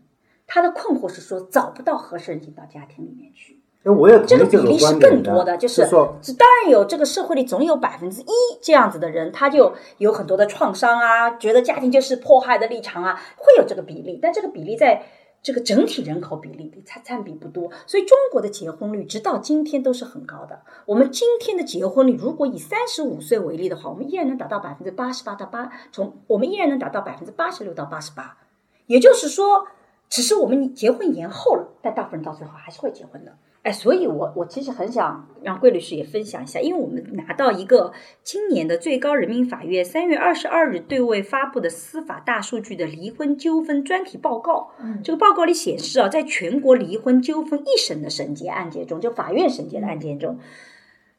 [0.57, 8.25] 他的困惑是说找不到合适人进到家庭里面去，我也这个比例是更多的，就是是当然有这个社会里总有百分之一
[8.59, 15.03] 这样子的人，他就有很多的创伤啊，觉得家庭就是迫害的立场啊，会有这个比例，但这个比例在
[15.43, 20.61] 这个整体人口比例比参占比不多，所以中国的结婚率直到今天都是很高的。
[20.87, 28.37] 我们今天的结婚率，如果以三十五岁为例的话，我们依然能达到百分之八十八到八，从我们依然能达到百分之八十六到八十八，
[28.87, 29.67] 也就是说。
[30.09, 33.37] 只是我们结婚延后了，但大部分人到最后还是会结婚的。
[33.63, 37.91] 哎，所以我我其实很想让桂律师也分享一下，因为我们拿到一个
[38.23, 44.69] 今年的最高人民法院三月二十二日对外发布的司法大数据的离婚纠纷专题报告。
[44.79, 50.39] 嗯，这个报告里显示啊，在全国离婚纠纷一审的审结案件中，就法院审结的案件中，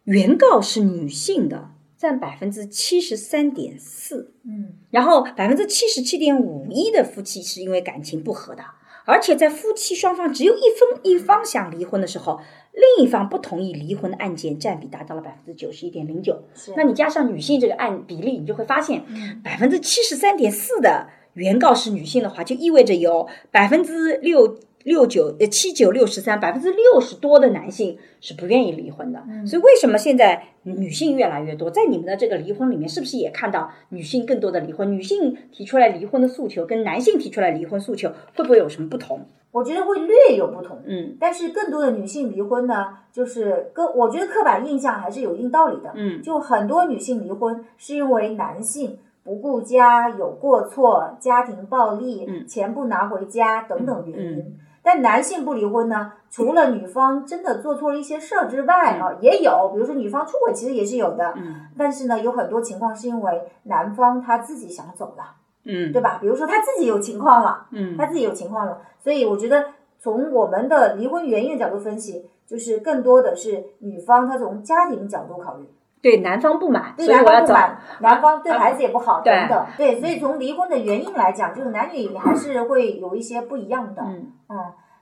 [0.04, 4.32] 原告是女性的占百分之七十三点四。
[4.46, 8.62] 嗯，然后百分之七十七点五一的夫妻是因为感情不和的。
[9.08, 12.38] 而且在夫妻双方只有一方一方想离婚的时候，
[12.72, 16.42] 另一方不同意离婚的案件占比达到了百分之九十一点零九。
[16.76, 19.02] 那你加上女性这个案比例，你就会发现，
[19.42, 24.58] 百分之七十三点四的原告是女性的话，就意味着有百分之六。
[24.84, 31.70] 六九呃七九六十三百分之六十多的男性是不愿意离婚的，所以为什么现在女性越来越多？
[31.70, 34.90] 在你们的这个离婚里面，是不是也看到女性更多的离婚？
[34.90, 39.20] 女性提出来离婚的诉求跟男性提出来离婚诉求会不会有什么不同？
[39.50, 54.58] 我觉得会略有不同，嗯，但是更多的女性离婚呢，就是跟我觉得刻板印象还是有一定道理的，嗯，就很多女性离婚是因为男性不顾家、有过错、家庭暴力、钱不拿回家等等原因。
[54.90, 56.14] 但男性不离婚呢？
[56.30, 61.34] 除了女方真的做错了一些事儿之外啊，也有，比如说女方出轨，其实也是有的。
[61.36, 61.66] 嗯。
[61.76, 65.34] 但是呢，有很多情况是因为男方他自己想走了，
[65.64, 66.16] 嗯，对吧？
[66.22, 69.66] 比如说他自己有情况了，嗯，他自己有情况了，所以我觉得
[69.98, 75.66] 从我们的离婚原因角度分析，就是更多的是女方她从家庭角度考虑。
[76.00, 79.66] 对男方不满，对男方不满，男方对孩子也不好，等等。
[79.76, 84.02] 对，所以从离婚的原因来讲，就是男女还是会有一些不一样的。
[84.02, 84.56] 嗯嗯。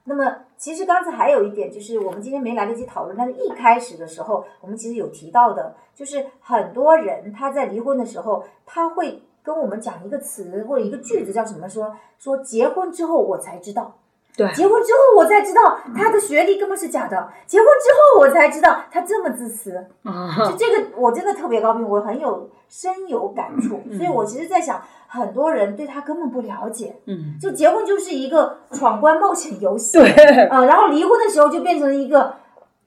[0.09, 11.69] 那么，其实刚才还有一点，就是我们今天没来得及讨论，但是一开始的时候，我们其实有提到的，就是很多人他在离婚的时候，他会跟我们讲一个词或者一个句子，叫什么？
[11.69, 13.97] 说说结婚之后我才知道。
[14.37, 17.29] 对，结婚之后我才知道他的学历根本是假的。
[17.47, 19.73] 结婚之后我才知道他这么自私。
[20.05, 23.81] 就这个我真的特别高兴，我很有深有感触。
[23.97, 26.97] 所以我其实，在想，很多人对他根本不了解。
[27.07, 29.99] 嗯，就结婚就是一个闯关冒险游戏。
[29.99, 30.11] 对。
[30.49, 32.35] 啊，然后离婚的时候就变成了一个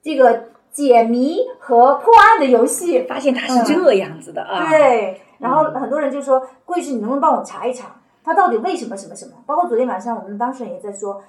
[0.02, 4.70] 这个解谜和破案的游戏，发现他是这样子的啊。
[4.70, 11.20] 对，然后很多人就说：“贵师，你能不能帮我查一查，他到底为什么什么什么？”包括昨天晚上我们当事人也在说：“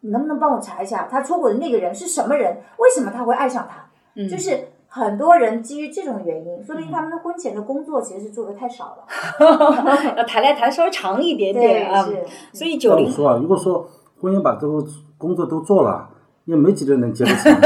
[0.00, 2.56] 你能不能帮我查一下，他出轨的那个人是什么人？
[2.78, 3.84] 为什么他会爱上他？”
[4.20, 9.04] 嗯就是很多人基于这种原因，说明他们的婚前的工作其实是做的太少了。
[10.16, 12.02] 要 谈来谈稍微长一点点啊。
[12.04, 12.24] 是。
[12.52, 13.86] 所以九零说啊，如果说
[14.20, 14.82] 婚姻把这个
[15.16, 16.08] 工作都做了，
[16.46, 17.52] 也没几个人能接得成，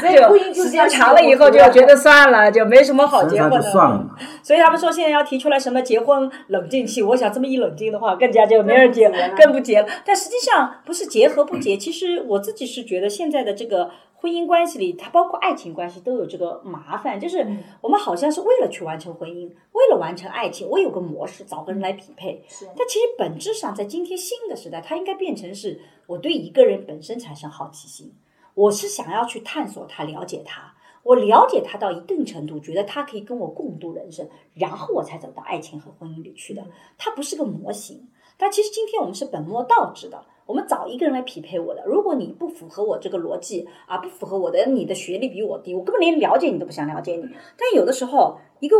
[0.00, 3.62] 所以婚姻就时间长了以后就觉得算了，就没什么好结婚的。
[3.62, 4.16] 算了。
[4.42, 9.88] 所以他们说现在要提出来什么结婚冷静期，我想这么一冷静的话，更加就没人结更不结了，更不结了。
[10.04, 17.46] 但实际上不是结和不结，其实我自己是觉得现在的这个婚姻关系里，它包括爱情关系都有这个麻烦，就是
[17.80, 22.42] 我们好像是为了去完成婚姻，为了完成爱情，我有个模式，找个人来匹配。
[22.48, 28.12] 是但其实本质上，在今天新的时代，它应该变成是我对一个人本身产生好奇心，
[28.54, 30.74] 我是想要去探索他、了解他。
[31.02, 36.62] 我了解他到一定程度，觉得他可以跟我共度人生，然后我才走到爱情和婚姻里去的。
[36.98, 38.06] 它不是个模型，
[38.36, 40.22] 但其实今天我们是本末倒置的。
[40.44, 47.22] 我们找一个人来匹配我的，如果你不符合我这个逻辑啊，不符合我的，你的学历比我低，我根本连了解你都不想了解你。
[47.56, 48.76] 但有的时候，一个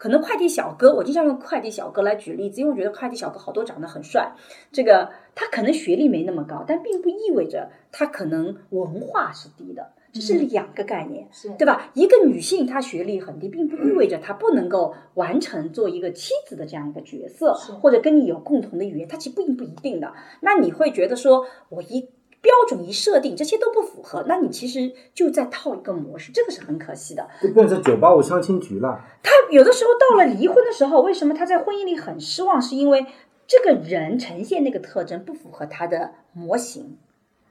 [0.00, 4.32] 可能快递小哥，我经常用快递小哥来举例子，因为我觉得快递小哥好多长得很帅。
[4.72, 11.28] 这个他可能学历没那么高，但并不意味着他可能文化是低的，这是两个概念。
[11.30, 11.90] 是对吧？
[11.92, 20.14] 一个女性她学历很低，并不意味着她不能够完成做一个妻子的这样一个角色，或者跟你有共同的语言，它其实并不一定的。
[20.40, 22.08] 那你会觉得说，我一
[22.40, 27.28] 标准一设定，这些都不符合，那你其实就在套一个模式，这个是很可惜的。
[27.42, 29.04] 就变成九八五相亲局了。
[29.22, 32.60] 他有的时候到了离婚的时候，为什么他在婚姻里很失望？
[32.60, 33.06] 是因为
[33.46, 36.96] 这个人呈现那个特征不符合他的模型。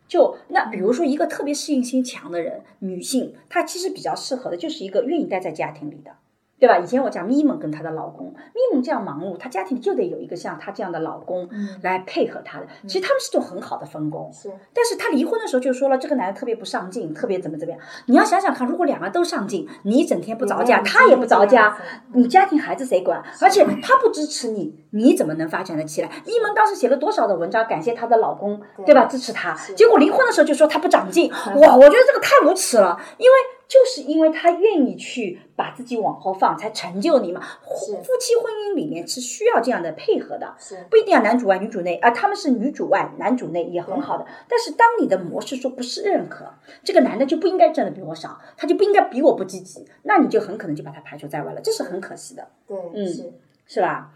[0.07, 6.14] 就那比如说一个特别适应性强的人，女性，她其实比较适合的就是一个愿意待在家庭里的。
[6.60, 6.77] 对吧？
[6.77, 11.48] 以前我讲咪蒙跟她的老公，咪蒙这样忙碌，她家庭里就得有一个像她这样的老公
[11.81, 12.68] 来配合她的。
[12.88, 14.30] 其实他们是种很好的分工。
[14.34, 17.81] 是但是她离婚的时候就说了，这个男的特别不上进，特别怎么怎么样。
[18.07, 21.77] 你要想想看，如果两个都上进，你整天不着家，嗯他也不着家
[22.14, 23.23] 嗯，你家庭孩子谁管？
[23.41, 26.10] 而且他不支持你，你怎么能发展得起来？
[26.26, 29.06] 咪蒙当时写了多少的文章，感谢她的老公，对吧？
[29.06, 29.56] 支持她。
[29.76, 31.31] 结果离婚的时候就说她不长进，
[31.61, 33.59] 哇，我觉得这个太无耻了，因为。
[33.70, 37.40] 就是因为他愿意去把自己往后放，才成就你嘛。
[37.78, 44.26] 是夫妻婚姻里面是需要这样的配合的，是不一定要男主外女主内啊，他们是女主外男主内也很好的。
[44.48, 46.46] 但是当你的模式说不是认可，
[46.84, 53.32] 这个男的就不应该挣的比我少，他就不应该比我不积极，那你就很可能就把他排除在外了，这是很可惜的，对，嗯是
[53.68, 54.12] 是吧？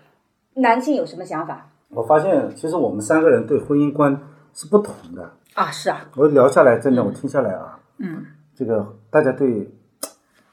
[0.56, 4.20] 男性有什么想法我发现其实我们三个人对婚姻观
[4.52, 5.32] 是不同的。
[5.54, 5.70] 啊？
[5.70, 8.26] 是啊，我聊下来，真的我听下来啊，嗯，
[8.56, 9.72] 这个大家对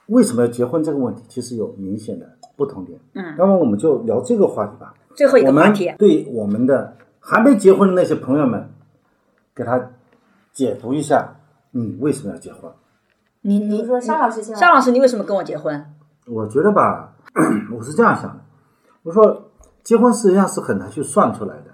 [0.09, 3.01] 为什么要结婚这个问题，其实有明显的不同点。
[3.15, 4.93] 嗯，那么我们就聊这个话题吧。
[5.15, 8.69] 最后一个话题，对我们的还没结婚的那些朋友们，
[9.55, 9.93] 给他
[10.53, 11.37] 解读一下，
[11.71, 12.71] 你为什么要结婚？
[13.41, 15.83] 你你说沙老师先来沙老师，你为什么跟我结婚？
[16.27, 17.17] 我觉得吧，
[17.75, 18.41] 我是这样想的，
[19.05, 19.51] 我说
[19.83, 21.71] 结婚实际上是很难去算出来的。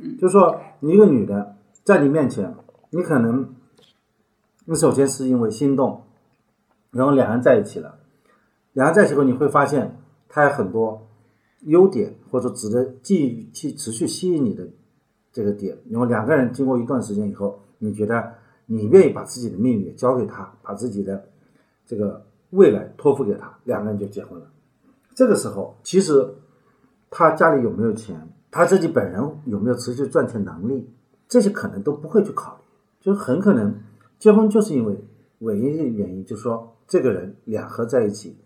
[0.00, 2.54] 嗯，就说你一个女的在你面前，
[2.90, 3.54] 你可能，
[4.64, 6.02] 你首先是因为心动，
[6.94, 7.98] 然后两人在一起了，
[8.72, 11.08] 两人在一起后你会发现他有很多
[11.62, 14.66] 优点，或者值得继续去持续吸引你的
[15.32, 18.32] 这个点，然后两个人经过一段时间以后，你觉得
[18.66, 21.28] 你愿意把自己的命运交给他，把自己的
[21.84, 24.46] 这个未来托付给他，两个人就结婚了。
[25.14, 26.34] 这个时候，其实
[27.10, 30.88] 他家里有没有钱，他自己本人有没有持续赚钱能力，
[31.28, 32.64] 这些可能都不会去考虑，
[33.00, 33.74] 就很可能
[34.18, 34.98] 结婚就是因为
[35.40, 38.36] 唯一的原因，就是说这个人两合在一起，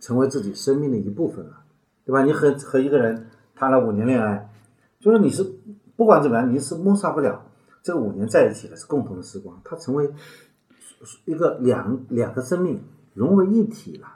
[0.00, 1.62] 成为自己生命的一部分了，
[2.04, 2.22] 对吧？
[2.22, 4.50] 你和和一个人谈了五年恋爱，
[5.00, 5.44] 就是你是
[5.96, 7.44] 不管怎么样，你是抹杀不了
[7.82, 10.10] 这五年在一起的是共同的时光，它成为
[11.24, 12.82] 一个两两个生命
[13.14, 14.08] 融为一体了，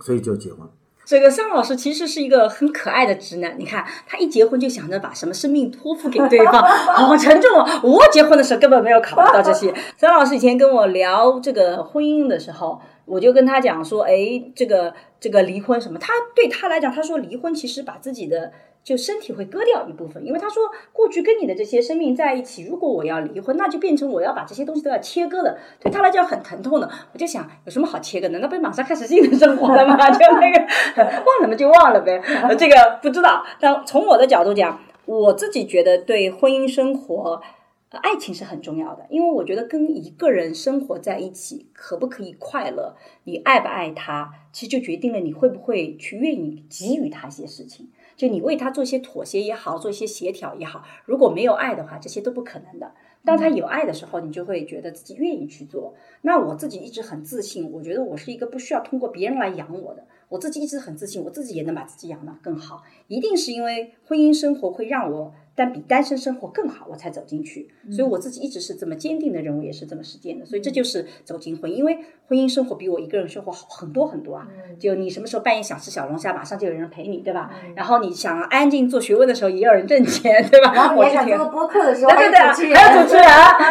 [0.00, 0.68] 所以就结婚。
[1.08, 6.62] 这个桑老师其实是一个很可爱的直男，你看他一结婚就想着把什么生命托付给对方，
[6.94, 7.80] 好沉重啊！
[7.82, 9.72] 我结婚的时候根本没有考虑到这些。
[9.96, 14.12] 张老师以前跟我聊这个婚姻的时候，我就跟他讲说，哎，
[14.54, 18.52] 这个这个离婚什么，他对他来讲，他说离婚其实把自己的。
[18.88, 20.62] 就身体会割掉一部分，因为他说
[20.94, 26.90] 过去跟你的这些生命在一起，如果我要离婚，那就变成我要把这些东西都要切割的，对他来讲很疼痛的。
[27.12, 28.38] 我就想有什么好切割的？
[28.38, 29.94] 那不是马上开始新的生活了吗？
[30.08, 32.18] 就那个忘了嘛，就忘了呗。
[32.56, 33.44] 这个不知道。
[33.60, 37.42] 但从我的角度讲，我自己觉得对婚姻生活，
[37.90, 47.90] 爱情是很重要的，因为我觉得跟一个人生活在一起，可不可以快乐，你爱不爱他，其实就决定了你会不会去愿意给予他一些事情。
[48.18, 52.92] 就你为他做一些妥协也好，做一些协调也好，如果没有爱的话，这些都不可能的。
[53.24, 55.94] 当他有爱的时候，你就会觉得自己愿意去做。
[56.22, 60.04] 那我自己一直很自信，我觉得我是一个不需要通过别人来养我的。
[60.28, 62.82] 我自己一直很自信，我自己也能把自己养得更好。
[63.06, 65.32] 一定是因为婚姻生活会让我。
[65.58, 67.68] 但比单身生活更好，我才走进去。
[67.90, 70.46] 所以我自己一直是这么坚定的认为，也是这么实践的。
[70.46, 71.98] 所以这就是走进婚姻，因为
[72.28, 74.46] 婚姻生活比我一个人生活好很多很多啊。
[74.78, 77.50] 就你什么时候半夜想吃小龙虾，马上就有人陪你，对吧？
[77.74, 80.72] 然后你想安静做学问的时候，也有人挣钱，对吧？
[80.72, 83.24] 然后你想做播客的时候，对对对，还有主持人。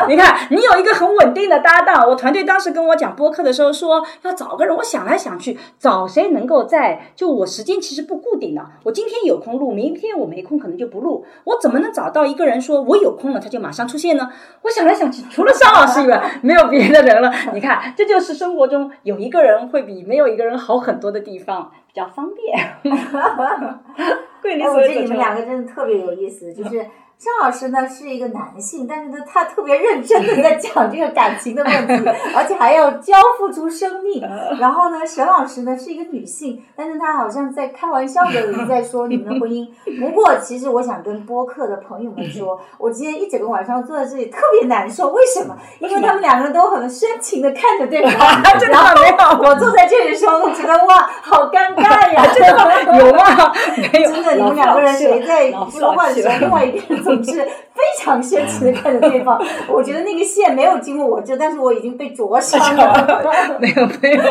[0.10, 2.06] 你看，你有一个很稳定的搭档。
[2.10, 11.24] 我团队当时跟我讲播客的时候说要找个人，我想来想去，找谁能够在就我时间其实不固定的，我今天有空录，明天我没空可能就不录。
[11.46, 12.62] 我怎么能找到一个人？
[12.62, 14.30] 说我有空了，他就马上出现呢。
[14.64, 17.32] 我想来想去，除了张老师以外， 没有别的人了。
[17.54, 22.58] 你看，这就是生活中有一个人会比没有一个人好很多的地方，比较方便。
[24.42, 26.86] 桂林，我觉得你们两个真的特别有意思，就是。
[27.20, 34.22] 张老师呢是一个男性，但是呢，他特别认真的在讲这个感情的问题， 而且还要交付出生命。
[34.60, 39.68] 然后呢，沈老师呢是一个女性，但是她好像在开玩笑的在说你们的婚姻。
[40.00, 45.58] 不过，其实我想跟播客的朋友们说，我今天一整个晚上坐在这里特别难受，为什么？
[45.80, 52.28] 因为他们两个人都很深情的看着对方， 然后我坐在这里的时候，我觉得哇，好尴尬呀！
[52.32, 53.52] 真的有吗？
[53.92, 54.12] 没有。
[54.12, 57.04] 真的，你们两个人谁在说话的时候，另外一个人。
[57.04, 63.30] 总是非常深情的看着对方，我觉得那个线没有经过我这，但是我已经被灼伤了。
[63.62, 64.24] 没有没有，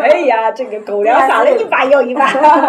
[0.00, 2.26] 哎呀，这个狗粮撒了一把又一把。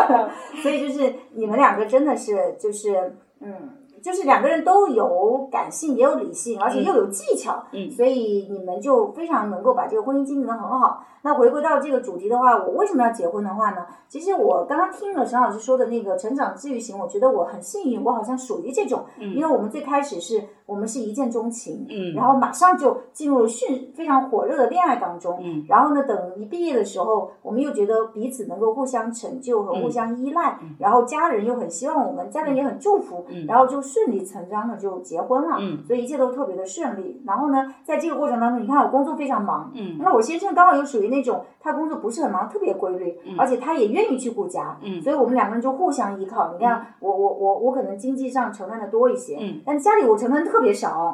[0.62, 3.81] 所以就是你们两个真的是就是嗯。
[4.02, 11.04] 就是两个人都有感性，也有理性，而且又有技巧，所以你们就非常能够把这个婚姻经营的很好。
[11.24, 13.86] 那回归到这个主题的话，我为什么要结婚的话呢？
[14.08, 33.80] 其实我刚刚听了陈老师说的那个成长治愈型，我觉得我很幸运，我好像属于这种，因为我们最开始是我们是一见钟情，然后马上就进入了迅非常火热的恋爱当中，然后呢，等一毕业的时候，我们又觉得彼此能够互相成就和互相依赖，然后家人又很希望我们，家人也很祝福，然后就。
[33.92, 37.22] 顺理成章的就结婚了，所以一切都特别的顺利。
[37.26, 39.70] 然后呢，在这个过程当中，你看我工作非常忙，
[40.00, 46.54] 那我先生刚好又属于那种他工作不是很忙，特别规律，而且他也愿意去顾家，所以我们两个人就互相依靠。
[46.54, 51.14] 你看，我我我我可能经济上承担的多一些，但家里我承担特别少。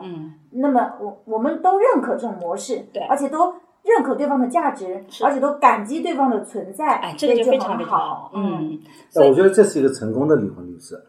[0.52, 3.54] 那么我我们都认可这种模式，而且都。
[3.88, 8.32] 认可对方的价值，而且都感激对方的存在，哎，这个就非常好。
[8.34, 8.78] 嗯，
[9.16, 11.02] 我觉得这是一个成功的离婚律师，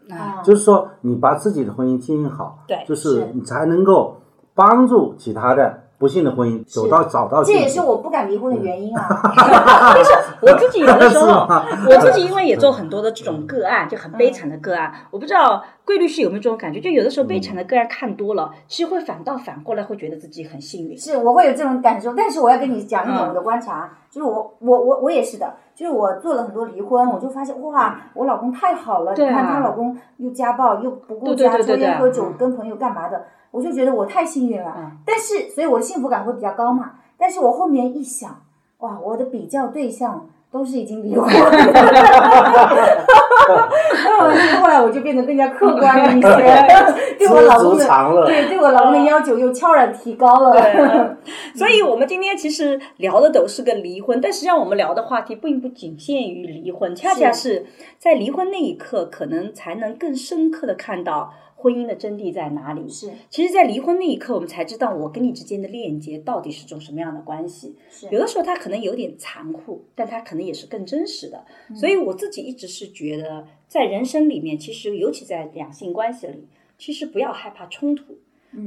[0.43, 4.15] 就是说你把自己的婚姻经营好，对，就是你才能够
[4.55, 5.88] 帮助其他的。
[5.99, 9.05] 不幸的婚姻走到找到，这也是我不敢离婚的原因啊。
[9.93, 10.11] 但是
[10.41, 11.45] 我自己有的时候，
[11.91, 14.91] 我自己因为也做很多的这种个案，就很悲惨的个案。
[15.11, 20.97] 我不知道桂律师有没有这种感觉，就有的时候悲惨的个案看多了，其实会反倒反过来会觉得自己很幸运。
[20.97, 22.13] 是，我会有这种感受。
[22.15, 33.21] 但是我要跟你讲一点我的观察，就是我我我我也是的，就是我做了很多离婚，我就发现哇，我老公太好了，你看她老公又家暴又不顾家，抽烟喝酒跟朋友干嘛的。
[33.51, 36.91] 我就觉得我太幸运了，但是所以我的幸福感会比较高嘛。
[37.17, 38.43] 但是我后面一想，
[38.79, 41.51] 哇，我的比较对象都是已经离婚了，
[44.61, 46.21] 后来我就变得更加客观了一些，
[47.19, 47.27] 对。
[47.27, 47.85] 我老公的
[48.25, 51.17] 对对我老公的要求又悄然提高了。
[51.53, 57.65] 所以我们今天其实聊的都是个离婚，但实际上我们聊的话题并不仅限于离婚，恰恰是。
[57.97, 61.33] 在离婚那一刻，可能才能更深刻的看到。
[61.61, 62.87] 婚姻的真谛在哪里？
[62.89, 67.75] 是，其实，在离婚那一刻，我们才知道我跟你之间的链接到底是种什么样的关系。
[67.89, 71.45] 是，有的时候它可能有点残酷，但它可能也是更真实的。
[71.75, 78.17] 所以，我自己一直是觉得，在人生里面，其实尤其在两性关系里，其实不要害怕冲突。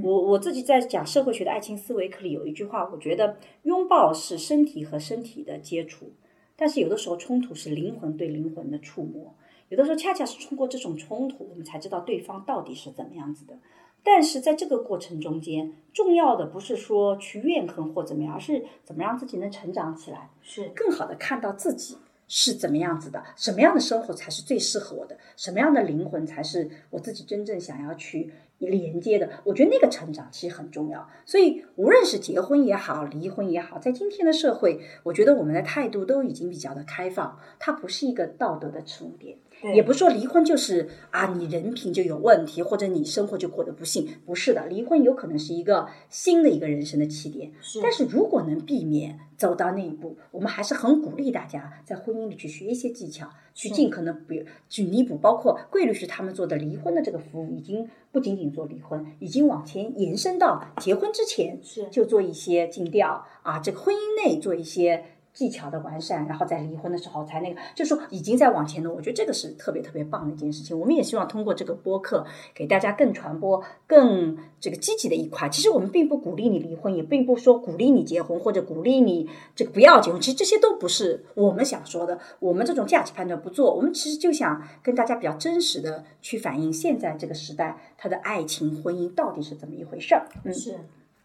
[0.04, 6.12] 我我自己在讲社会学的爱情思维课里有一句话，我觉得拥抱是身体和身体的接触，
[6.54, 9.34] 但是有的时候冲突是灵魂对灵魂的触摸。
[9.72, 13.54] 有的时候，恰恰是通过这种冲突，我们才知道对方到底是怎么样子的。
[14.02, 21.96] 但是在这个过程中间，重要的不是说去怨恨或怎么样，而是怎么让自己能成长起来，是更好的看到自己
[22.28, 29.30] 是怎么样子的，什么样的生活才是最适合我的，什么样的灵魂才是我自己真正想要去连接的。
[29.44, 31.08] 我觉得那个成长其实很重要。
[31.24, 39.38] 所以，无论是结婚也好，离婚也好，在今天的社会，我觉得我们的态度都已经比较的开放，它不是一个道德的耻辱点。
[39.74, 47.52] 也不是说离婚就是啊你人品就有问题，或者你生活就过得不幸，不是的，离婚有可能是一个新的一个人生的起点。
[47.60, 54.34] 是但是如果能避免走到那一步，我们还是很鼓励大家在婚姻里去学一些技巧，去尽可能不
[54.68, 55.16] 去弥补。
[55.16, 65.04] 包括桂律师他们做的离婚的这个服务，已经不仅仅做离婚，已经往前延伸到结婚之前是就做一些尽调啊，这个婚姻内做一些。
[65.32, 68.90] 技巧的完善，然后在离婚的时候才那个，就是说已经在往前了。
[68.90, 70.78] 我觉得这个是特别特别棒的一件事情。
[70.78, 75.48] 我们也希望通过这个播客给大家更传播、更这个积极的一块。
[75.48, 80.20] 其实我们并不鼓励你离婚，也并不说鼓励你结婚或者鼓励你这个不要结婚。
[80.20, 82.18] 其实这些都不是我们想说的。
[82.38, 90.28] 我们这种价值判断不做，我们其实就想跟大家比较真实的去反映现在这个时代他的爱情婚姻到底是怎么一回事儿。
[90.44, 90.78] 嗯，是，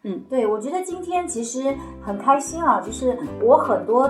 [0.08, 4.10] 嗯，对，我觉得今天其实很开心啊，就是我很多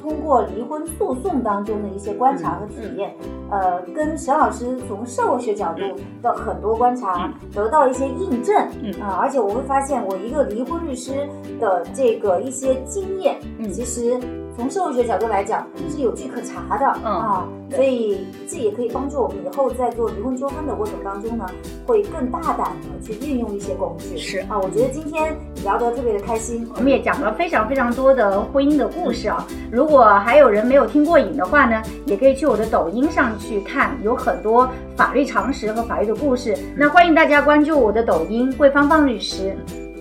[0.00, 3.12] 通过离婚诉讼当中的一些观察和体验，
[3.50, 5.82] 呃，跟沈老师从社会学角度
[6.22, 8.92] 的很多观察得到一些印证，嗯。
[9.00, 11.28] 啊，而且我会发现我一个离婚律师
[11.58, 13.72] 的这个一些经验，嗯。
[13.72, 14.20] 其实
[14.56, 21.44] 从社会学角度来讲是有据可查的、嗯啊，所以这也可以帮助我们以后在做离婚纠纷的过程当中呢，
[21.84, 24.16] 会更大胆的去运用一些工具。
[24.16, 29.44] 是啊，我觉得今天聊得特别的开心，我们也讲了非常非常多的婚姻的故事啊。
[29.72, 36.56] 如果还有人没有听过瘾的话呢，也可以去我的抖音上去看，有很多法律常识和法律的故事。
[36.76, 39.56] 那欢迎大家关注我的抖音“桂芳芳律师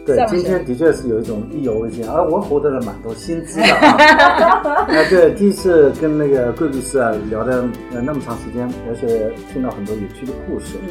[0.06, 4.86] 对今天的确是有一种意犹未尽，而我获得了蛮多新知的啊。
[4.90, 7.64] 那这第一次跟那个桂律师啊聊的
[7.94, 10.76] 呃那么长时间，而且听到很多有趣的故事。
[10.86, 10.90] 嗯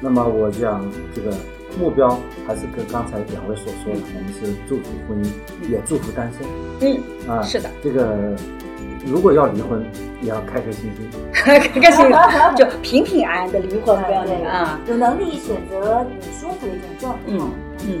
[0.00, 0.84] 那么我讲
[1.14, 1.30] 这个
[1.80, 2.10] 目标
[2.46, 6.46] 还是跟刚才两位所说的，我们是祝福婚姻，也祝福单身
[6.80, 7.40] 嗯，啊。
[7.42, 8.36] 是的，这个
[9.06, 9.82] 如果要离婚，
[10.20, 11.08] 也要开开心心。
[11.32, 12.12] 开开心心
[12.54, 17.44] 就平平安安的离婚，不要那个啊。”，有能力选择你舒服的一种状嗯态。
[17.86, 18.00] 嗯，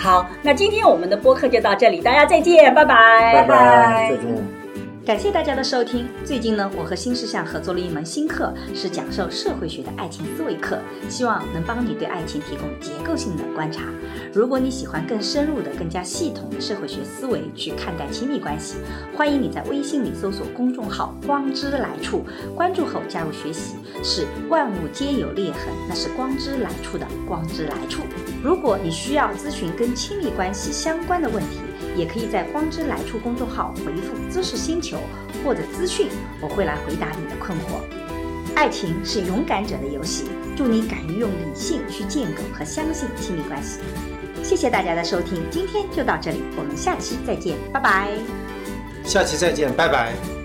[0.00, 4.59] 好，那今天我们的播客就到这里，大家再见，拜拜，拜拜再见。
[5.10, 6.08] 感谢大家的收听。
[6.24, 10.78] 最近呢，我和新事项合作了一门新课，是讲授社会学的爱情思维课，
[11.08, 13.82] 希望能帮你对爱情提供结构性的观察。
[14.32, 18.76] 如果你喜欢更深入的、更加系统的社会学思维去看待亲密关系，
[19.16, 22.24] 欢迎你在微信里搜索公众号“光之来处”，
[22.54, 23.74] 关注后加入学习。
[24.04, 28.02] 是万物皆有裂痕，那是光之来处的光之来处。
[28.44, 31.58] 如果你需要咨询跟亲密关系相关的问题，
[31.96, 34.98] 也可以在“光之来处”公众号回复“知识星球”
[35.44, 36.08] 或者“资讯”，
[36.40, 37.80] 我会来回答你的困惑。
[38.54, 40.24] 爱情是勇敢者的游戏，
[40.56, 43.80] 祝你敢于用理性去建构和相信亲密关系。
[44.42, 48.10] 谢谢大家的收听，今天就到这里，我们下期再见，拜拜。
[49.04, 50.39] 下期再见，拜拜。